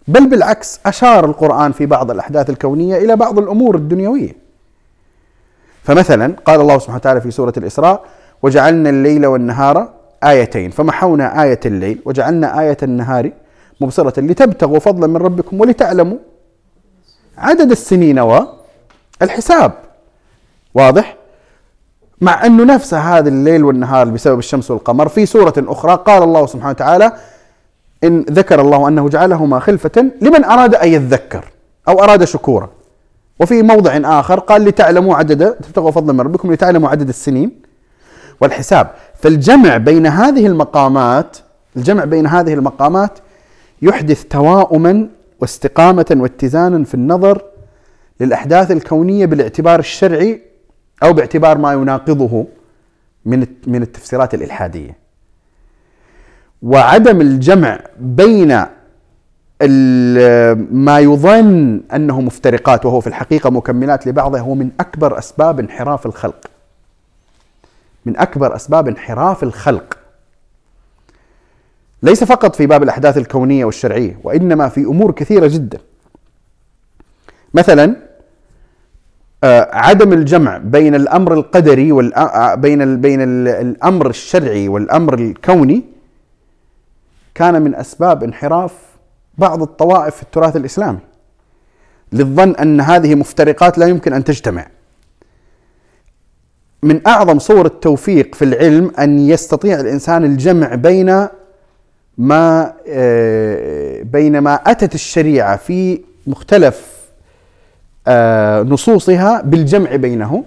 بل 0.09 0.31
بالعكس 0.31 0.81
أشار 0.87 1.25
القرآن 1.25 1.73
في 1.73 1.87
بعض 1.87 2.11
الأحداث 2.11 2.51
الكونية 2.51 2.97
إلى 2.97 3.17
بعض 3.17 3.39
الأمور 3.39 3.75
الدنيوية. 3.75 4.33
فمثلا 5.83 6.37
قال 6.45 6.61
الله 6.61 6.79
سبحانه 6.79 6.97
وتعالى 6.97 7.21
في 7.21 7.31
سورة 7.31 7.53
الإسراء 7.57 8.05
وجعلنا 8.43 8.91
الليل 8.91 9.27
والنهار 9.27 9.89
آيتين. 10.25 10.71
فمحونا 10.71 11.43
آية 11.43 11.61
الليل 11.67 12.03
وجعلنا 12.05 12.61
آية 12.61 12.77
النهار 12.83 13.31
مبصرة 13.81 14.21
لتبتغوا 14.21 14.79
فضلا 14.79 15.07
من 15.07 15.17
ربكم 15.17 15.61
ولتعلموا 15.61 16.19
عدد 17.39 17.71
السنين 17.71 18.19
والحساب 18.19 19.73
واضح؟ 20.75 21.17
مع 22.21 22.47
أنه 22.47 22.65
نفس 22.65 22.95
هذا 22.95 23.29
الليل 23.29 23.65
والنهار 23.65 24.09
بسبب 24.09 24.39
الشمس 24.39 24.71
والقمر 24.71 25.09
في 25.09 25.27
سورة 25.27 25.55
أخرى 25.59 26.03
قال 26.07 26.23
الله 26.23 26.47
سبحانه 26.47 26.71
وتعالى 26.71 27.13
إن 28.05 28.25
ذكر 28.31 28.61
الله 28.61 28.89
أنه 28.89 29.09
جعلهما 29.09 29.61
خلفة 29.61 30.11
لمن 30.21 30.45
أراد 30.45 30.75
أن 30.75 30.89
يذكر 30.89 31.45
أو 31.89 32.03
أراد 32.03 32.25
شكورا. 32.25 32.69
وفي 33.41 33.63
موضع 33.63 34.01
آخر 34.05 34.41
قال 34.41 34.65
لتعلموا 34.65 35.17
عدد 35.17 35.53
تبتغوا 35.53 35.91
فضلا 35.91 36.13
من 36.13 36.21
ربكم 36.21 36.53
لتعلموا 36.53 36.89
عدد 36.89 37.09
السنين 37.09 37.63
والحساب. 38.41 38.91
فالجمع 39.15 39.77
بين 39.77 40.07
هذه 40.07 40.47
المقامات 40.47 41.37
الجمع 41.77 42.05
بين 42.05 42.27
هذه 42.27 42.55
المقامات 42.55 43.19
يحدث 43.83 44.25
تواؤما 44.25 45.09
واستقامة 45.41 46.07
واتزانا 46.11 46.85
في 46.85 46.95
النظر 46.95 47.43
للأحداث 48.21 48.71
الكونية 48.71 49.27
بالاعتبار 49.27 49.79
الشرعي 49.79 50.43
أو 51.03 51.13
باعتبار 51.13 51.59
ما 51.59 51.73
يناقضه 51.73 52.47
من 53.25 53.47
من 53.67 53.83
التفسيرات 53.83 54.35
الإلحادية 54.35 54.97
وعدم 56.63 57.21
الجمع 57.21 57.81
بين 58.01 58.49
ما 60.71 60.99
يظن 60.99 61.81
أنه 61.95 62.21
مفترقات 62.21 62.87
وهو 62.87 63.01
في 63.01 63.07
الحقيقة 63.07 63.51
مكملات 63.51 64.07
لبعضها 64.07 64.41
هو 64.41 64.55
من 64.55 64.71
أكبر 64.81 65.19
أسباب 65.19 65.61
انحراف 65.61 66.07
الخلق. 66.07 66.51
من 68.07 68.17
أكبر 68.17 68.57
أسباب 68.57 68.89
انحراف 68.89 69.43
الخلق. 69.43 69.99
ليس 72.03 72.25
فقط 72.25 72.57
في 72.57 72.67
باب 72.67 72.83
الأحداث 72.83 73.19
الكونية 73.19 73.65
والشرعية 73.65 74.19
وإنما 74.25 74.69
في 74.69 74.81
أمور 74.81 75.13
كثيرة 75.13 75.47
جدا. 75.47 75.79
مثلا 77.55 77.97
آه، 79.45 79.69
عدم 79.73 80.13
الجمع 80.13 80.59
بين 80.59 80.95
الأمر 80.95 81.35
القدري 81.35 81.93
بين 82.57 82.83
ال 82.83 82.97
بين 82.97 83.21
ال 83.23 83.49
الأمر 83.49 84.09
الشرعي 84.11 84.69
والأمر 84.69 85.15
الكوني 85.15 85.85
كان 87.35 87.63
من 87.63 87.75
أسباب 87.75 88.23
انحراف 88.25 88.75
بعض 89.39 89.63
الطوائف 89.63 90.17
في 90.17 90.23
التراث 90.23 90.57
الإسلامي 90.57 90.99
للظن 92.13 92.55
أن 92.55 92.81
هذه 92.81 93.15
مفترقات 93.15 93.79
لا 93.79 93.87
يمكن 93.87 94.13
أن 94.13 94.25
تجتمع 94.25 94.67
من 96.83 97.07
أعظم 97.07 97.39
صور 97.39 97.67
التوفيق 97.67 98.35
في 98.35 98.45
العلم 98.45 98.93
أن 98.99 99.19
يستطيع 99.19 99.81
الإنسان 99.81 100.25
الجمع 100.25 100.75
بين 100.75 101.27
ما 102.19 102.75
آه، 102.89 104.03
بين 104.03 104.39
ما 104.39 104.55
أتت 104.55 104.95
الشريعة 104.95 105.57
في 105.57 106.01
مختلف 106.27 106.99
آه، 108.09 108.63
نصوصها 108.63 109.41
بالجمع 109.43 109.97
بينه 109.97 110.45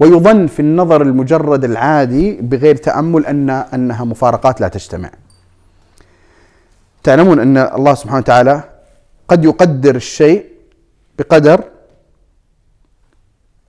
ويظن 0.00 0.46
في 0.46 0.60
النظر 0.60 1.02
المجرد 1.02 1.64
العادي 1.64 2.32
بغير 2.32 2.76
تأمل 2.76 3.26
أن 3.26 3.50
أنها 3.50 4.04
مفارقات 4.04 4.60
لا 4.60 4.68
تجتمع. 4.68 5.10
تعلمون 7.02 7.38
أن 7.40 7.56
الله 7.56 7.94
سبحانه 7.94 8.18
وتعالى 8.18 8.62
قد 9.28 9.44
يقدر 9.44 9.96
الشيء 9.96 10.46
بقدر 11.18 11.64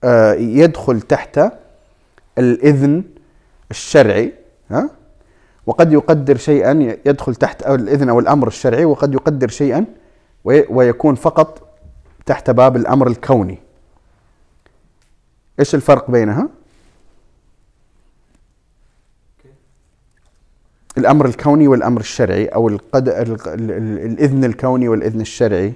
آه، 0.04 0.32
يدخل 0.32 1.00
تحت 1.00 1.40
الإذن 2.38 3.04
الشرعي 3.70 4.32
ها؟ 4.70 4.90
وقد 5.66 5.92
يقدر 5.92 6.36
شيئا 6.36 6.96
يدخل 7.06 7.34
تحت 7.34 7.62
أو 7.62 7.74
الإذن 7.74 8.08
أو 8.08 8.20
الأمر 8.20 8.46
الشرعي 8.48 8.84
وقد 8.84 9.14
يقدر 9.14 9.48
شيئا 9.48 9.84
وي- 10.44 10.66
ويكون 10.70 11.14
فقط 11.14 11.68
تحت 12.26 12.50
باب 12.50 12.76
الأمر 12.76 13.06
الكوني. 13.06 13.58
إيش 15.60 15.74
الفرق 15.74 16.10
بينها؟ 16.10 16.48
الأمر 20.98 21.26
الكوني 21.26 21.68
والأمر 21.68 22.00
الشرعي 22.00 22.46
أو 22.46 22.68
القد... 22.68 23.08
ال... 23.08 23.32
ال... 23.32 23.70
ال... 23.70 23.98
الإذن 23.98 24.44
الكوني 24.44 24.88
والإذن 24.88 25.20
الشرعي 25.20 25.72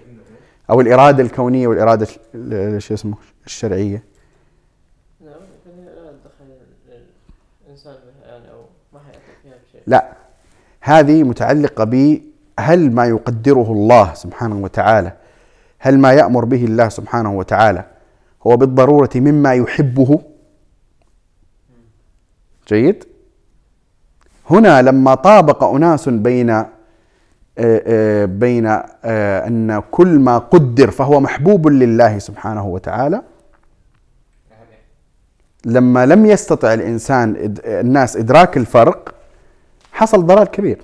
أو 0.70 0.80
الإرادة 0.80 1.22
الكونية 1.22 1.66
والإرادة 1.68 2.07
ال- 2.34 2.55
ال- 2.55 2.82
شو 2.82 2.95
اسمه؟ 2.95 3.16
الشرعية. 3.47 4.03
نعم 5.24 5.34
دخل 6.24 6.45
الإنسان 7.66 7.95
بها 7.95 8.28
يعني 8.28 8.51
أو 8.51 8.61
ما 8.93 9.01
حيأتي 9.01 9.18
فيها 9.43 9.55
بشيء 9.68 9.76
لا. 9.87 10.16
هذه 10.80 11.22
متعلقة 11.22 11.84
ب 11.84 12.20
هل 12.59 12.95
ما 12.95 13.05
يقدره 13.05 13.72
الله 13.72 14.14
سبحانه 14.14 14.57
وتعالى 14.57 15.12
هل 15.78 15.99
ما 15.99 16.12
يأمر 16.12 16.45
به 16.45 16.64
الله 16.64 16.89
سبحانه 16.89 17.39
وتعالى 17.39 17.84
هو 18.47 18.57
بالضرورة 18.57 19.11
مما 19.14 19.55
يحبه؟ 19.55 20.20
جيد. 22.68 23.05
هنا 24.51 24.82
لما 24.82 25.14
طابق 25.14 25.64
أناس 25.64 26.09
بين 26.09 26.51
آه، 26.51 26.66
آه، 27.59 28.24
بين 28.24 28.66
آه، 28.66 29.47
أن 29.47 29.82
كل 29.91 30.18
ما 30.18 30.39
قدر 30.39 30.91
فهو 30.91 31.20
محبوب 31.20 31.68
لله 31.68 32.18
سبحانه 32.18 32.66
وتعالى. 32.66 33.22
لما 35.64 36.07
لم 36.07 36.26
يستطع 36.26 36.74
الإنسان 36.74 37.55
الناس 37.64 38.16
إدراك 38.16 38.57
الفرق 38.57 39.16
حصل 39.97 40.26
ضلال 40.26 40.44
كبير 40.44 40.78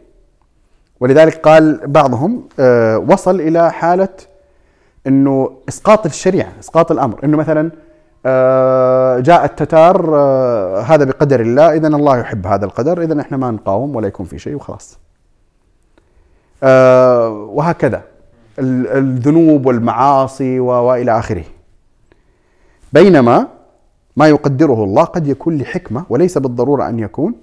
ولذلك 1.00 1.36
قال 1.40 1.80
بعضهم 1.86 2.42
آه، 2.60 2.98
وصل 2.98 3.40
إلى 3.40 3.72
حالة 3.72 4.08
أنه 5.06 5.50
إسقاط 5.68 6.06
الشريعة 6.06 6.52
إسقاط 6.60 6.92
الأمر 6.92 7.20
أنه 7.24 7.36
مثلا 7.36 7.70
آه، 8.26 9.18
جاء 9.18 9.44
التتار 9.44 10.16
آه، 10.16 10.80
هذا 10.80 11.04
بقدر 11.04 11.40
الله 11.40 11.74
إذا 11.74 11.88
الله 11.88 12.18
يحب 12.18 12.46
هذا 12.46 12.64
القدر 12.64 13.02
إذا 13.02 13.20
إحنا 13.20 13.36
ما 13.36 13.50
نقاوم 13.50 13.96
ولا 13.96 14.08
يكون 14.08 14.26
في 14.26 14.38
شيء 14.38 14.54
وخلاص 14.54 14.98
وهكذا 17.56 18.02
ال- 18.58 18.86
الذنوب 18.88 19.66
والمعاصي 19.66 20.60
وإلى 20.60 21.18
آخره. 21.18 21.44
بينما 22.92 23.46
ما 24.16 24.28
يقدره 24.28 24.84
الله 24.84 25.04
قد 25.04 25.26
يكون 25.26 25.58
لحكمة 25.58 26.04
وليس 26.10 26.38
بالضرورة 26.38 26.88
أن 26.88 26.98
يكون 26.98 27.34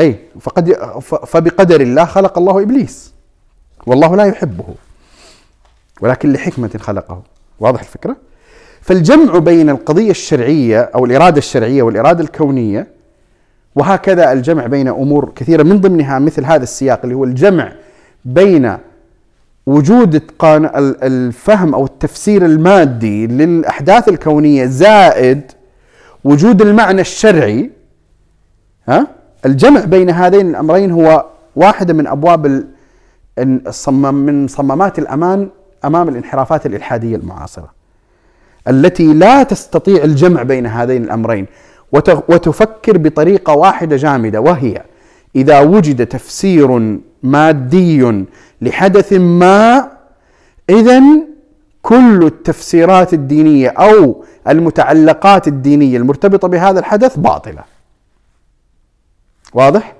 أي 0.00 0.18
فقد 0.40 0.72
فبقدر 1.26 1.80
الله 1.80 2.04
خلق 2.04 2.38
الله 2.38 2.62
إبليس. 2.62 3.12
والله 3.86 4.16
لا 4.16 4.24
يحبه 4.24 4.64
ولكن 6.00 6.32
لحكمة 6.32 6.70
خلقه. 6.78 7.22
واضح 7.60 7.80
الفكرة؟ 7.80 8.16
فالجمع 8.80 9.38
بين 9.38 9.70
القضية 9.70 10.10
الشرعية 10.10 10.80
أو 10.80 11.04
الإرادة 11.04 11.38
الشرعية 11.38 11.82
والإرادة 11.82 12.24
الكونية 12.24 12.86
وهكذا 13.74 14.32
الجمع 14.32 14.66
بين 14.66 14.88
أمور 14.88 15.32
كثيرة 15.36 15.62
من 15.62 15.80
ضمنها 15.80 16.18
مثل 16.18 16.44
هذا 16.44 16.62
السياق 16.62 17.00
اللي 17.04 17.14
هو 17.14 17.24
الجمع 17.24 17.72
بين 18.24 18.76
وجود 19.66 20.22
الفهم 21.02 21.74
أو 21.74 21.84
التفسير 21.84 22.44
المادي 22.46 23.26
للأحداث 23.26 24.08
الكونية 24.08 24.66
زائد 24.66 25.52
وجود 26.24 26.62
المعنى 26.62 27.00
الشرعي 27.00 27.70
ها؟ 28.88 29.06
الجمع 29.46 29.80
بين 29.84 30.10
هذين 30.10 30.50
الأمرين 30.50 30.90
هو 30.90 31.24
واحدة 31.56 31.94
من 31.94 32.06
أبواب 32.06 32.46
ال- 32.46 32.66
الصمم 33.38 34.14
من 34.14 34.48
صمامات 34.48 34.98
الأمان 34.98 35.48
أمام 35.84 36.08
الانحرافات 36.08 36.66
الإلحادية 36.66 37.16
المعاصرة 37.16 37.70
التي 38.68 39.14
لا 39.14 39.42
تستطيع 39.42 40.04
الجمع 40.04 40.42
بين 40.42 40.66
هذين 40.66 41.04
الأمرين 41.04 41.46
وت- 41.92 42.30
وتفكر 42.30 42.98
بطريقة 42.98 43.52
واحدة 43.54 43.96
جامدة 43.96 44.40
وهي 44.40 44.82
إذا 45.36 45.60
وجد 45.60 46.06
تفسير 46.06 46.98
مادي 47.22 48.24
لحدث 48.62 49.12
ما 49.12 49.88
اذا 50.70 51.02
كل 51.82 52.22
التفسيرات 52.26 53.14
الدينية 53.14 53.68
أو 53.68 54.24
المتعلقات 54.48 55.48
الدينية 55.48 55.96
المرتبطة 55.96 56.48
بهذا 56.48 56.78
الحدث 56.80 57.16
باطلة. 57.18 57.62
واضح؟ 59.54 59.94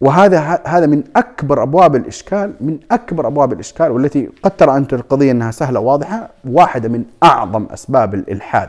وهذا 0.00 0.60
هذا 0.66 0.86
من 0.86 1.04
أكبر 1.16 1.62
أبواب 1.62 1.96
الإشكال 1.96 2.54
من 2.60 2.78
أكبر 2.90 3.26
أبواب 3.26 3.52
الإشكال 3.52 3.90
والتي 3.90 4.28
قد 4.42 4.50
ترى 4.50 4.76
انت 4.76 4.94
القضية 4.94 5.30
أنها 5.30 5.50
سهلة 5.50 5.80
وواضحة 5.80 6.28
واحدة 6.44 6.88
من 6.88 7.04
أعظم 7.22 7.64
أسباب 7.64 8.14
الإلحاد 8.14 8.68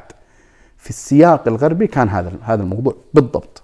في 0.77 0.89
السياق 0.89 1.47
الغربي 1.47 1.87
كان 1.87 2.09
هذا 2.09 2.31
هذا 2.43 2.63
الموضوع 2.63 2.95
بالضبط. 3.13 3.61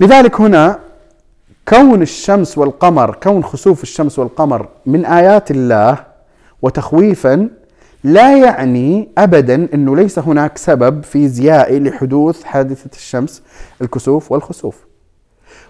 لذلك 0.00 0.40
هنا 0.40 0.78
كون 1.68 2.02
الشمس 2.02 2.58
والقمر 2.58 3.14
كون 3.14 3.44
خسوف 3.44 3.82
الشمس 3.82 4.18
والقمر 4.18 4.68
من 4.86 5.06
آيات 5.06 5.50
الله 5.50 5.98
وتخويفا 6.62 7.48
لا 8.06 8.38
يعني 8.38 9.08
ابدا 9.18 9.68
إنه 9.74 9.96
ليس 9.96 10.18
هناك 10.18 10.58
سبب 10.58 11.04
فيزيائي 11.04 11.80
لحدوث 11.80 12.44
حادثة 12.44 12.90
الشمس 12.94 13.42
الكسوف 13.82 14.32
والخسوف. 14.32 14.86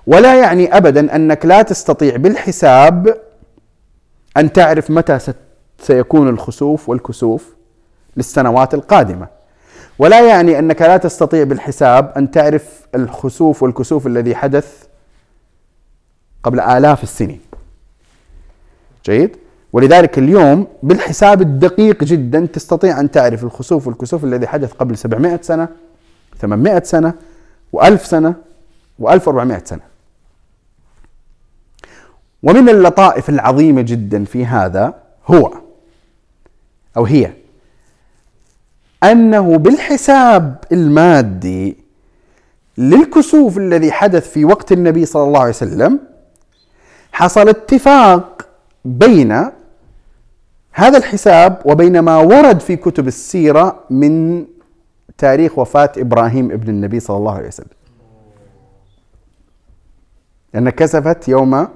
ولا 0.06 0.40
يعني 0.40 0.76
ابدا 0.76 1.16
أنك 1.16 1.46
لا 1.46 1.62
تستطيع 1.62 2.16
بالحساب 2.16 3.20
أن 4.36 4.52
تعرف 4.52 4.90
متى 4.90 5.18
سيكون 5.78 6.28
الخسوف 6.28 6.88
والكسوف 6.88 7.54
للسنوات 8.16 8.74
القادمة. 8.74 9.28
ولا 9.98 10.28
يعني 10.28 10.58
أنك 10.58 10.82
لا 10.82 10.96
تستطيع 10.96 11.44
بالحساب 11.44 12.12
أن 12.16 12.30
تعرف 12.30 12.86
الخسوف 12.94 13.62
والكسوف 13.62 14.06
الذي 14.06 14.34
حدث 14.34 14.84
قبل 16.42 16.60
آلاف 16.60 17.02
السنين. 17.02 17.40
جيد؟ 19.04 19.36
ولذلك 19.76 20.18
اليوم 20.18 20.66
بالحساب 20.82 21.42
الدقيق 21.42 22.04
جدا 22.04 22.46
تستطيع 22.46 23.00
أن 23.00 23.10
تعرف 23.10 23.44
الخسوف 23.44 23.86
والكسوف 23.86 24.24
الذي 24.24 24.46
حدث 24.46 24.72
قبل 24.72 24.98
700 24.98 25.40
سنة 25.42 25.68
800 26.40 26.82
سنة 26.82 27.14
و1000 27.76 27.96
سنة 27.96 28.34
و1400 29.02 29.64
سنة. 29.64 29.80
ومن 32.42 32.68
اللطائف 32.68 33.28
العظيمة 33.28 33.82
جدا 33.82 34.24
في 34.24 34.46
هذا 34.46 34.94
هو 35.26 35.52
أو 36.96 37.04
هي 37.04 37.32
أنه 39.04 39.56
بالحساب 39.56 40.64
المادي 40.72 41.76
للكسوف 42.78 43.58
الذي 43.58 43.92
حدث 43.92 44.30
في 44.30 44.44
وقت 44.44 44.72
النبي 44.72 45.06
صلى 45.06 45.22
الله 45.22 45.40
عليه 45.40 45.50
وسلم 45.50 45.98
حصل 47.12 47.48
اتفاق 47.48 48.46
بين 48.84 49.55
هذا 50.78 50.98
الحساب 50.98 51.62
وبين 51.64 51.98
ما 51.98 52.16
ورد 52.16 52.60
في 52.60 52.76
كتب 52.76 53.08
السيرة 53.08 53.84
من 53.90 54.44
تاريخ 55.18 55.58
وفاة 55.58 55.92
إبراهيم 55.96 56.50
ابن 56.50 56.68
النبي 56.68 57.00
صلى 57.00 57.16
الله 57.16 57.34
عليه 57.34 57.48
وسلم. 57.48 57.68
لأن 60.54 60.70
كسفت 60.70 61.28
يوم 61.28 61.68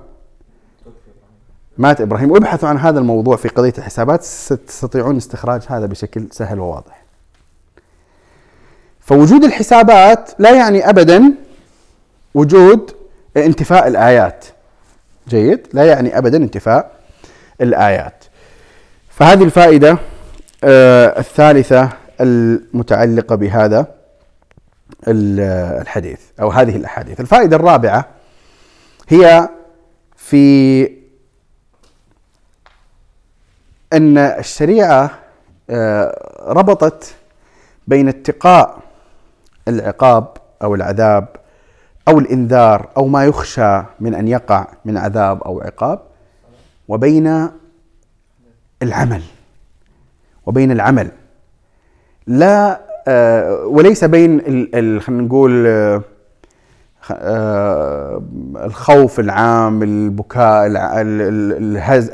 مات 1.79 2.01
إبراهيم 2.01 2.31
وابحثوا 2.31 2.69
عن 2.69 2.79
هذا 2.79 2.99
الموضوع 2.99 3.37
في 3.37 3.49
قضية 3.49 3.73
الحسابات 3.79 4.23
ستستطيعون 4.23 5.17
استخراج 5.17 5.63
هذا 5.69 5.87
بشكل 5.87 6.29
سهل 6.31 6.61
وواضح. 6.61 7.03
فوجود 9.01 9.45
الحسابات 9.45 10.31
لا 10.39 10.57
يعني 10.57 10.89
ابدا 10.89 11.35
وجود 12.35 12.91
انتفاء 13.37 13.89
الآيات. 13.89 14.45
جيد؟ 15.29 15.67
لا 15.73 15.85
يعني 15.85 16.19
ابدا 16.19 16.37
انتفاء 16.37 16.93
الآيات. 17.61 18.20
فهذه 19.21 19.45
الفائدة 19.45 19.99
آه، 20.65 21.19
الثالثة 21.19 21.89
المتعلقة 22.21 23.37
بهذا 23.37 23.87
ال- 25.09 25.41
الحديث 25.81 26.21
أو 26.41 26.51
هذه 26.51 26.77
الأحاديث. 26.77 27.21
الفائدة 27.21 27.57
الرابعة 27.57 28.05
هي 29.09 29.49
في 30.17 30.83
أن 33.93 34.19
الشريعة 34.19 35.11
آه، 35.71 36.43
ربطت 36.49 37.15
بين 37.89 38.09
اتقاء 38.09 38.79
العقاب 39.69 40.29
أو 40.63 40.75
العذاب 40.75 41.29
أو 42.09 42.19
الإنذار 42.19 42.89
أو 42.97 43.07
ما 43.07 43.25
يخشى 43.25 43.83
من 44.01 44.15
أن 44.15 44.29
يقع 44.29 44.67
من 44.85 44.97
عذاب 44.97 45.43
أو 45.43 45.61
عقاب 45.61 45.99
وبين 46.89 47.49
العمل. 48.83 49.23
وبين 50.47 50.71
العمل. 50.71 51.11
لا 52.27 52.81
آه، 53.09 53.65
وليس 53.67 54.05
بين 54.05 54.41
خلينا 55.01 55.23
نقول 55.23 55.67
آه، 55.67 56.03
آه، 57.11 58.23
الخوف 58.57 59.21
العام 59.21 59.83
البكاء 59.83 60.67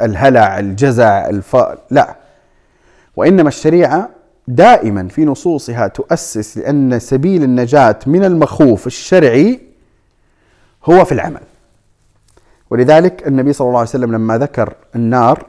الهلع 0.05 0.59
الجزع 0.59 1.29
الف... 1.29 1.57
لا. 1.91 2.17
وإنما 3.17 3.49
الشريعة 3.49 4.09
دائما 4.49 5.09
في 5.09 5.25
نصوصها 5.25 5.89
تؤسس 5.89 6.59
لأن 6.59 6.99
سبيل 6.99 7.43
النجاة 7.43 7.99
من 8.07 8.25
المخوف 8.25 8.87
الشرعي 8.87 9.61
هو 10.85 11.05
في 11.05 11.13
العمل. 11.13 11.43
ولذلك 12.71 13.27
النبي 13.27 13.53
صلى 13.53 13.67
الله 13.69 13.79
عليه 13.79 13.89
وسلم 13.89 14.13
لما 14.13 14.39
ذكر 14.39 14.75
النار 14.97 15.47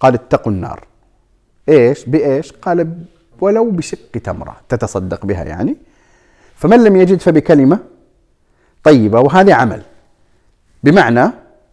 قال 0.00 0.14
اتقوا 0.14 0.52
النار. 0.52 0.86
إيش؟ 1.68 2.04
بإيش؟ 2.04 2.52
قال 2.52 2.88
ولو 3.40 3.70
بشق 3.70 4.12
تمرة. 4.24 4.56
تتصدق 4.68 5.26
بها 5.26 5.44
يعني. 5.44 5.76
فمن 6.56 6.84
لم 6.84 6.96
يجد 6.96 7.20
فبكلمة 7.20 7.78
طيبة 8.84 9.20
وهذه 9.20 9.54
عمل. 9.54 9.82
بمعنى 10.84 11.30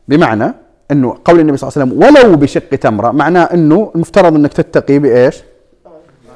بمعنى 0.07 0.53
إنه 0.91 1.17
قول 1.25 1.39
النبي 1.39 1.57
صلى 1.57 1.69
الله 1.69 1.81
عليه 1.81 1.93
وسلم 1.93 2.27
ولو 2.27 2.37
بشق 2.37 2.69
تمرة 2.69 3.11
معناه 3.11 3.43
إنه 3.43 3.91
المفترض 3.95 4.35
إنك 4.35 4.53
تتقي 4.53 4.99
بإيش؟ 4.99 5.43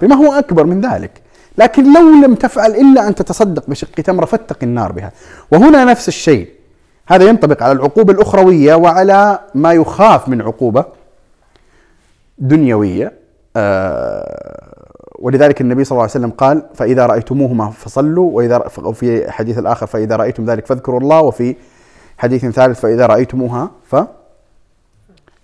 بما 0.01 0.15
هو 0.15 0.33
أكبر 0.33 0.63
من 0.65 0.81
ذلك. 0.81 1.11
لكن 1.57 1.93
لو 1.93 2.25
لم 2.25 2.35
تفعل 2.35 2.71
إلا 2.71 3.07
أن 3.07 3.15
تتصدق 3.15 3.69
بشق 3.69 3.91
تمرة 3.91 4.25
فاتق 4.25 4.57
النار 4.63 4.91
بها. 4.91 5.11
وهنا 5.51 5.85
نفس 5.85 6.07
الشيء. 6.07 6.49
هذا 7.07 7.23
ينطبق 7.23 7.63
على 7.63 7.71
العقوبة 7.71 8.13
الأخروية 8.13 8.75
وعلى 8.75 9.39
ما 9.55 9.73
يخاف 9.73 10.29
من 10.29 10.41
عقوبة. 10.41 10.85
دنيوية 12.37 13.13
آه 13.55 14.75
ولذلك 15.19 15.61
النبي 15.61 15.83
صلى 15.83 15.91
الله 15.91 16.01
عليه 16.01 16.11
وسلم 16.11 16.29
قال 16.29 16.63
فإذا 16.73 17.05
رأيتموهما 17.05 17.69
فصلوا 17.69 18.31
وإذا 18.31 18.63
وفي 18.77 19.31
حديث 19.31 19.57
الآخر 19.57 19.87
فإذا 19.87 20.15
رأيتم 20.15 20.45
ذلك 20.45 20.65
فاذكروا 20.65 20.99
الله 20.99 21.21
وفي 21.21 21.55
حديث 22.17 22.45
ثالث 22.45 22.79
فإذا 22.79 23.05
رأيتموها 23.05 23.71
ف 23.83 23.95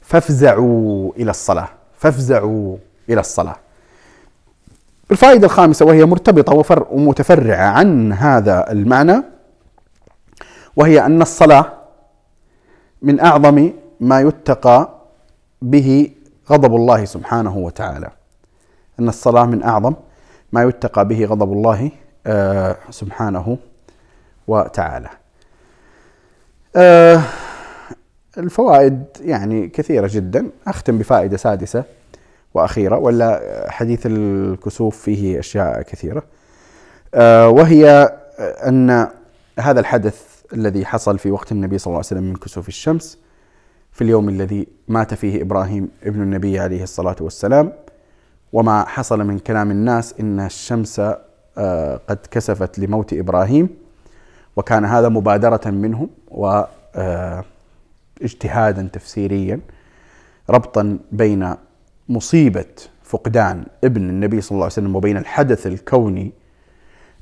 فافزعوا 0.02 1.12
إلى 1.18 1.32
الصلاة 1.32 1.68
فافزعوا 1.98 2.78
إلى 3.10 3.20
الصلاة. 3.20 3.56
الفائدة 5.12 5.46
الخامسة 5.46 5.86
وهي 5.86 6.06
مرتبطة 6.06 6.54
وفر 6.54 6.88
ومتفرعة 6.92 7.66
عن 7.66 8.14
هذا 8.14 8.72
المعنى 8.72 9.24
وهي 10.76 11.06
أن 11.06 11.22
الصلاة 11.22 11.66
من 13.02 13.20
أعظم 13.20 13.72
ما 14.00 14.22
يتقى 14.22 14.89
به 15.62 16.12
غضب 16.50 16.76
الله 16.76 17.06
سبحانه 17.06 17.58
وتعالى. 17.58 18.12
أن 19.00 19.10
الصلاة 19.10 19.46
من 19.46 19.64
أعظم 19.64 19.94
ما 20.52 20.64
يتقى 20.64 21.08
به 21.08 21.26
غضب 21.26 21.54
الله 21.54 21.92
آه، 22.28 22.78
سبحانه 22.89 23.58
وتعالى. 24.48 25.10
آه، 26.76 27.22
الفوائد 28.38 29.04
يعني 29.22 29.68
كثيرة 29.68 30.10
جدا. 30.12 30.50
أختم 30.68 30.98
بفائدة 30.98 31.38
سادسة 31.38 31.84
وأخيرة 32.54 32.98
ولا 32.98 33.42
حديث 33.70 34.02
الكسوف 34.06 34.98
فيه 34.98 35.39
أشياء 35.39 35.82
كثيرة. 35.82 36.24
آه، 37.14 37.50
وهي 37.50 38.18
أن 38.39 39.08
هذا 39.60 39.80
الحدث 39.80 40.42
الذي 40.54 40.86
حصل 40.86 41.20
في 41.20 41.32
وقت 41.32 41.52
النبي 41.52 41.78
صلى 41.78 41.88
الله 41.88 41.98
عليه 41.98 42.08
وسلم 42.08 42.24
من 42.24 42.36
كسوف 42.36 42.68
الشمس 42.68 43.18
في 43.92 44.04
اليوم 44.04 44.30
الذي 44.30 44.68
مات 44.88 45.14
فيه 45.14 45.42
إبراهيم 45.42 45.89
ابن 46.04 46.22
النبي 46.22 46.60
عليه 46.60 46.84
الصلاة 46.84 47.16
والسلام 47.22 47.74
وما 48.54 48.86
حصل 48.86 49.24
من 49.24 49.39
كلام 49.39 49.72
الناس 49.72 50.16
إن 50.20 50.39
الشمس 50.39 51.02
آه، 51.58 52.02
قد 52.08 52.18
كسفت 52.32 52.80
لموت 52.80 53.14
إبراهيم 53.14 53.70
وكان 54.56 54.86
هذا 54.86 55.10
مبادرة 55.10 55.70
منهم 55.70 56.10
واجتهادا 58.22 58.89
تفسيريا 58.94 59.60
ربطا 60.50 61.00
بين 61.12 61.54
مصيبة 62.10 62.66
فقدان 63.04 63.66
ابن 63.84 64.10
النبي 64.10 64.42
صلى 64.42 64.52
الله 64.52 64.64
عليه 64.64 64.74
وسلم 64.74 64.96
وبين 64.96 65.18
الحدث 65.18 65.68
الكوني 65.68 66.32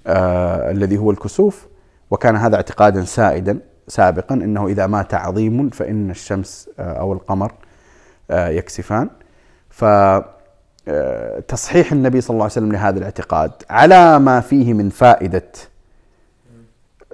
آه 0.07 0.71
الذي 0.71 0.97
هو 0.97 1.11
الكسوف 1.11 1.67
وكان 2.11 2.35
هذا 2.35 2.55
اعتقادا 2.55 3.03
سائدا 3.03 3.59
سابقا 3.89 4.35
إنه 4.35 4.67
إذا 4.67 4.87
مات 4.87 5.13
عظيم 5.13 5.69
فإن 5.69 6.09
الشمس 6.09 6.69
آه 6.79 6.93
أو 6.93 7.13
القمر 7.13 7.51
آه 8.31 8.47
يكسفان. 8.49 9.09
ف 9.69 9.85
آه، 10.87 11.39
تصحيح 11.39 11.91
النبي 11.91 12.21
صلى 12.21 12.33
الله 12.33 12.43
عليه 12.43 12.51
وسلم 12.51 12.71
لهذا 12.71 12.99
الاعتقاد 12.99 13.51
على 13.69 14.19
ما 14.19 14.39
فيه 14.39 14.73
من 14.73 14.89
فائدة 14.89 15.43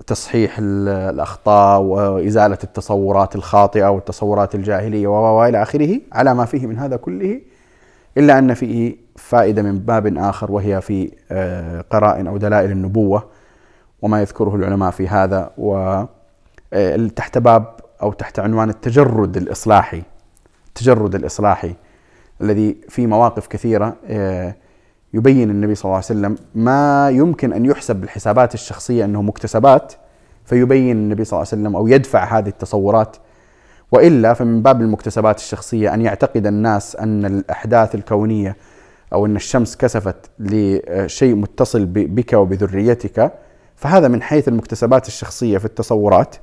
تصحيح 0.07 0.55
الأخطاء 0.59 1.81
وإزالة 1.81 2.57
التصورات 2.63 3.35
الخاطئة 3.35 3.87
والتصورات 3.87 4.55
الجاهلية 4.55 5.07
وإلى 5.07 5.61
آخره 5.61 5.99
على 6.11 6.33
ما 6.33 6.45
فيه 6.45 6.67
من 6.67 6.77
هذا 6.77 6.95
كله 6.95 7.41
إلا 8.17 8.39
أن 8.39 8.53
فيه 8.53 8.95
فائدة 9.15 9.61
من 9.61 9.79
باب 9.79 10.17
آخر 10.17 10.51
وهي 10.51 10.81
في 10.81 11.11
قرائن 11.89 12.27
أو 12.27 12.37
دلائل 12.37 12.71
النبوة 12.71 13.23
وما 14.01 14.21
يذكره 14.21 14.55
العلماء 14.55 14.91
في 14.91 15.07
هذا. 15.07 15.51
وتحت 15.57 16.14
آه، 16.75 17.09
باب 17.35 17.75
أو 18.01 18.13
تحت 18.13 18.39
عنوان 18.39 18.69
التجرد 18.69 19.37
الإصلاحي. 19.37 20.03
التجرد 20.67 21.15
الإصلاحي 21.15 21.75
الذي 22.41 22.77
في 22.89 23.07
مواقف 23.07 23.47
كثيرة 23.47 23.95
آه، 24.07 24.55
يبين 25.13 25.49
النبي 25.49 25.75
صلى 25.75 25.85
الله 25.85 25.95
عليه 25.95 26.05
وسلم 26.05 26.35
ما 26.55 27.09
يمكن 27.09 27.53
أن 27.53 27.65
يحسب 27.65 27.95
بالحسابات 27.95 28.53
الشخصية 28.53 29.05
أنه 29.05 29.21
مكتسبات 29.21 29.93
فيبين 30.45 30.97
النبي 30.97 31.25
صلى 31.25 31.37
الله 31.37 31.47
عليه 31.51 31.61
وسلم 31.61 31.75
أو 31.75 31.87
يدفع 31.87 32.37
هذه 32.37 32.47
التصورات. 32.49 33.17
وإلا 33.91 34.33
فمن 34.33 34.61
باب 34.61 34.81
المكتسبات 34.81 35.37
الشخصية 35.37 35.93
أن 35.93 36.01
يعتقد 36.01 36.47
الناس 36.47 36.95
أن 36.95 37.25
الأحداث 37.25 37.95
الكونية 37.95 38.57
أو 39.13 39.25
أن 39.25 39.35
الشمس 39.35 39.77
كسفت 39.77 40.29
لشيء 40.39 41.35
متصل 41.35 41.85
بك 41.85 42.33
وبذريتك 42.33 43.33
فهذا 43.75 44.07
من 44.07 44.21
حيث 44.21 44.47
المكتسبات 44.47 45.07
الشخصية 45.07 45.57
في 45.57 45.65
التصورات. 45.65 46.35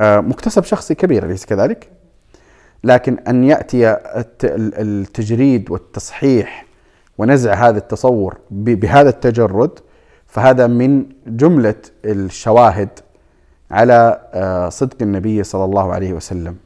مكتسب 0.00 0.64
شخصي 0.64 0.94
كبير 0.94 1.24
أليس 1.24 1.46
كذلك؟ 1.46 1.90
لكن 2.84 3.18
أن 3.28 3.44
يأتي 3.44 3.96
التجريد 4.44 5.70
والتصحيح 5.70 6.66
ونزع 7.18 7.54
هذا 7.54 7.78
التصور 7.78 8.38
بهذا 8.50 9.08
التجرد 9.08 9.78
فهذا 10.26 10.66
من 10.66 11.06
جملة 11.26 11.74
الشواهد 12.04 12.88
على 13.70 14.20
آه، 14.34 14.68
صدق 14.68 14.96
النبي 15.02 15.42
صلى 15.42 15.64
الله 15.64 15.92
عليه 15.92 16.12
وسلم 16.12 16.56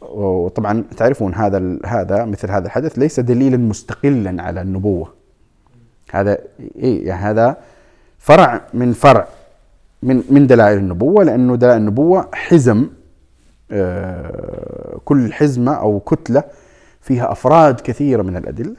وطبعا 0.00 0.84
تعرفون 0.96 1.34
هذا 1.34 1.78
هذا 1.86 2.24
مثل 2.24 2.50
هذا 2.50 2.66
الحدث 2.66 2.98
ليس 2.98 3.20
دليلا 3.20 3.56
مستقلا 3.56 4.42
على 4.42 4.60
النبوة 4.60 5.12
هذا 6.10 6.38
إيه 6.76 7.06
يعني 7.06 7.22
هذا 7.22 7.56
فرع 8.18 8.60
من 8.74 8.92
فرع 8.92 9.28
من 10.02 10.22
من 10.30 10.46
دلائل 10.46 10.78
النبوة 10.78 11.24
لأنه 11.24 11.56
دلائل 11.56 11.76
النبوة 11.76 12.28
حزم 12.34 12.86
آه، 13.70 15.00
كل 15.04 15.32
حزمة 15.32 15.72
أو 15.72 16.00
كتلة 16.00 16.42
فيها 17.00 17.32
أفراد 17.32 17.80
كثيرة 17.80 18.22
من 18.22 18.36
الأدلة. 18.36 18.76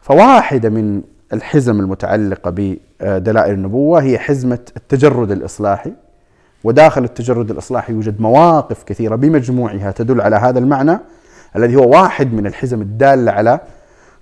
فواحدة 0.00 0.68
من 0.68 1.02
الحزم 1.32 1.80
المتعلقة 1.80 2.50
بدلائل 2.50 3.54
النبوة 3.54 4.02
هي 4.02 4.18
حزمة 4.18 4.58
التجرد 4.76 5.30
الإصلاحي. 5.30 5.92
وداخل 6.64 7.04
التجرد 7.04 7.50
الإصلاحي 7.50 7.92
يوجد 7.92 8.20
مواقف 8.20 8.82
كثيرة 8.82 9.16
بمجموعها 9.16 9.90
تدل 9.90 10.20
على 10.20 10.36
هذا 10.36 10.58
المعنى 10.58 10.98
الذي 11.56 11.76
هو 11.76 11.90
واحد 11.90 12.32
من 12.32 12.46
الحزم 12.46 12.82
الدالة 12.82 13.32
على 13.32 13.60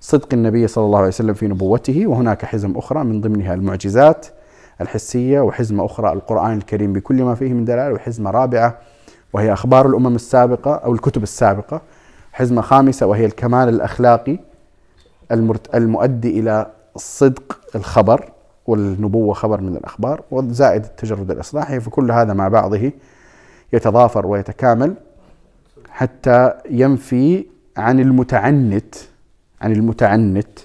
صدق 0.00 0.28
النبي 0.32 0.66
صلى 0.66 0.84
الله 0.84 0.98
عليه 0.98 1.08
وسلم 1.08 1.34
في 1.34 1.48
نبوته. 1.48 2.06
وهناك 2.06 2.44
حزم 2.44 2.76
أخرى 2.76 3.04
من 3.04 3.20
ضمنها 3.20 3.54
المعجزات 3.54 4.26
الحسية 4.80 5.40
وحزمة 5.40 5.84
أخرى 5.84 6.12
القرآن 6.12 6.56
الكريم 6.56 6.92
بكل 6.92 7.22
ما 7.22 7.34
فيه 7.34 7.52
من 7.52 7.64
دلالة 7.64 7.94
وحزمة 7.94 8.30
رابعة 8.30 8.78
وهي 9.32 9.52
أخبار 9.52 9.86
الأمم 9.86 10.14
السابقة 10.14 10.74
أو 10.74 10.92
الكتب 10.92 11.22
السابقة. 11.22 11.80
حزمة 12.32 12.62
خامسة 12.62 13.06
وهي 13.06 13.24
الكمال 13.24 13.68
الأخلاقي 13.68 14.38
المؤدي 15.74 16.40
إلى 16.40 16.70
صدق 16.96 17.58
الخبر 17.74 18.30
والنبوة 18.66 19.34
خبر 19.34 19.60
من 19.60 19.76
الأخبار 19.76 20.22
وزائد 20.30 20.84
التجرد 20.84 21.30
الإصلاحي 21.30 21.80
فكل 21.80 22.10
هذا 22.10 22.32
مع 22.32 22.48
بعضه 22.48 22.92
يتضافر 23.72 24.26
ويتكامل 24.26 24.94
حتى 25.90 26.52
ينفي 26.70 27.46
عن 27.76 28.00
المتعنت 28.00 28.94
عن 29.60 29.72
المتعنت 29.72 30.58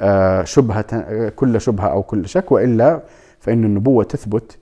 آه، 0.00 0.44
شبهة 0.44 1.28
كل 1.28 1.60
شبهة 1.60 1.86
أو 1.86 2.02
كل 2.02 2.28
شك 2.28 2.52
وإلا 2.52 3.00
فإن 3.42 3.64
النبوة 3.64 4.04
تثبت 4.04 4.58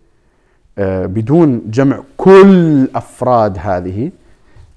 آه، 0.79 1.07
بدون 1.07 1.71
جمع 1.71 2.03
كل 2.17 2.89
أفراد 2.95 3.59
هذه 3.61 4.11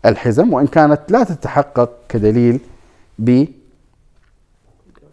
الحزم 0.06 0.54
وإن 0.54 0.68
كانت 0.68 0.99
لا 1.10 1.24
تتحقق 1.24 1.89
كدليل 2.10 2.60
ب 3.20 3.45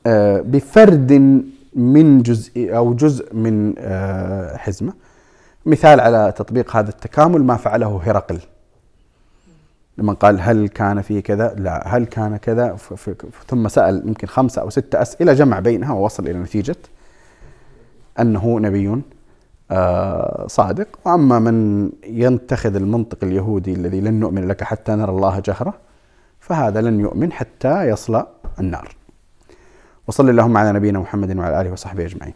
آه، 0.06 0.40
بفرد 0.40 1.12
من 1.74 2.22
جزء 2.22 2.76
أو 2.76 2.94
جزء 2.94 3.34
من 3.34 3.74
آه، 3.78 4.56
حزمة. 4.56 4.92
مثال 5.66 6.00
على 6.00 6.32
تطبيق 6.36 6.76
هذا 6.76 6.90
التكامل 6.90 7.44
ما 7.44 7.56
فعله 7.56 8.00
هرقل. 8.04 8.38
لما 9.98 10.12
قال 10.12 10.40
هل 10.40 10.68
كان 10.68 11.00
في 11.00 11.22
كذا؟ 11.22 11.54
لا. 11.54 11.96
هل 11.96 12.04
كان 12.04 12.36
كذا؟ 12.36 12.76
ثم 13.48 13.68
سأل 13.68 14.02
يمكن 14.06 14.26
خمسة 14.26 14.62
أو 14.62 14.70
ستة 14.70 15.02
أسئلة 15.02 15.32
جمع 15.32 15.60
بينها 15.60 15.94
ووصل 15.94 16.28
إلى 16.28 16.38
نتيجة. 16.38 16.76
أنه 18.20 18.60
نبي 18.60 19.02
آه، 19.70 20.46
صادق. 20.46 20.88
وأما 21.04 21.38
من 21.38 21.90
ينتخذ 22.04 22.74
المنطق 22.74 23.24
اليهودي 23.24 23.72
الذي 23.72 24.00
لن 24.00 24.20
نؤمن 24.20 24.48
لك 24.48 24.64
حتى 24.64 24.92
نرى 24.92 25.10
الله 25.10 25.40
جهرة 25.40 25.74
فهذا 26.40 26.80
لن 26.80 27.00
يؤمن 27.00 27.32
حتى 27.32 27.88
يصل 27.88 28.26
النار. 28.60 28.96
وصل 30.08 30.30
اللهم 30.30 30.56
على 30.56 30.72
نبينا 30.72 30.98
محمد 30.98 31.36
وعلى 31.36 31.60
آله 31.60 31.72
وصحبه 31.72 32.04
أجمعين. 32.04 32.34